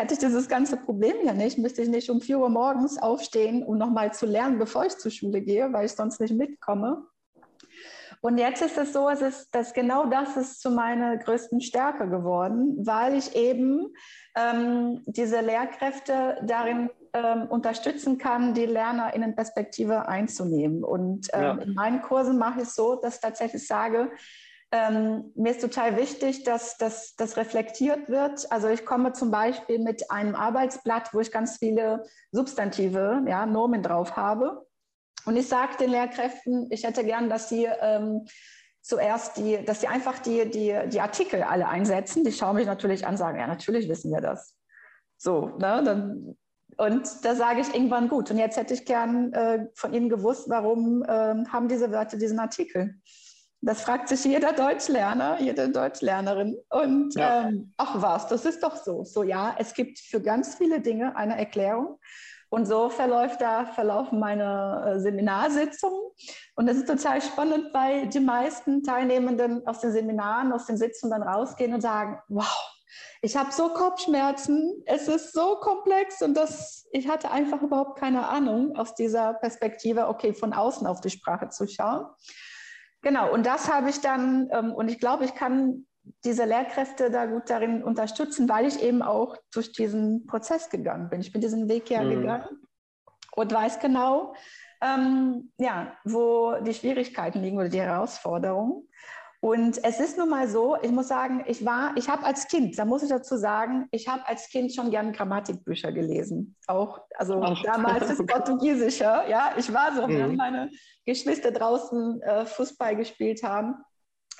hätte 0.00 0.14
ich 0.14 0.20
dieses 0.20 0.48
ganze 0.48 0.76
Problem 0.76 1.14
ja 1.24 1.34
nicht, 1.34 1.58
müsste 1.58 1.82
ich 1.82 1.88
nicht 1.88 2.08
um 2.10 2.20
4 2.20 2.38
Uhr 2.38 2.48
morgens 2.48 2.98
aufstehen, 2.98 3.62
um 3.62 3.76
nochmal 3.76 4.12
zu 4.14 4.26
lernen, 4.26 4.58
bevor 4.58 4.86
ich 4.86 4.96
zur 4.96 5.10
Schule 5.10 5.42
gehe, 5.42 5.72
weil 5.72 5.86
ich 5.86 5.92
sonst 5.92 6.20
nicht 6.20 6.34
mitkomme. 6.34 7.04
Und 8.22 8.38
jetzt 8.38 8.60
ist 8.60 8.76
es 8.76 8.92
so, 8.92 9.08
es 9.08 9.22
ist, 9.22 9.54
dass 9.54 9.72
genau 9.72 10.06
das 10.06 10.36
ist 10.36 10.60
zu 10.60 10.70
meiner 10.70 11.16
größten 11.16 11.60
Stärke 11.60 12.08
geworden, 12.08 12.76
weil 12.86 13.14
ich 13.14 13.34
eben 13.34 13.94
ähm, 14.36 15.02
diese 15.06 15.40
Lehrkräfte 15.40 16.38
darin 16.44 16.90
ähm, 17.14 17.46
unterstützen 17.48 18.18
kann, 18.18 18.52
die 18.52 18.66
LernerInnenperspektive 18.66 20.06
einzunehmen. 20.06 20.84
Und 20.84 21.28
ähm, 21.32 21.42
ja. 21.42 21.54
in 21.54 21.74
meinen 21.74 22.02
Kursen 22.02 22.38
mache 22.38 22.60
ich 22.60 22.68
es 22.68 22.74
so, 22.74 22.96
dass 22.96 23.16
ich 23.16 23.20
tatsächlich 23.20 23.66
sage, 23.66 24.10
ähm, 24.72 25.32
mir 25.34 25.50
ist 25.50 25.60
total 25.60 25.96
wichtig, 25.96 26.44
dass 26.44 26.76
das 26.76 27.36
reflektiert 27.36 28.08
wird. 28.08 28.50
Also 28.52 28.68
ich 28.68 28.86
komme 28.86 29.12
zum 29.12 29.30
Beispiel 29.30 29.80
mit 29.80 30.10
einem 30.10 30.34
Arbeitsblatt, 30.34 31.12
wo 31.12 31.20
ich 31.20 31.32
ganz 31.32 31.58
viele 31.58 32.04
Substantive, 32.30 33.22
ja, 33.26 33.46
Normen 33.46 33.82
drauf 33.82 34.16
habe. 34.16 34.66
Und 35.26 35.36
ich 35.36 35.48
sage 35.48 35.76
den 35.78 35.90
Lehrkräften, 35.90 36.68
ich 36.70 36.84
hätte 36.84 37.04
gern, 37.04 37.28
dass 37.28 37.48
sie 37.48 37.68
ähm, 37.80 38.26
zuerst 38.80 39.36
die, 39.36 39.62
dass 39.64 39.80
sie 39.80 39.88
einfach 39.88 40.18
die, 40.20 40.48
die, 40.48 40.78
die 40.88 41.00
Artikel 41.00 41.42
alle 41.42 41.68
einsetzen. 41.68 42.24
Die 42.24 42.32
schauen 42.32 42.56
mich 42.56 42.66
natürlich 42.66 43.06
an, 43.06 43.16
sagen, 43.16 43.38
ja, 43.38 43.46
natürlich 43.46 43.88
wissen 43.88 44.12
wir 44.12 44.20
das. 44.20 44.56
So, 45.18 45.48
ne, 45.58 45.82
dann, 45.84 46.36
und 46.76 47.24
da 47.24 47.34
sage 47.34 47.60
ich 47.60 47.74
irgendwann 47.74 48.08
gut. 48.08 48.30
Und 48.30 48.38
jetzt 48.38 48.56
hätte 48.56 48.72
ich 48.72 48.86
gern 48.86 49.32
äh, 49.32 49.66
von 49.74 49.92
Ihnen 49.92 50.08
gewusst, 50.08 50.48
warum 50.48 51.02
äh, 51.02 51.44
haben 51.48 51.68
diese 51.68 51.90
Wörter 51.90 52.16
diesen 52.16 52.38
Artikel? 52.38 52.94
Das 53.62 53.82
fragt 53.82 54.08
sich 54.08 54.24
jeder 54.24 54.52
Deutschlerner, 54.52 55.38
jede 55.40 55.68
Deutschlernerin. 55.68 56.56
Und 56.70 57.14
ja. 57.14 57.48
ähm, 57.48 57.74
ach 57.76 58.00
was, 58.00 58.26
das 58.28 58.46
ist 58.46 58.62
doch 58.62 58.76
so. 58.76 59.04
So 59.04 59.22
ja, 59.22 59.54
es 59.58 59.74
gibt 59.74 59.98
für 59.98 60.20
ganz 60.20 60.54
viele 60.54 60.80
Dinge 60.80 61.14
eine 61.16 61.38
Erklärung. 61.38 61.98
Und 62.48 62.66
so 62.66 62.88
verläuft 62.88 63.40
da, 63.40 63.64
verlaufen 63.64 64.18
meine 64.18 64.94
äh, 64.96 65.00
Seminarsitzungen. 65.00 66.00
Und 66.56 66.66
das 66.66 66.78
ist 66.78 66.88
total 66.88 67.22
spannend, 67.22 67.72
weil 67.72 68.08
die 68.08 68.18
meisten 68.18 68.82
Teilnehmenden 68.82 69.64
aus 69.66 69.80
den 69.80 69.92
Seminaren, 69.92 70.52
aus 70.52 70.66
den 70.66 70.76
Sitzungen 70.76 71.12
dann 71.12 71.22
rausgehen 71.22 71.72
und 71.72 71.80
sagen, 71.80 72.18
wow, 72.28 72.58
ich 73.22 73.36
habe 73.36 73.52
so 73.52 73.68
Kopfschmerzen, 73.68 74.82
es 74.86 75.06
ist 75.06 75.32
so 75.32 75.56
komplex 75.56 76.22
und 76.22 76.34
das, 76.34 76.88
ich 76.90 77.06
hatte 77.06 77.30
einfach 77.30 77.62
überhaupt 77.62 78.00
keine 78.00 78.28
Ahnung 78.28 78.74
aus 78.76 78.94
dieser 78.94 79.34
Perspektive, 79.34 80.08
okay, 80.08 80.32
von 80.32 80.52
außen 80.52 80.86
auf 80.86 81.00
die 81.00 81.10
Sprache 81.10 81.50
zu 81.50 81.68
schauen. 81.68 82.06
Genau, 83.02 83.32
und 83.32 83.46
das 83.46 83.72
habe 83.72 83.88
ich 83.90 84.00
dann, 84.00 84.48
ähm, 84.52 84.72
und 84.72 84.88
ich 84.88 84.98
glaube, 84.98 85.24
ich 85.24 85.34
kann 85.34 85.86
diese 86.24 86.44
Lehrkräfte 86.44 87.10
da 87.10 87.26
gut 87.26 87.48
darin 87.48 87.82
unterstützen, 87.82 88.48
weil 88.48 88.66
ich 88.66 88.82
eben 88.82 89.02
auch 89.02 89.36
durch 89.52 89.72
diesen 89.72 90.26
Prozess 90.26 90.70
gegangen 90.70 91.08
bin. 91.08 91.20
Ich 91.20 91.32
bin 91.32 91.40
diesen 91.40 91.68
Weg 91.68 91.90
ja 91.90 92.02
mhm. 92.02 92.10
gegangen 92.10 92.66
und 93.32 93.52
weiß 93.52 93.80
genau, 93.80 94.34
ähm, 94.82 95.52
ja, 95.58 95.94
wo 96.04 96.54
die 96.60 96.74
Schwierigkeiten 96.74 97.40
liegen 97.40 97.58
oder 97.58 97.68
die 97.68 97.80
Herausforderungen. 97.80 98.88
Und 99.42 99.82
es 99.82 100.00
ist 100.00 100.18
nun 100.18 100.28
mal 100.28 100.48
so, 100.48 100.76
ich 100.82 100.90
muss 100.90 101.08
sagen, 101.08 101.44
ich 101.46 101.64
war, 101.64 101.96
ich 101.96 102.10
habe 102.10 102.24
als 102.24 102.46
Kind, 102.46 102.78
da 102.78 102.84
muss 102.84 103.02
ich 103.02 103.08
dazu 103.08 103.38
sagen, 103.38 103.86
ich 103.90 104.06
habe 104.06 104.26
als 104.28 104.48
Kind 104.48 104.74
schon 104.74 104.90
gerne 104.90 105.12
Grammatikbücher 105.12 105.92
gelesen. 105.92 106.56
Auch, 106.66 107.00
also 107.16 107.40
Ach, 107.42 107.62
damals 107.62 108.10
ist 108.10 108.26
Portugiesischer, 108.26 109.26
ja. 109.28 109.54
Ich 109.56 109.72
war 109.72 109.94
so, 109.94 110.06
mhm. 110.06 110.18
wenn 110.18 110.36
meine 110.36 110.70
Geschwister 111.06 111.52
draußen 111.52 112.20
äh, 112.20 112.44
Fußball 112.44 112.96
gespielt 112.96 113.42
haben 113.42 113.76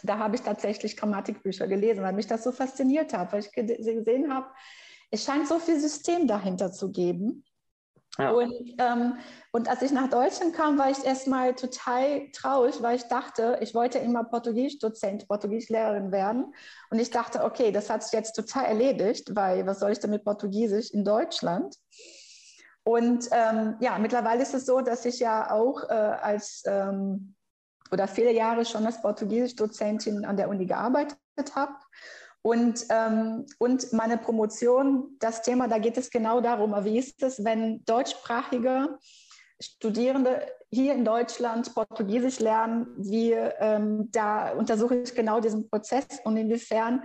da 0.03 0.19
habe 0.19 0.37
ich 0.37 0.43
tatsächlich 0.43 0.97
Grammatikbücher 0.97 1.67
gelesen, 1.67 2.03
weil 2.03 2.13
mich 2.13 2.27
das 2.27 2.45
so 2.45 2.53
fasziniert 2.53 3.13
hat, 3.13 3.33
weil 3.33 3.41
ich 3.41 3.53
gesehen 3.53 4.33
habe, 4.33 4.47
es 5.11 5.25
scheint 5.25 5.49
so 5.49 5.59
viel 5.59 5.79
System 5.79 6.27
dahinter 6.27 6.73
zu 6.73 6.91
geben. 6.91 7.45
Ja. 8.21 8.31
Und, 8.31 8.53
ähm, 8.79 9.17
und 9.53 9.69
als 9.69 9.83
ich 9.83 9.93
nach 9.93 10.09
Deutschland 10.09 10.55
kam, 10.55 10.79
war 10.79 10.91
ich 10.91 11.05
erstmal 11.05 11.55
total 11.55 12.31
traurig, 12.33 12.83
weil 12.83 12.97
ich 12.97 13.05
dachte, 13.05 13.59
ich 13.61 13.75
wollte 13.75 13.99
immer 13.99 14.25
Portugiesisch-Dozent, 14.25 15.27
Portugiesischlehrerin 15.29 16.13
werden. 16.13 16.55
Und 16.91 16.99
ich 16.99 17.11
dachte, 17.11 17.45
okay, 17.45 17.73
das 17.73 17.91
hat 17.91 18.03
sich 18.03 18.13
jetzt 18.13 18.35
total 18.35 18.67
erledigt, 18.67 19.35
weil 19.35 19.67
was 19.67 19.81
soll 19.81 19.93
ich 19.93 19.99
denn 19.99 20.11
mit 20.11 20.25
Portugiesisch 20.25 20.91
in 20.91 21.05
Deutschland? 21.05 21.77
Und 22.85 23.29
ähm, 23.33 23.77
ja, 23.81 23.99
mittlerweile 23.99 24.43
ist 24.43 24.55
es 24.55 24.67
so, 24.67 24.81
dass 24.81 25.05
ich 25.05 25.19
ja 25.19 25.51
auch 25.51 25.85
äh, 25.89 25.93
als 25.93 26.63
ähm, 26.67 27.35
oder 27.93 28.07
viele 28.07 28.33
Jahre 28.33 28.65
schon 28.65 28.87
als 28.87 29.01
Portugiesisch-Dozentin 29.03 30.25
an 30.25 30.37
der 30.37 30.49
Uni 30.49 30.67
gearbeitet 30.67 31.19
habe. 31.55 31.75
Und, 32.43 32.87
ähm, 32.89 33.47
und 33.59 33.93
meine 33.93 34.17
Promotion, 34.17 35.17
das 35.19 35.43
Thema, 35.43 35.69
da 35.69 35.79
geht 35.79 35.99
es 35.99 36.11
genau 36.11 36.41
darum, 36.41 36.75
wie 36.85 36.99
ist 36.99 37.23
es, 37.23 37.45
wenn 37.45 37.85
deutschsprachige 37.85 38.99
Studierende 39.61 40.47
hier 40.71 40.95
in 40.95 41.05
Deutschland 41.05 41.75
Portugiesisch 41.75 42.41
lernen, 42.41 42.87
wie 42.97 43.33
ähm, 43.33 44.09
da 44.11 44.53
untersuche 44.53 44.97
ich 44.97 45.15
genau 45.15 45.41
diesen 45.41 45.69
Prozess 45.69 46.07
und 46.25 46.39
inwiefern 46.39 47.03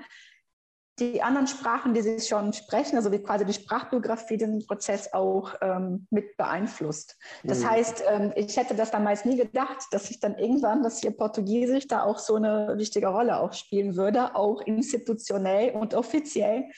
die 0.99 1.21
anderen 1.21 1.47
Sprachen, 1.47 1.93
die 1.93 2.01
sie 2.01 2.19
schon 2.21 2.53
sprechen, 2.53 2.95
also 2.95 3.11
wie 3.11 3.21
quasi 3.21 3.45
die 3.45 3.53
Sprachbiografie 3.53 4.37
den 4.37 4.65
Prozess 4.65 5.11
auch 5.13 5.53
ähm, 5.61 6.07
mit 6.09 6.37
beeinflusst. 6.37 7.17
Das 7.43 7.59
mhm. 7.59 7.69
heißt, 7.69 8.03
ähm, 8.07 8.33
ich 8.35 8.55
hätte 8.55 8.75
das 8.75 8.91
damals 8.91 9.25
nie 9.25 9.37
gedacht, 9.37 9.83
dass 9.91 10.09
ich 10.09 10.19
dann 10.19 10.37
irgendwann, 10.37 10.83
dass 10.83 11.01
hier 11.01 11.11
Portugiesisch 11.11 11.87
da 11.87 12.03
auch 12.03 12.17
so 12.17 12.35
eine 12.35 12.75
wichtige 12.77 13.07
Rolle 13.07 13.39
auch 13.39 13.51
spielen 13.53 13.97
würde, 13.97 14.35
auch 14.35 14.61
institutionell 14.61 15.75
und 15.75 15.93
offiziell 15.93 16.69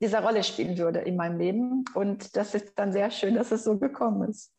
diese 0.00 0.18
Rolle 0.18 0.42
spielen 0.42 0.76
würde 0.76 1.00
in 1.00 1.16
meinem 1.16 1.38
Leben. 1.38 1.84
Und 1.94 2.36
das 2.36 2.54
ist 2.54 2.72
dann 2.76 2.92
sehr 2.92 3.10
schön, 3.10 3.36
dass 3.36 3.52
es 3.52 3.62
so 3.62 3.78
gekommen 3.78 4.30
ist. 4.30 4.52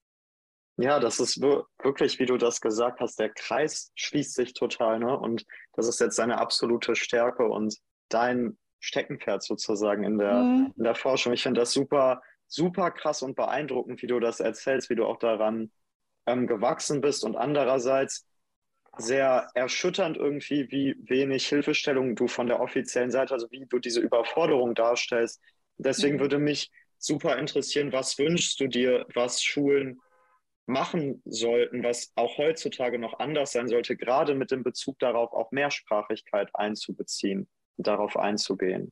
Ja, 0.78 0.99
das 0.99 1.20
ist 1.20 1.41
wirklich, 1.41 2.18
wie 2.20 2.26
du 2.26 2.38
das 2.38 2.62
gesagt 2.62 3.01
hast, 3.01 3.20
der 3.20 3.30
Kreis 3.30 3.91
schließt 3.95 4.34
sich 4.34 4.53
total, 4.53 4.99
ne? 4.99 5.20
Und 5.20 5.45
das 5.74 5.88
ist 5.88 5.99
jetzt 5.99 6.18
deine 6.18 6.38
absolute 6.39 6.95
Stärke 6.95 7.43
und 7.43 7.78
dein 8.09 8.57
Steckenpferd 8.82 9.43
sozusagen 9.43 10.03
in 10.03 10.17
der, 10.17 10.34
mhm. 10.34 10.73
in 10.75 10.84
der 10.84 10.95
Forschung. 10.95 11.32
Ich 11.32 11.43
finde 11.43 11.61
das 11.61 11.71
super, 11.71 12.21
super 12.47 12.91
krass 12.91 13.21
und 13.21 13.36
beeindruckend, 13.36 14.01
wie 14.01 14.07
du 14.07 14.19
das 14.19 14.39
erzählst, 14.39 14.89
wie 14.89 14.95
du 14.95 15.05
auch 15.05 15.19
daran 15.19 15.71
ähm, 16.25 16.47
gewachsen 16.47 16.99
bist 16.99 17.23
und 17.23 17.38
andererseits 17.38 18.27
sehr 18.97 19.47
erschütternd 19.53 20.17
irgendwie, 20.17 20.69
wie 20.69 20.95
wenig 21.07 21.47
Hilfestellung 21.47 22.15
du 22.15 22.27
von 22.27 22.47
der 22.47 22.59
offiziellen 22.59 23.11
Seite, 23.11 23.34
also 23.34 23.49
wie 23.51 23.65
du 23.65 23.79
diese 23.79 24.01
Überforderung 24.01 24.75
darstellst. 24.75 25.39
Deswegen 25.77 26.17
mhm. 26.17 26.21
würde 26.21 26.39
mich 26.39 26.71
super 26.97 27.38
interessieren, 27.38 27.93
was 27.93 28.17
wünschst 28.17 28.59
du 28.59 28.67
dir, 28.67 29.05
was 29.13 29.41
Schulen 29.41 29.99
machen 30.65 31.21
sollten, 31.25 31.84
was 31.84 32.11
auch 32.15 32.38
heutzutage 32.38 32.97
noch 32.99 33.19
anders 33.19 33.51
sein 33.51 33.67
sollte, 33.67 33.95
gerade 33.95 34.36
mit 34.36 34.51
dem 34.51 34.63
Bezug 34.63 34.97
darauf, 34.99 35.34
auch 35.34 35.51
Mehrsprachigkeit 35.51 36.49
einzubeziehen 36.53 37.47
darauf 37.84 38.17
einzugehen. 38.17 38.91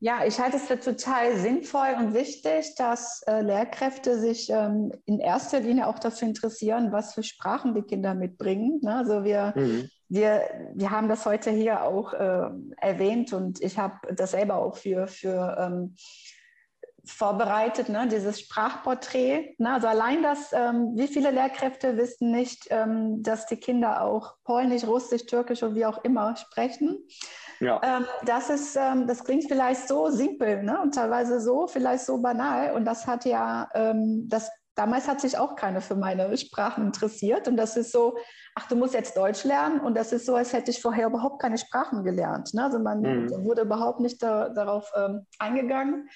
Ja, 0.00 0.24
ich 0.24 0.38
halte 0.38 0.58
es 0.58 0.66
für 0.66 0.78
total 0.78 1.36
sinnvoll 1.36 1.96
und 1.98 2.14
wichtig, 2.14 2.76
dass 2.76 3.22
äh, 3.26 3.40
Lehrkräfte 3.40 4.16
sich 4.16 4.48
ähm, 4.48 4.92
in 5.06 5.18
erster 5.18 5.58
Linie 5.58 5.88
auch 5.88 5.98
dafür 5.98 6.28
interessieren, 6.28 6.92
was 6.92 7.14
für 7.14 7.24
Sprachen 7.24 7.74
die 7.74 7.82
Kinder 7.82 8.14
mitbringen. 8.14 8.78
Ne? 8.80 8.94
Also 8.94 9.24
wir, 9.24 9.54
mhm. 9.56 9.90
wir, 10.08 10.42
wir 10.74 10.92
haben 10.92 11.08
das 11.08 11.26
heute 11.26 11.50
hier 11.50 11.82
auch 11.82 12.12
äh, 12.12 12.48
erwähnt 12.76 13.32
und 13.32 13.60
ich 13.60 13.76
habe 13.76 14.14
das 14.14 14.30
selber 14.30 14.58
auch 14.58 14.76
für, 14.76 15.08
für 15.08 15.56
ähm, 15.58 15.96
vorbereitet, 17.04 17.88
ne? 17.88 18.08
dieses 18.08 18.40
Sprachporträt. 18.40 19.54
Ne? 19.58 19.72
Also 19.72 19.86
allein 19.86 20.22
das, 20.22 20.52
ähm, 20.52 20.92
wie 20.94 21.08
viele 21.08 21.30
Lehrkräfte 21.30 21.96
wissen 21.96 22.30
nicht, 22.30 22.66
ähm, 22.70 23.22
dass 23.22 23.46
die 23.46 23.56
Kinder 23.56 24.02
auch 24.02 24.34
Polnisch, 24.44 24.84
Russisch, 24.84 25.26
Türkisch 25.26 25.62
und 25.62 25.74
wie 25.74 25.86
auch 25.86 26.04
immer 26.04 26.36
sprechen. 26.36 26.98
Ja. 27.60 27.80
Ähm, 27.82 28.04
das, 28.24 28.50
ist, 28.50 28.76
ähm, 28.76 29.06
das 29.06 29.24
klingt 29.24 29.44
vielleicht 29.48 29.88
so 29.88 30.10
simpel 30.10 30.62
ne? 30.62 30.80
und 30.80 30.94
teilweise 30.94 31.40
so, 31.40 31.66
vielleicht 31.66 32.04
so 32.04 32.18
banal. 32.18 32.72
Und 32.74 32.84
das 32.84 33.06
hat 33.06 33.24
ja, 33.24 33.68
ähm, 33.74 34.28
das, 34.28 34.50
damals 34.74 35.08
hat 35.08 35.20
sich 35.20 35.38
auch 35.38 35.56
keiner 35.56 35.80
für 35.80 35.96
meine 35.96 36.36
Sprachen 36.36 36.86
interessiert. 36.86 37.48
Und 37.48 37.56
das 37.56 37.76
ist 37.76 37.90
so, 37.90 38.16
ach, 38.54 38.68
du 38.68 38.76
musst 38.76 38.94
jetzt 38.94 39.16
Deutsch 39.16 39.44
lernen. 39.44 39.80
Und 39.80 39.96
das 39.96 40.12
ist 40.12 40.26
so, 40.26 40.36
als 40.36 40.52
hätte 40.52 40.70
ich 40.70 40.80
vorher 40.80 41.06
überhaupt 41.06 41.40
keine 41.40 41.58
Sprachen 41.58 42.04
gelernt. 42.04 42.54
Ne? 42.54 42.64
Also 42.64 42.78
man 42.78 43.00
mhm. 43.00 43.44
wurde 43.44 43.62
überhaupt 43.62 44.00
nicht 44.00 44.22
da, 44.22 44.50
darauf 44.50 44.90
ähm, 44.96 45.26
eingegangen. 45.38 46.08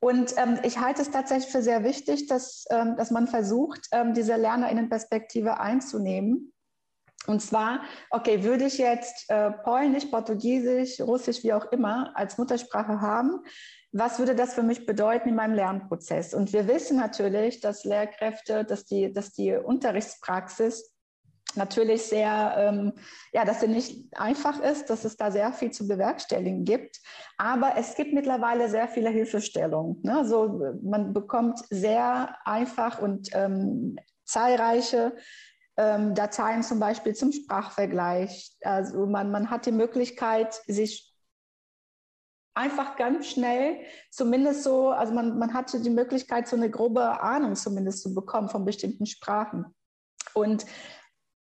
Und 0.00 0.34
ähm, 0.36 0.58
ich 0.62 0.78
halte 0.78 1.02
es 1.02 1.10
tatsächlich 1.10 1.50
für 1.50 1.62
sehr 1.62 1.82
wichtig, 1.82 2.26
dass, 2.26 2.64
ähm, 2.70 2.96
dass 2.96 3.10
man 3.10 3.26
versucht, 3.26 3.88
ähm, 3.92 4.12
diese 4.14 4.36
LernerInnenperspektive 4.36 5.58
einzunehmen. 5.58 6.52
Und 7.26 7.40
zwar, 7.40 7.80
okay, 8.10 8.44
würde 8.44 8.66
ich 8.66 8.76
jetzt 8.76 9.30
äh, 9.30 9.50
Polnisch, 9.50 10.06
Portugiesisch, 10.06 11.00
Russisch, 11.00 11.42
wie 11.42 11.54
auch 11.54 11.72
immer, 11.72 12.12
als 12.14 12.36
Muttersprache 12.36 13.00
haben, 13.00 13.40
was 13.92 14.18
würde 14.18 14.34
das 14.34 14.54
für 14.54 14.64
mich 14.64 14.86
bedeuten 14.86 15.28
in 15.28 15.36
meinem 15.36 15.54
Lernprozess? 15.54 16.34
Und 16.34 16.52
wir 16.52 16.66
wissen 16.66 16.96
natürlich, 16.96 17.60
dass 17.60 17.84
Lehrkräfte, 17.84 18.64
dass 18.64 18.84
die, 18.84 19.12
dass 19.12 19.32
die 19.32 19.52
Unterrichtspraxis 19.52 20.93
natürlich 21.56 22.02
sehr, 22.04 22.54
ähm, 22.58 22.92
ja, 23.32 23.44
dass 23.44 23.60
sie 23.60 23.68
nicht 23.68 24.16
einfach 24.16 24.60
ist, 24.60 24.90
dass 24.90 25.04
es 25.04 25.16
da 25.16 25.30
sehr 25.30 25.52
viel 25.52 25.70
zu 25.70 25.86
bewerkstelligen 25.86 26.64
gibt. 26.64 27.00
Aber 27.36 27.76
es 27.76 27.94
gibt 27.94 28.12
mittlerweile 28.12 28.68
sehr 28.68 28.88
viele 28.88 29.10
Hilfestellungen. 29.10 30.00
Ne? 30.02 30.18
Also 30.18 30.76
man 30.82 31.12
bekommt 31.12 31.60
sehr 31.70 32.36
einfach 32.44 33.00
und 33.00 33.30
ähm, 33.32 33.96
zahlreiche 34.24 35.16
ähm, 35.76 36.14
Dateien 36.14 36.62
zum 36.62 36.78
Beispiel 36.78 37.14
zum 37.14 37.32
Sprachvergleich. 37.32 38.56
Also 38.62 39.06
man, 39.06 39.30
man 39.30 39.50
hat 39.50 39.66
die 39.66 39.72
Möglichkeit, 39.72 40.54
sich 40.66 41.14
einfach 42.54 42.96
ganz 42.96 43.26
schnell, 43.26 43.80
zumindest 44.10 44.62
so, 44.62 44.90
also 44.90 45.12
man, 45.12 45.38
man 45.38 45.54
hatte 45.54 45.80
die 45.80 45.90
Möglichkeit, 45.90 46.46
so 46.46 46.56
eine 46.56 46.70
grobe 46.70 47.20
Ahnung 47.20 47.56
zumindest 47.56 48.02
zu 48.02 48.14
bekommen 48.14 48.48
von 48.48 48.64
bestimmten 48.64 49.06
Sprachen. 49.06 49.66
Und 50.34 50.64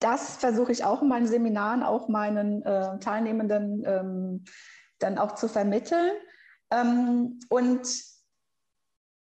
das 0.02 0.38
versuche 0.38 0.72
ich 0.72 0.84
auch 0.84 1.02
in 1.02 1.08
meinen 1.08 1.28
Seminaren, 1.28 1.84
auch 1.84 2.10
meinen 2.10 2.64
äh, 2.64 2.99
Teilnehmenden 2.99 3.84
ähm, 3.86 4.45
dann 4.99 5.18
auch 5.18 5.36
zu 5.36 5.47
vermitteln. 5.47 6.12
Ähm, 6.72 7.39
und 7.49 7.88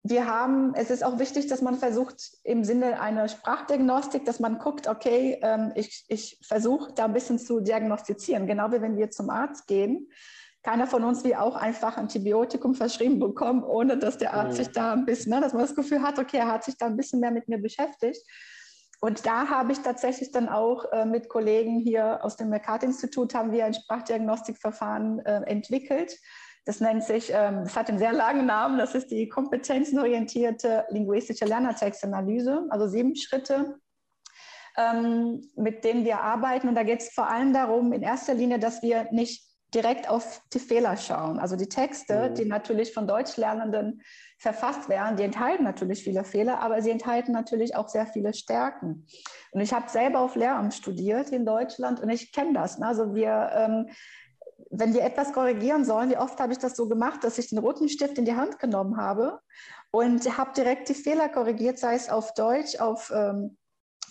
wir 0.04 0.26
haben, 0.26 0.74
es 0.76 0.90
ist 0.90 1.04
auch 1.04 1.20
wichtig, 1.20 1.48
dass 1.48 1.62
man 1.62 1.76
versucht, 1.76 2.32
im 2.44 2.64
Sinne 2.64 3.02
einer 3.02 3.28
Sprachdiagnostik, 3.28 4.24
dass 4.26 4.40
man 4.40 4.58
guckt, 4.58 4.88
okay, 4.88 5.38
ähm, 5.42 5.74
ich, 5.76 6.06
ich 6.08 6.40
versuche 6.42 6.94
da 6.94 7.06
ein 7.06 7.14
bisschen 7.14 7.38
zu 7.38 7.60
diagnostizieren, 7.60 8.48
genau 8.48 8.72
wie 8.72 8.82
wenn 8.82 8.98
wir 8.98 9.12
zum 9.12 9.30
Arzt 9.30 9.68
gehen. 9.68 10.10
Keiner 10.64 10.88
von 10.88 11.04
uns 11.04 11.24
will 11.24 11.36
auch 11.36 11.56
einfach 11.56 11.98
Antibiotikum 11.98 12.76
verschrieben 12.76 13.20
bekommen, 13.20 13.64
ohne 13.64 13.98
dass 13.98 14.18
der 14.18 14.34
Arzt 14.34 14.58
mhm. 14.58 14.64
sich 14.64 14.72
da 14.72 14.94
ein 14.94 15.06
bisschen, 15.06 15.34
ne, 15.34 15.42
dass 15.42 15.54
man 15.54 15.62
das 15.62 15.76
Gefühl 15.76 16.02
hat, 16.02 16.18
okay, 16.18 16.38
er 16.38 16.52
hat 16.52 16.64
sich 16.64 16.78
da 16.78 16.86
ein 16.86 16.98
bisschen 16.98 17.20
mehr 17.20 17.32
mit 17.32 17.50
mir 17.50 17.60
beschäftigt. 17.60 18.26
Und 19.02 19.26
da 19.26 19.50
habe 19.50 19.72
ich 19.72 19.80
tatsächlich 19.80 20.32
dann 20.32 20.50
auch 20.50 20.92
äh, 20.92 21.06
mit 21.06 21.30
Kollegen 21.30 21.80
hier 21.80 22.24
aus 22.24 22.36
dem 22.36 22.50
Mercator-Institut 22.50 23.34
haben 23.34 23.52
wir 23.52 23.66
ein 23.66 23.74
Sprachdiagnostikverfahren 23.74 25.20
äh, 25.20 25.42
entwickelt. 25.44 26.18
Das 26.66 26.82
nennt 26.82 27.04
sich, 27.04 27.32
ähm, 27.34 27.64
das 27.64 27.76
hat 27.76 27.90
einen 27.90 27.98
sehr 27.98 28.12
langen 28.12 28.46
Namen, 28.46 28.78
das 28.78 28.96
ist 28.96 29.10
die 29.10 29.30
kompetenzenorientierte 29.30 30.86
linguistische 30.90 31.46
Lernertextanalyse, 31.46 32.68
also 32.70 32.88
sieben 32.88 33.16
Schritte, 33.16 33.80
ähm, 34.78 35.50
mit 35.56 35.86
denen 35.86 36.04
wir 36.04 36.20
arbeiten. 36.22 36.68
Und 36.68 36.76
da 36.76 36.84
geht 36.84 37.00
es 37.00 37.10
vor 37.10 37.28
allem 37.28 37.54
darum, 37.54 37.94
in 37.94 38.02
erster 38.02 38.34
Linie, 38.34 38.60
dass 38.60 38.82
wir 38.82 39.08
nicht 39.12 39.48
direkt 39.74 40.10
auf 40.10 40.42
die 40.54 40.60
Fehler 40.60 40.98
schauen. 40.98 41.40
Also 41.40 41.56
die 41.56 41.70
Texte, 41.70 42.30
mhm. 42.30 42.36
die 42.36 42.46
natürlich 42.46 42.94
von 42.94 43.08
Deutschlernenden 43.08 44.02
verfasst 44.40 44.88
werden, 44.88 45.18
die 45.18 45.24
enthalten 45.24 45.66
natürlich 45.66 46.02
viele 46.02 46.24
Fehler, 46.24 46.62
aber 46.62 46.82
sie 46.82 46.92
enthalten 46.92 47.34
natürlich 47.34 47.76
auch 47.76 47.90
sehr 47.90 48.08
viele 48.08 48.34
Stärken. 48.34 49.06
Und 49.52 49.60
ich 49.60 49.74
habe 49.74 49.90
selber 49.90 50.22
auf 50.22 50.36
Lehramt 50.36 50.74
studiert 50.74 51.30
in 51.32 51.46
Deutschland 51.46 52.00
und 52.00 52.10
ich 52.10 52.32
kenne 52.32 52.54
das. 52.54 52.80
Ne? 52.80 52.88
Also 52.88 53.14
wir, 53.14 53.52
ähm, 53.54 53.90
wenn 54.72 54.94
wir 54.94 55.04
etwas 55.04 55.34
korrigieren 55.34 55.84
sollen, 55.84 56.10
wie 56.10 56.18
oft 56.18 56.40
habe 56.40 56.54
ich 56.54 56.58
das 56.58 56.78
so 56.78 56.88
gemacht, 56.88 57.24
dass 57.26 57.38
ich 57.38 57.50
den 57.50 57.58
roten 57.58 57.90
Stift 57.90 58.18
in 58.18 58.24
die 58.24 58.36
Hand 58.36 58.60
genommen 58.60 58.96
habe 58.96 59.40
und 59.92 60.38
habe 60.38 60.54
direkt 60.56 60.88
die 60.88 60.94
Fehler 60.94 61.28
korrigiert, 61.28 61.78
sei 61.78 61.96
es 61.96 62.10
auf 62.10 62.34
Deutsch, 62.34 62.80
auf 62.80 63.12
ähm, 63.14 63.58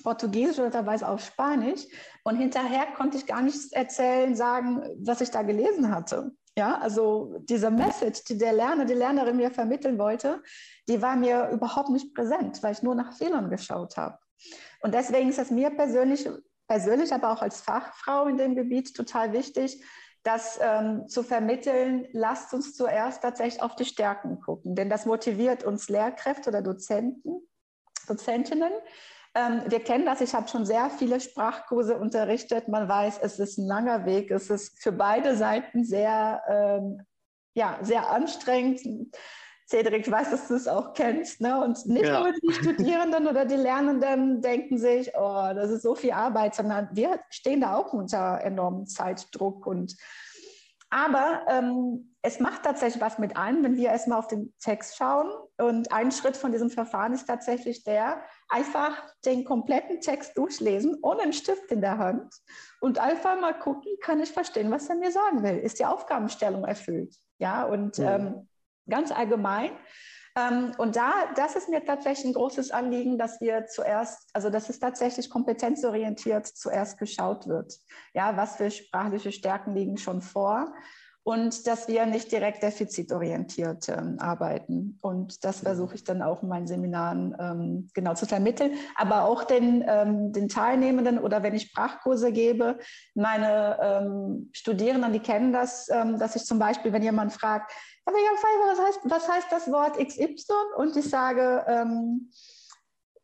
Portugiesisch 0.02 0.58
oder 0.58 0.70
teilweise 0.70 1.08
auf 1.08 1.24
Spanisch. 1.24 1.86
Und 2.22 2.36
hinterher 2.36 2.86
konnte 2.96 3.16
ich 3.16 3.26
gar 3.26 3.40
nichts 3.40 3.72
erzählen, 3.72 4.34
sagen, 4.34 4.82
was 4.98 5.22
ich 5.22 5.30
da 5.30 5.40
gelesen 5.40 5.94
hatte. 5.94 6.32
Ja, 6.58 6.76
also 6.78 7.36
diese 7.48 7.70
Message, 7.70 8.24
die 8.24 8.36
der 8.36 8.52
Lerner, 8.52 8.84
die 8.84 8.94
Lernerin 8.94 9.36
mir 9.36 9.52
vermitteln 9.52 9.96
wollte, 9.96 10.42
die 10.88 11.00
war 11.00 11.14
mir 11.14 11.50
überhaupt 11.50 11.90
nicht 11.90 12.12
präsent, 12.12 12.60
weil 12.64 12.72
ich 12.72 12.82
nur 12.82 12.96
nach 12.96 13.16
Fehlern 13.16 13.48
geschaut 13.48 13.96
habe. 13.96 14.18
Und 14.80 14.92
deswegen 14.92 15.28
ist 15.28 15.38
es 15.38 15.52
mir 15.52 15.70
persönlich, 15.70 16.28
persönlich, 16.66 17.14
aber 17.14 17.30
auch 17.30 17.42
als 17.42 17.60
Fachfrau 17.60 18.26
in 18.26 18.38
dem 18.38 18.56
Gebiet 18.56 18.92
total 18.96 19.32
wichtig, 19.32 19.84
das 20.24 20.58
ähm, 20.60 21.06
zu 21.06 21.22
vermitteln, 21.22 22.08
lasst 22.10 22.52
uns 22.52 22.74
zuerst 22.74 23.22
tatsächlich 23.22 23.62
auf 23.62 23.76
die 23.76 23.84
Stärken 23.84 24.40
gucken, 24.40 24.74
denn 24.74 24.90
das 24.90 25.06
motiviert 25.06 25.62
uns 25.62 25.88
Lehrkräfte 25.88 26.50
oder 26.50 26.60
Dozenten, 26.60 27.40
Dozentinnen, 28.08 28.72
ähm, 29.38 29.62
wir 29.66 29.80
kennen 29.80 30.04
das, 30.04 30.20
ich 30.20 30.34
habe 30.34 30.48
schon 30.48 30.66
sehr 30.66 30.90
viele 30.90 31.20
Sprachkurse 31.20 31.96
unterrichtet. 31.98 32.68
Man 32.68 32.88
weiß, 32.88 33.18
es 33.22 33.38
ist 33.38 33.58
ein 33.58 33.66
langer 33.66 34.04
Weg, 34.04 34.30
es 34.30 34.50
ist 34.50 34.82
für 34.82 34.92
beide 34.92 35.36
Seiten 35.36 35.84
sehr, 35.84 36.42
ähm, 36.48 37.02
ja, 37.54 37.78
sehr 37.82 38.10
anstrengend. 38.10 38.80
Cedric, 39.68 40.06
ich 40.06 40.10
weiß, 40.10 40.30
dass 40.30 40.48
du 40.48 40.54
es 40.54 40.66
auch 40.66 40.94
kennst. 40.94 41.42
Ne? 41.42 41.62
Und 41.62 41.84
nicht 41.86 42.06
Ja. 42.06 42.20
nur 42.20 42.32
die 42.32 42.52
Studierenden 42.52 43.26
oder 43.26 43.44
die 43.44 43.56
Lernenden 43.56 44.40
denken 44.40 44.78
sich, 44.78 45.12
oh, 45.14 45.50
das 45.54 45.70
ist 45.70 45.82
so 45.82 45.94
viel 45.94 46.12
Arbeit, 46.12 46.54
sondern 46.54 46.88
wir 46.92 47.20
stehen 47.28 47.60
da 47.60 47.76
auch 47.76 47.92
unter 47.92 48.40
enormem 48.42 48.86
Zeitdruck. 48.86 49.66
Und 49.66 49.94
aber 50.90 51.42
ähm, 51.48 52.14
es 52.22 52.40
macht 52.40 52.62
tatsächlich 52.62 53.00
was 53.00 53.18
mit 53.18 53.36
einem, 53.36 53.62
wenn 53.62 53.76
wir 53.76 53.90
erstmal 53.90 54.18
auf 54.18 54.26
den 54.26 54.52
Text 54.58 54.96
schauen. 54.96 55.30
Und 55.58 55.92
ein 55.92 56.10
Schritt 56.10 56.36
von 56.36 56.52
diesem 56.52 56.70
Verfahren 56.70 57.12
ist 57.12 57.26
tatsächlich 57.26 57.84
der, 57.84 58.22
einfach 58.48 59.02
den 59.24 59.44
kompletten 59.44 60.00
Text 60.00 60.36
durchlesen, 60.36 60.98
ohne 61.02 61.22
einen 61.22 61.32
Stift 61.32 61.70
in 61.70 61.80
der 61.80 61.98
Hand 61.98 62.34
und 62.80 62.98
einfach 62.98 63.38
mal 63.40 63.58
gucken, 63.58 63.90
kann 64.00 64.20
ich 64.20 64.32
verstehen, 64.32 64.70
was 64.70 64.88
er 64.88 64.96
mir 64.96 65.12
sagen 65.12 65.42
will? 65.42 65.58
Ist 65.58 65.78
die 65.78 65.86
Aufgabenstellung 65.86 66.64
erfüllt? 66.64 67.14
Ja, 67.38 67.64
und 67.64 67.98
Ja. 67.98 68.16
Ähm, 68.16 68.48
ganz 68.88 69.12
allgemein. 69.12 69.70
Ähm, 70.38 70.72
und 70.78 70.96
da, 70.96 71.12
das 71.34 71.56
ist 71.56 71.68
mir 71.68 71.84
tatsächlich 71.84 72.26
ein 72.26 72.34
großes 72.34 72.70
Anliegen, 72.70 73.18
dass 73.18 73.40
wir 73.40 73.66
zuerst, 73.66 74.28
also 74.34 74.50
dass 74.50 74.68
es 74.68 74.78
tatsächlich 74.78 75.30
kompetenzorientiert 75.30 76.46
zuerst 76.46 76.98
geschaut 76.98 77.48
wird. 77.48 77.74
Ja, 78.14 78.36
was 78.36 78.56
für 78.56 78.70
sprachliche 78.70 79.32
Stärken 79.32 79.74
liegen 79.74 79.96
schon 79.96 80.20
vor? 80.20 80.72
Und 81.28 81.66
dass 81.66 81.88
wir 81.88 82.06
nicht 82.06 82.32
direkt 82.32 82.62
defizitorientiert 82.62 83.90
ähm, 83.90 84.16
arbeiten. 84.18 84.98
Und 85.02 85.44
das 85.44 85.60
versuche 85.60 85.94
ich 85.96 86.02
dann 86.02 86.22
auch 86.22 86.42
in 86.42 86.48
meinen 86.48 86.66
Seminaren 86.66 87.36
ähm, 87.38 87.90
genau 87.92 88.14
zu 88.14 88.24
vermitteln. 88.24 88.78
Aber 88.94 89.24
auch 89.24 89.44
den, 89.44 89.84
ähm, 89.86 90.32
den 90.32 90.48
Teilnehmenden 90.48 91.18
oder 91.18 91.42
wenn 91.42 91.54
ich 91.54 91.64
Sprachkurse 91.64 92.32
gebe, 92.32 92.78
meine 93.14 93.76
ähm, 93.78 94.48
Studierenden, 94.54 95.12
die 95.12 95.20
kennen 95.20 95.52
das, 95.52 95.90
ähm, 95.90 96.18
dass 96.18 96.34
ich 96.34 96.46
zum 96.46 96.58
Beispiel, 96.58 96.94
wenn 96.94 97.02
jemand 97.02 97.34
fragt, 97.34 97.72
aber 98.06 98.16
was 98.16 98.78
heißt, 98.86 99.00
was 99.04 99.28
heißt 99.28 99.46
das 99.50 99.70
Wort 99.70 99.98
XY? 99.98 100.54
Und 100.78 100.96
ich 100.96 101.10
sage, 101.10 101.62
ähm, 101.68 102.30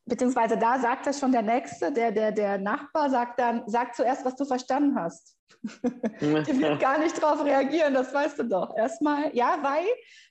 beziehungsweise 0.07 0.57
da 0.57 0.79
sagt 0.79 1.07
das 1.07 1.19
schon 1.19 1.33
der 1.33 1.43
Nächste, 1.43 1.93
der, 1.93 2.13
der, 2.13 2.33
der 2.33 2.59
Nachbar 2.59 3.11
sagt 3.11 3.39
dann, 3.41 3.63
sag 3.67 3.95
zuerst, 3.95 4.25
was 4.25 4.37
du 4.37 4.45
verstanden 4.45 4.99
hast. 4.99 5.37
Der 6.21 6.47
wird 6.59 6.81
gar 6.81 6.99
nicht 6.99 7.23
darauf 7.23 7.45
reagieren, 7.45 7.95
das 7.95 8.13
weißt 8.13 8.39
du 8.41 8.45
doch. 8.45 8.77
Erstmal, 8.77 9.35
ja, 9.35 9.59
weil 9.63 9.87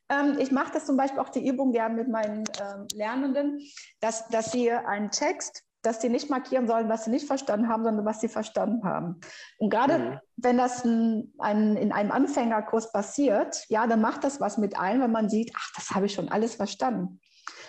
ähm, 0.10 0.38
ich 0.38 0.52
mache 0.52 0.74
das 0.74 0.86
zum 0.86 0.98
Beispiel 0.98 1.20
auch 1.20 1.30
die 1.30 1.48
Übung 1.48 1.72
gern 1.72 1.96
mit 1.96 2.08
meinen 2.08 2.44
ähm, 2.62 2.88
Lernenden, 2.94 3.60
dass, 4.00 4.28
dass 4.28 4.52
sie 4.52 4.72
einen 4.72 5.10
Text, 5.10 5.64
dass 5.82 6.02
sie 6.02 6.10
nicht 6.10 6.30
markieren 6.30 6.68
sollen, 6.68 6.88
was 6.90 7.06
sie 7.06 7.12
nicht 7.12 7.26
verstanden 7.26 7.68
haben, 7.68 7.84
sondern 7.84 8.06
was 8.06 8.22
sie 8.22 8.28
verstanden 8.28 8.84
haben. 8.84 9.20
Und 9.58 9.70
gerade 9.70 9.98
Mhm. 9.98 10.20
wenn 10.38 10.58
das 10.58 10.84
ein, 10.86 11.34
ein, 11.40 11.78
in 11.78 11.92
einem 11.92 12.12
Anfängerkurs 12.12 12.92
passiert, 12.92 13.66
ja, 13.70 13.88
dann 13.88 14.02
macht 14.02 14.24
das 14.24 14.40
was 14.40 14.58
mit 14.58 14.78
ein, 14.78 15.02
wenn 15.02 15.12
man 15.12 15.30
sieht, 15.30 15.52
ach, 15.58 15.72
das 15.76 15.92
habe 15.92 16.06
ich 16.06 16.14
schon 16.14 16.30
alles 16.30 16.56
verstanden. 16.56 17.20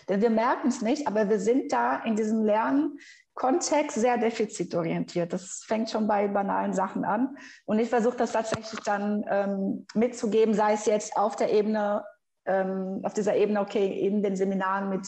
Denn 0.08 0.20
wir 0.20 0.30
merken 0.30 0.68
es 0.68 0.82
nicht, 0.82 1.06
aber 1.06 1.28
wir 1.28 1.38
sind 1.38 1.72
da 1.72 2.02
in 2.04 2.16
diesem 2.16 2.44
Lernkontext 2.44 3.96
sehr 3.96 4.18
defizitorientiert. 4.18 5.32
Das 5.32 5.64
fängt 5.66 5.90
schon 5.90 6.06
bei 6.06 6.28
banalen 6.28 6.72
Sachen 6.72 7.04
an. 7.04 7.36
Und 7.64 7.78
ich 7.78 7.88
versuche 7.88 8.16
das 8.16 8.32
tatsächlich 8.32 8.80
dann 8.80 9.24
ähm, 9.28 9.86
mitzugeben, 9.94 10.54
sei 10.54 10.74
es 10.74 10.86
jetzt 10.86 11.16
auf 11.16 11.36
der 11.36 11.52
Ebene, 11.52 12.04
ähm, 12.46 13.00
auf 13.02 13.14
dieser 13.14 13.36
Ebene, 13.36 13.60
okay, 13.60 14.06
in 14.06 14.22
den 14.22 14.36
Seminaren 14.36 14.90
mit 14.90 15.06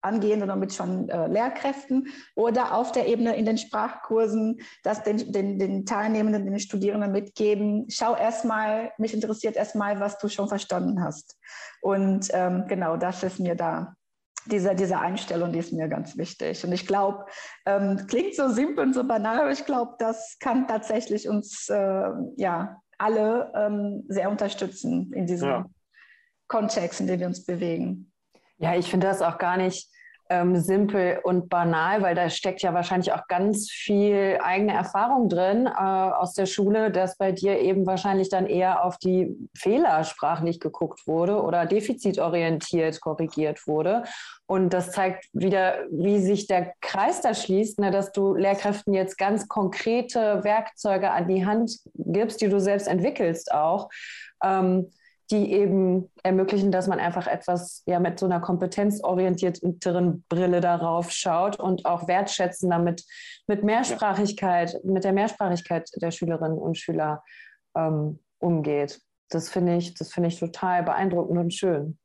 angehenden 0.00 0.48
oder 0.48 0.56
mit 0.56 0.72
schon 0.72 1.08
äh, 1.08 1.26
Lehrkräften 1.26 2.08
oder 2.36 2.74
auf 2.74 2.92
der 2.92 3.08
Ebene 3.08 3.36
in 3.36 3.44
den 3.44 3.58
Sprachkursen, 3.58 4.60
das 4.84 5.02
den, 5.02 5.32
den, 5.32 5.58
den 5.58 5.86
Teilnehmenden, 5.86 6.46
den 6.46 6.60
Studierenden 6.60 7.12
mitgeben. 7.12 7.86
Schau 7.88 8.14
erstmal, 8.14 8.92
mich 8.98 9.12
interessiert 9.12 9.56
erstmal, 9.56 9.98
was 10.00 10.18
du 10.18 10.28
schon 10.28 10.48
verstanden 10.48 11.02
hast. 11.02 11.36
Und 11.80 12.28
ähm, 12.32 12.66
genau 12.68 12.96
das 12.96 13.22
ist 13.22 13.40
mir 13.40 13.54
da 13.54 13.96
diese, 14.50 14.74
diese 14.74 14.98
Einstellung, 14.98 15.52
die 15.52 15.58
ist 15.58 15.72
mir 15.72 15.88
ganz 15.88 16.16
wichtig. 16.16 16.64
Und 16.64 16.72
ich 16.72 16.86
glaube, 16.86 17.26
ähm, 17.66 18.06
klingt 18.08 18.34
so 18.34 18.48
simpel 18.48 18.84
und 18.86 18.94
so 18.94 19.04
banal, 19.04 19.40
aber 19.40 19.52
ich 19.52 19.64
glaube, 19.64 19.94
das 19.98 20.36
kann 20.40 20.66
tatsächlich 20.66 21.28
uns 21.28 21.68
äh, 21.68 22.10
ja 22.36 22.80
alle 22.98 23.52
ähm, 23.54 24.04
sehr 24.08 24.30
unterstützen 24.30 25.12
in 25.12 25.26
diesem 25.26 25.48
Ja. 25.48 25.66
Kontext, 26.48 27.00
in 27.00 27.06
dem 27.06 27.20
wir 27.20 27.26
uns 27.26 27.44
bewegen. 27.44 28.10
Ja, 28.58 28.74
ich 28.74 28.90
finde 28.90 29.06
das 29.06 29.22
auch 29.22 29.38
gar 29.38 29.56
nicht 29.56 29.88
ähm, 30.30 30.56
simpel 30.56 31.20
und 31.22 31.48
banal, 31.48 32.02
weil 32.02 32.14
da 32.14 32.28
steckt 32.28 32.62
ja 32.62 32.74
wahrscheinlich 32.74 33.12
auch 33.12 33.26
ganz 33.28 33.70
viel 33.70 34.38
eigene 34.42 34.74
Erfahrung 34.74 35.28
drin 35.28 35.66
äh, 35.66 35.70
aus 35.70 36.34
der 36.34 36.46
Schule, 36.46 36.90
dass 36.90 37.16
bei 37.16 37.32
dir 37.32 37.58
eben 37.60 37.86
wahrscheinlich 37.86 38.28
dann 38.28 38.46
eher 38.46 38.84
auf 38.84 38.98
die 38.98 39.36
Fehler 39.56 40.04
sprachlich 40.04 40.60
geguckt 40.60 41.06
wurde 41.06 41.42
oder 41.42 41.66
defizitorientiert 41.66 43.00
korrigiert 43.00 43.66
wurde. 43.66 44.04
Und 44.48 44.70
das 44.70 44.92
zeigt 44.92 45.28
wieder, 45.34 45.84
wie 45.90 46.20
sich 46.20 46.46
der 46.46 46.72
Kreis 46.80 47.20
da 47.20 47.34
schließt, 47.34 47.80
ne, 47.80 47.90
dass 47.90 48.12
du 48.12 48.34
Lehrkräften 48.34 48.94
jetzt 48.94 49.18
ganz 49.18 49.46
konkrete 49.46 50.42
Werkzeuge 50.42 51.10
an 51.10 51.28
die 51.28 51.44
Hand 51.44 51.78
gibst, 51.94 52.40
die 52.40 52.48
du 52.48 52.58
selbst 52.58 52.88
entwickelst 52.88 53.52
auch. 53.52 53.90
Ähm, 54.42 54.90
die 55.30 55.52
eben 55.52 56.10
ermöglichen, 56.22 56.72
dass 56.72 56.86
man 56.86 57.00
einfach 57.00 57.26
etwas 57.26 57.82
ja 57.86 58.00
mit 58.00 58.18
so 58.18 58.24
einer 58.24 58.40
kompetenzorientierteren 58.40 60.24
Brille 60.28 60.60
darauf 60.60 61.10
schaut 61.10 61.60
und 61.60 61.84
auch 61.84 62.08
wertschätzender 62.08 62.78
mit, 62.78 63.04
mit 63.46 63.62
Mehrsprachigkeit, 63.62 64.80
mit 64.84 65.04
der 65.04 65.12
Mehrsprachigkeit 65.12 65.90
der 65.96 66.12
Schülerinnen 66.12 66.56
und 66.56 66.78
Schüler 66.78 67.22
ähm, 67.76 68.20
umgeht. 68.38 69.00
Das 69.28 69.50
finde 69.50 69.76
ich, 69.76 69.92
das 69.94 70.12
finde 70.12 70.30
ich 70.30 70.38
total 70.38 70.82
beeindruckend 70.82 71.38
und 71.38 71.52
schön. 71.52 71.98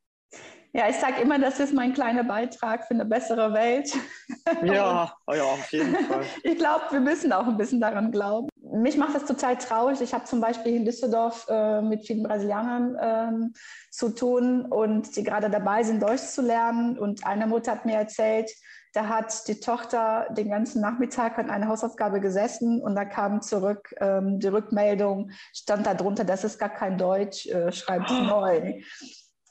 Ja, 0.76 0.88
ich 0.88 0.96
sage 0.96 1.22
immer, 1.22 1.38
das 1.38 1.60
ist 1.60 1.72
mein 1.72 1.94
kleiner 1.94 2.24
Beitrag 2.24 2.84
für 2.88 2.94
eine 2.94 3.04
bessere 3.04 3.52
Welt. 3.52 3.92
Ja, 4.62 5.12
ja, 5.32 5.42
auf 5.42 5.72
jeden 5.72 5.94
Fall. 5.94 6.22
ich 6.42 6.58
glaube, 6.58 6.84
wir 6.90 7.00
müssen 7.00 7.32
auch 7.32 7.46
ein 7.46 7.56
bisschen 7.56 7.80
daran 7.80 8.10
glauben. 8.10 8.48
Mich 8.60 8.96
macht 8.96 9.14
das 9.14 9.24
total 9.24 9.56
traurig. 9.56 10.00
Ich 10.00 10.12
habe 10.12 10.24
zum 10.24 10.40
Beispiel 10.40 10.74
in 10.74 10.84
Düsseldorf 10.84 11.46
äh, 11.48 11.80
mit 11.80 12.06
vielen 12.06 12.22
Brasilianern 12.22 12.96
ähm, 13.00 13.54
zu 13.90 14.10
tun 14.10 14.66
und 14.66 15.16
die 15.16 15.22
gerade 15.22 15.50
dabei 15.50 15.82
sind, 15.82 16.02
Deutsch 16.02 16.22
zu 16.22 16.42
lernen. 16.42 16.98
Und 16.98 17.26
eine 17.26 17.46
Mutter 17.46 17.72
hat 17.72 17.86
mir 17.86 17.96
erzählt, 17.96 18.50
da 18.92 19.08
hat 19.08 19.46
die 19.48 19.60
Tochter 19.60 20.26
den 20.30 20.50
ganzen 20.50 20.80
Nachmittag 20.80 21.38
an 21.38 21.50
einer 21.50 21.68
Hausaufgabe 21.68 22.20
gesessen 22.20 22.82
und 22.82 22.94
da 22.94 23.04
kam 23.04 23.42
zurück 23.42 23.94
ähm, 24.00 24.40
die 24.40 24.48
Rückmeldung, 24.48 25.30
stand 25.52 25.86
da 25.86 25.94
drunter, 25.94 26.24
das 26.24 26.44
ist 26.44 26.58
gar 26.58 26.70
kein 26.70 26.98
Deutsch, 26.98 27.46
äh, 27.46 27.72
schreibt 27.72 28.10
neu. 28.10 28.82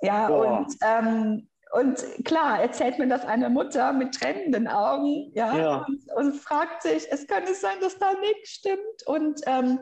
Ja, 0.03 0.27
Boah. 0.27 0.59
und, 0.59 0.77
ähm, 0.81 1.47
und 1.71 2.25
klar 2.25 2.61
erzählt 2.61 2.99
mir 2.99 3.07
das 3.07 3.25
eine 3.25 3.49
Mutter 3.49 3.93
mit 3.93 4.13
tränenden 4.13 4.67
Augen, 4.67 5.31
ja, 5.33 5.57
Ja. 5.57 5.85
Und, 5.87 6.01
und 6.15 6.35
fragt 6.35 6.83
sich, 6.83 7.07
es 7.11 7.25
kann 7.25 7.43
es 7.43 7.61
sein, 7.61 7.77
dass 7.81 7.97
da 7.97 8.13
nichts 8.19 8.51
stimmt. 8.51 9.07
Und, 9.07 9.41
ähm, 9.47 9.79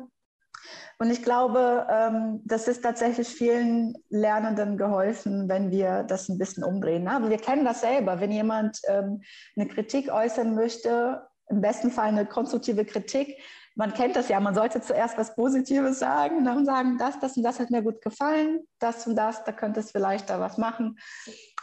und 1.00 1.10
ich 1.10 1.24
glaube, 1.24 1.88
ähm, 1.90 2.42
das 2.46 2.68
ist 2.68 2.84
tatsächlich 2.84 3.28
vielen 3.28 3.96
Lernenden 4.10 4.78
geholfen, 4.78 5.50
wenn 5.50 5.72
wir 5.72 6.04
das 6.04 6.30
ein 6.30 6.38
bisschen 6.38 6.64
umdrehen. 6.64 7.04
ne? 7.04 7.12
Aber 7.12 7.30
wir 7.30 7.40
kennen 7.40 7.66
das 7.66 7.82
selber, 7.82 8.22
wenn 8.22 8.32
jemand 8.32 8.80
ähm, 8.88 9.22
eine 9.58 9.68
Kritik 9.68 10.12
äußern 10.12 10.54
möchte, 10.54 11.28
im 11.50 11.60
besten 11.60 11.90
Fall 11.90 12.10
eine 12.10 12.26
konstruktive 12.28 12.86
Kritik, 12.86 13.36
man 13.76 13.94
kennt 13.94 14.16
das 14.16 14.28
ja, 14.30 14.40
man 14.40 14.56
sollte 14.56 14.82
zuerst 14.82 15.18
was 15.18 15.36
Positives 15.36 16.00
sagen, 16.00 16.44
dann 16.46 16.66
sagen, 16.66 16.98
das, 16.98 17.20
das 17.20 17.38
und 17.38 17.44
das 17.44 17.60
hat 17.60 17.72
mir 17.72 17.82
gut 17.82 18.02
gefallen, 18.02 18.62
das 18.80 19.08
und 19.08 19.16
das, 19.16 19.44
da 19.44 19.52
könnte 19.52 19.80
es 19.80 19.92
vielleicht 19.92 20.30
da 20.30 20.40
was 20.40 20.58
machen. 20.58 20.98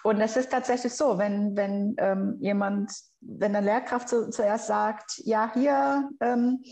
Und 0.05 0.21
es 0.21 0.37
ist 0.37 0.51
tatsächlich 0.51 0.95
so, 0.95 1.19
wenn, 1.19 1.57
wenn 1.57 1.95
ähm, 1.99 2.37
jemand, 2.41 2.93
wenn 3.21 3.55
eine 3.55 3.67
Lehrkraft 3.67 4.09
zu, 4.09 4.31
zuerst 4.31 4.67
sagt, 4.69 5.19
ja, 5.25 5.51
hier, 5.55 6.09
ähm, 6.21 6.63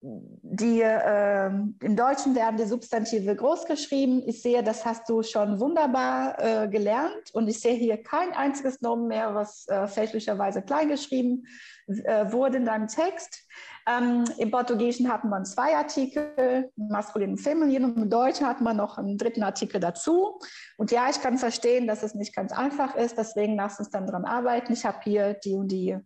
die, 0.00 0.82
ähm, 0.82 1.76
im 1.82 1.96
Deutschen 1.96 2.34
werden 2.34 2.56
die 2.56 2.66
Substantive 2.66 3.34
groß 3.34 3.66
geschrieben. 3.66 4.22
Ich 4.26 4.42
sehe, 4.42 4.62
das 4.62 4.84
hast 4.84 5.08
du 5.08 5.22
schon 5.22 5.58
wunderbar 5.58 6.36
äh, 6.38 6.68
gelernt 6.68 7.32
und 7.32 7.48
ich 7.48 7.60
sehe 7.60 7.74
hier 7.74 8.02
kein 8.02 8.32
einziges 8.32 8.80
Nomen 8.82 9.08
mehr, 9.08 9.34
was 9.34 9.66
äh, 9.68 9.88
fälschlicherweise 9.88 10.62
klein 10.62 10.88
geschrieben 10.88 11.46
äh, 11.88 12.30
wurde 12.30 12.58
in 12.58 12.66
deinem 12.66 12.88
Text. 12.88 13.46
Ähm, 13.88 14.24
Im 14.38 14.50
Portugiesischen 14.50 15.12
hatten 15.12 15.28
wir 15.28 15.44
zwei 15.44 15.76
Artikel, 15.76 16.72
maskulin 16.76 17.30
und 17.30 17.38
feminin, 17.38 17.84
und 17.84 17.96
im 17.96 18.10
Deutschen 18.10 18.46
hat 18.46 18.60
man 18.60 18.76
noch 18.76 18.98
einen 18.98 19.16
dritten 19.16 19.44
Artikel 19.44 19.80
dazu. 19.80 20.40
Und 20.76 20.90
ja, 20.90 21.08
ich 21.08 21.20
kann 21.20 21.38
verstehen, 21.38 21.86
dass 21.86 22.02
es 22.02 22.14
nicht 22.14 22.34
ganz 22.34 22.50
einfach 22.52 22.96
ist, 22.96 23.16
deswegen 23.16 23.54
lass 23.54 23.78
uns 23.78 23.90
dann 23.90 24.06
dran 24.06 24.24
arbeiten. 24.24 24.72
Ich 24.72 24.84
habe 24.84 24.98
hier 25.04 25.34
die 25.34 25.54
und 25.54 25.68
die 25.68 25.96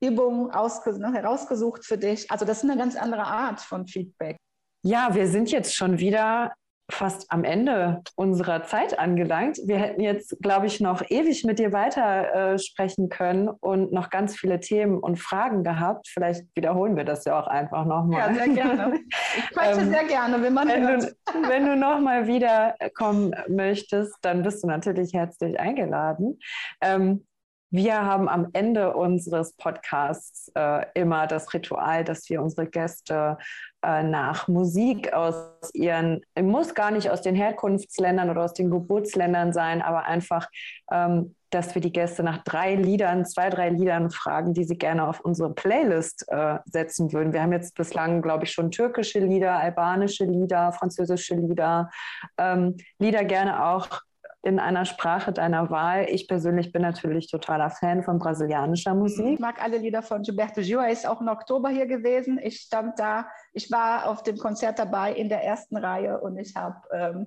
Übung 0.00 0.46
ne, 0.48 1.12
herausgesucht 1.12 1.84
für 1.84 1.98
dich. 1.98 2.30
Also 2.30 2.44
das 2.44 2.64
ist 2.64 2.70
eine 2.70 2.78
ganz 2.78 2.96
andere 2.96 3.24
Art 3.24 3.60
von 3.60 3.86
Feedback. 3.86 4.36
Ja, 4.82 5.14
wir 5.14 5.28
sind 5.28 5.50
jetzt 5.52 5.74
schon 5.74 5.98
wieder 5.98 6.54
fast 6.90 7.30
am 7.30 7.44
Ende 7.44 8.02
unserer 8.16 8.64
Zeit 8.64 8.98
angelangt. 8.98 9.58
Wir 9.64 9.78
hätten 9.78 10.00
jetzt, 10.00 10.36
glaube 10.40 10.66
ich, 10.66 10.80
noch 10.80 11.02
ewig 11.08 11.44
mit 11.44 11.58
dir 11.58 11.72
weiter 11.72 12.52
äh, 12.54 12.58
sprechen 12.58 13.08
können 13.08 13.48
und 13.48 13.92
noch 13.92 14.10
ganz 14.10 14.36
viele 14.36 14.60
Themen 14.60 14.98
und 14.98 15.18
Fragen 15.18 15.64
gehabt. 15.64 16.08
Vielleicht 16.08 16.44
wiederholen 16.54 16.96
wir 16.96 17.04
das 17.04 17.24
ja 17.24 17.40
auch 17.40 17.46
einfach 17.46 17.84
nochmal. 17.84 18.28
Ja, 18.28 18.34
sehr 18.34 18.48
gerne. 18.54 19.00
Ich 19.36 19.44
spreche 19.44 19.80
Ähm, 19.80 19.90
sehr 19.90 20.04
gerne, 20.04 20.42
wenn 20.42 20.52
man 20.54 20.68
Wenn 20.68 20.86
hört. 20.88 21.02
du, 21.04 21.48
wenn 21.48 21.66
du 21.66 21.76
nochmal 21.76 22.26
wiederkommen 22.26 23.32
möchtest, 23.48 24.14
dann 24.22 24.42
bist 24.42 24.62
du 24.62 24.66
natürlich 24.66 25.14
herzlich 25.14 25.58
eingeladen. 25.58 26.38
Ähm, 26.80 27.24
wir 27.72 28.04
haben 28.04 28.28
am 28.28 28.48
Ende 28.52 28.94
unseres 28.94 29.54
Podcasts 29.54 30.50
äh, 30.56 30.86
immer 30.94 31.28
das 31.28 31.54
Ritual, 31.54 32.02
dass 32.02 32.28
wir 32.28 32.42
unsere 32.42 32.66
Gäste 32.66 33.38
äh, 33.82 34.02
nach 34.02 34.48
Musik 34.48 35.12
aus 35.12 35.34
ihren, 35.72 36.20
muss 36.40 36.74
gar 36.74 36.90
nicht 36.90 37.10
aus 37.10 37.22
den 37.22 37.34
Herkunftsländern 37.34 38.28
oder 38.30 38.44
aus 38.44 38.52
den 38.52 38.70
Geburtsländern 38.70 39.52
sein, 39.52 39.80
aber 39.80 40.04
einfach, 40.04 40.48
ähm, 40.90 41.34
dass 41.50 41.74
wir 41.74 41.82
die 41.82 41.92
Gäste 41.92 42.22
nach 42.22 42.44
drei 42.44 42.74
Liedern, 42.74 43.24
zwei, 43.24 43.50
drei 43.50 43.70
Liedern 43.70 44.10
fragen, 44.10 44.54
die 44.54 44.64
sie 44.64 44.76
gerne 44.76 45.08
auf 45.08 45.20
unsere 45.20 45.52
Playlist 45.52 46.26
äh, 46.28 46.58
setzen 46.66 47.12
würden. 47.12 47.32
Wir 47.32 47.42
haben 47.42 47.52
jetzt 47.52 47.74
bislang, 47.74 48.22
glaube 48.22 48.44
ich, 48.44 48.52
schon 48.52 48.70
türkische 48.70 49.18
Lieder, 49.18 49.58
albanische 49.58 50.24
Lieder, 50.24 50.72
französische 50.72 51.34
Lieder, 51.34 51.90
ähm, 52.38 52.76
Lieder 52.98 53.24
gerne 53.24 53.64
auch 53.66 54.02
in 54.42 54.58
einer 54.58 54.84
Sprache 54.84 55.32
deiner 55.32 55.70
Wahl. 55.70 56.06
Ich 56.08 56.26
persönlich 56.26 56.72
bin 56.72 56.82
natürlich 56.82 57.30
totaler 57.30 57.70
Fan 57.70 58.02
von 58.02 58.18
brasilianischer 58.18 58.94
Musik. 58.94 59.34
Ich 59.34 59.38
mag 59.38 59.62
alle 59.62 59.78
Lieder 59.78 60.02
von 60.02 60.22
Gilberto 60.22 60.62
Gil. 60.62 60.78
Er 60.78 60.90
ist 60.90 61.06
auch 61.06 61.20
im 61.20 61.28
Oktober 61.28 61.68
hier 61.68 61.86
gewesen. 61.86 62.38
Ich 62.42 62.60
stand 62.60 62.98
da, 62.98 63.28
ich 63.52 63.70
war 63.70 64.08
auf 64.08 64.22
dem 64.22 64.38
Konzert 64.38 64.78
dabei 64.78 65.12
in 65.12 65.28
der 65.28 65.44
ersten 65.44 65.76
Reihe 65.76 66.20
und 66.20 66.38
ich 66.38 66.56
habe 66.56 66.76
ähm, 66.92 67.26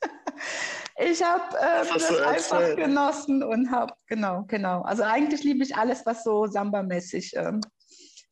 ich 0.98 1.22
habe 1.24 1.42
ähm, 1.60 1.88
das 1.92 2.08
du 2.08 2.26
einfach 2.26 2.76
genossen 2.76 3.42
und 3.42 3.70
habe, 3.70 3.92
genau, 4.06 4.44
genau. 4.46 4.82
Also 4.82 5.02
eigentlich 5.02 5.42
liebe 5.42 5.64
ich 5.64 5.76
alles, 5.76 6.06
was 6.06 6.22
so 6.22 6.46
Samba-mäßig 6.46 7.34
ähm, 7.36 7.60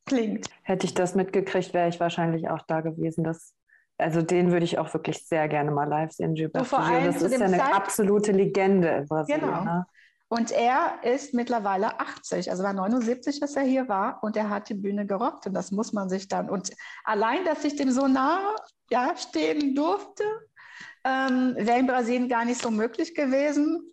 klingt. 0.06 0.46
Hätte 0.62 0.86
ich 0.86 0.94
das 0.94 1.14
mitgekriegt, 1.14 1.74
wäre 1.74 1.88
ich 1.88 1.98
wahrscheinlich 1.98 2.48
auch 2.48 2.62
da 2.68 2.80
gewesen. 2.82 3.24
Das, 3.24 3.54
also 4.02 4.22
den 4.22 4.52
würde 4.52 4.64
ich 4.64 4.78
auch 4.78 4.92
wirklich 4.94 5.26
sehr 5.26 5.48
gerne 5.48 5.70
mal 5.70 5.88
live 5.88 6.12
sehen, 6.12 6.34
Gilberto 6.34 6.64
vor 6.64 6.80
Gil. 6.80 6.88
allem 6.94 7.06
Das 7.06 7.22
ist 7.22 7.38
ja 7.38 7.46
eine 7.46 7.58
Zeit- 7.58 7.74
absolute 7.74 8.32
Legende 8.32 8.88
in 8.88 9.06
Brasilien. 9.06 9.40
Genau. 9.40 9.64
Ne? 9.64 9.86
Und 10.28 10.50
er 10.50 10.94
ist 11.02 11.34
mittlerweile 11.34 12.00
80, 12.00 12.50
also 12.50 12.62
war 12.62 12.72
79, 12.72 13.42
als 13.42 13.54
er 13.54 13.64
hier 13.64 13.88
war 13.88 14.18
und 14.22 14.34
er 14.36 14.48
hat 14.48 14.68
die 14.70 14.74
Bühne 14.74 15.06
gerockt 15.06 15.46
und 15.46 15.52
das 15.52 15.70
muss 15.72 15.92
man 15.92 16.08
sich 16.08 16.26
dann. 16.26 16.48
Und 16.48 16.70
allein, 17.04 17.44
dass 17.44 17.64
ich 17.64 17.76
dem 17.76 17.90
so 17.90 18.06
nah 18.08 18.54
ja, 18.90 19.14
stehen 19.16 19.74
durfte, 19.74 20.24
ähm, 21.04 21.54
wäre 21.58 21.78
in 21.78 21.86
Brasilien 21.86 22.28
gar 22.28 22.44
nicht 22.46 22.62
so 22.62 22.70
möglich 22.70 23.14
gewesen. 23.14 23.92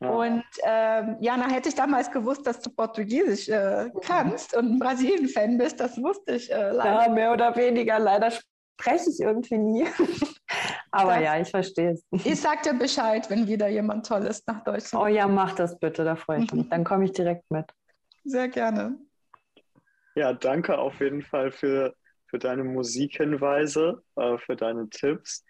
Ja. 0.00 0.10
Und 0.10 0.44
ähm, 0.62 1.16
ja, 1.20 1.36
na 1.36 1.50
hätte 1.50 1.68
ich 1.68 1.74
damals 1.74 2.10
gewusst, 2.10 2.46
dass 2.46 2.60
du 2.60 2.70
Portugiesisch 2.70 3.48
äh, 3.48 3.90
kannst 4.02 4.56
und 4.56 4.72
ein 4.72 4.78
Brasilien-Fan 4.78 5.58
bist, 5.58 5.80
das 5.80 6.00
wusste 6.00 6.36
ich 6.36 6.50
äh, 6.52 6.70
leider. 6.70 7.06
Ja, 7.06 7.08
mehr 7.12 7.32
oder 7.32 7.54
weniger. 7.56 7.98
Leider 7.98 8.32
spreche 8.80 9.10
ich 9.10 9.20
irgendwie 9.20 9.58
nie. 9.58 9.86
Aber 10.90 11.14
Das- 11.14 11.24
ja, 11.24 11.40
ich 11.40 11.50
verstehe 11.50 11.90
es. 11.92 12.04
Ich 12.24 12.40
sag 12.40 12.62
dir 12.62 12.74
Bescheid, 12.74 13.28
wenn 13.30 13.46
wieder 13.46 13.68
jemand 13.68 14.06
Tolles 14.06 14.42
nach 14.46 14.64
Deutschland. 14.64 15.04
Oh 15.04 15.06
ja, 15.06 15.28
mach 15.28 15.54
das 15.54 15.78
bitte, 15.78 16.04
da 16.04 16.16
freue 16.16 16.42
ich 16.42 16.52
mich. 16.52 16.68
Dann 16.70 16.84
komme 16.84 17.04
ich 17.04 17.12
direkt 17.12 17.50
mit. 17.50 17.66
Sehr 18.24 18.48
gerne. 18.48 18.96
Ja, 20.16 20.32
danke 20.32 20.76
auf 20.78 21.00
jeden 21.00 21.22
Fall 21.22 21.52
für, 21.52 21.94
für 22.26 22.38
deine 22.38 22.64
Musikhinweise, 22.64 24.02
äh, 24.16 24.38
für 24.38 24.56
deine 24.56 24.88
Tipps. 24.90 25.44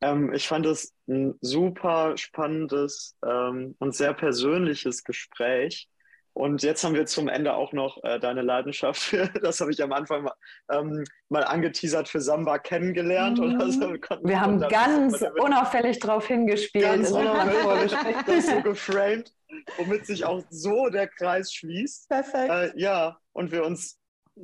Ähm, 0.00 0.32
ich 0.32 0.48
fand 0.48 0.66
es 0.66 0.94
ein 1.08 1.34
super 1.40 2.16
spannendes 2.16 3.16
ähm, 3.24 3.76
und 3.78 3.94
sehr 3.94 4.14
persönliches 4.14 5.04
Gespräch. 5.04 5.88
Und 6.36 6.62
jetzt 6.62 6.84
haben 6.84 6.94
wir 6.94 7.06
zum 7.06 7.28
Ende 7.28 7.54
auch 7.54 7.72
noch 7.72 8.04
äh, 8.04 8.20
deine 8.20 8.42
Leidenschaft 8.42 9.16
das 9.42 9.58
habe 9.62 9.70
ich 9.70 9.82
am 9.82 9.92
Anfang 9.94 10.24
mal, 10.24 10.34
ähm, 10.70 11.02
mal 11.30 11.44
angeteasert, 11.44 12.10
für 12.10 12.20
Samba 12.20 12.58
kennengelernt. 12.58 13.38
Mhm. 13.38 13.54
Oder 13.54 13.70
so. 13.72 13.80
Wir, 13.92 13.98
konnten- 13.98 14.28
Wir 14.28 14.38
haben 14.42 14.60
ganz 14.60 15.24
unauffällig 15.40 15.98
drauf 15.98 16.26
hingespielt. 16.26 16.84
ganz 16.84 17.10
unauffällig 17.12 18.44
so 18.44 18.60
geframed, 18.60 19.32
womit 19.78 20.04
sich 20.04 20.26
auch 20.26 20.44
so 20.50 20.90
der 20.90 21.08
Kreis 21.08 21.54
schließt. 21.54 22.10
Perfekt. 22.10 22.50
Äh, 22.50 22.78
ja, 22.78 23.18
und 23.32 23.50
wir 23.50 23.64
uns 23.64 23.98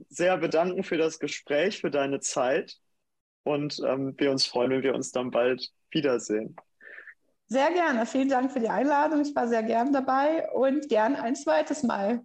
sehr 0.08 0.38
bedanken 0.38 0.84
für 0.84 0.96
das 0.96 1.18
Gespräch, 1.18 1.82
für 1.82 1.90
deine 1.90 2.20
Zeit 2.20 2.74
und 3.42 3.82
ähm, 3.86 4.14
wir 4.16 4.30
uns 4.30 4.46
freuen, 4.46 4.70
wenn 4.70 4.82
wir 4.82 4.94
uns 4.94 5.12
dann 5.12 5.30
bald 5.30 5.68
wiedersehen. 5.90 6.56
Sehr 7.52 7.70
gerne. 7.70 8.06
Vielen 8.06 8.30
Dank 8.30 8.50
für 8.50 8.60
die 8.60 8.70
Einladung. 8.70 9.20
Ich 9.20 9.36
war 9.36 9.46
sehr 9.46 9.62
gern 9.62 9.92
dabei 9.92 10.50
und 10.54 10.88
gern 10.88 11.14
ein 11.14 11.34
zweites 11.34 11.82
Mal, 11.82 12.22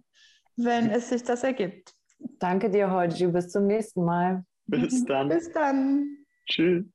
wenn 0.56 0.88
es 0.88 1.10
sich 1.10 1.22
das 1.22 1.44
ergibt. 1.44 1.92
Danke 2.38 2.70
dir, 2.70 2.90
Holgi. 2.90 3.26
Bis 3.26 3.50
zum 3.50 3.66
nächsten 3.66 4.06
Mal. 4.06 4.42
Bis 4.66 5.04
dann. 5.08 5.28
Bis 5.28 5.52
dann. 5.52 6.06
Tschüss. 6.46 6.86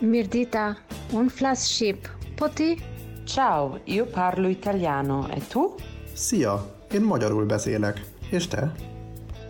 Mirdita, 0.00 0.76
un 1.12 1.28
flash 1.28 1.66
ship. 1.66 2.08
Poti? 2.36 2.80
Ciao, 3.24 3.80
io 3.86 4.06
parlo 4.06 4.46
italiano. 4.46 5.26
E 5.34 5.40
tu? 5.48 5.74
Szia, 6.14 6.64
én 6.92 7.02
magyarul 7.02 7.46
beszélek. 7.46 8.00
És 8.30 8.48
te? 8.48 8.72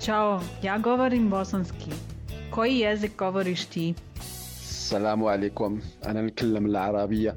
Ćao, 0.00 0.38
ja 0.62 0.78
govorim 0.80 1.28
bosanski 1.28 2.13
Koji 2.53 2.79
jezik 2.79 3.17
govoriš 3.17 3.65
ti? 3.65 3.93
السلام 4.89 5.23
عليكم 5.25 5.81
أنا 6.05 6.21
نتكلم 6.21 6.65
العربية 6.65 7.35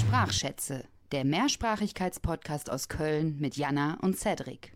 Sprachschätze, 0.00 0.84
der 1.12 1.24
Mehrsprachigkeitspodcast 1.24 2.70
aus 2.70 2.88
Köln 2.88 3.36
mit 3.38 3.56
Jana 3.56 3.98
und 4.02 4.16
Cedric. 4.16 4.72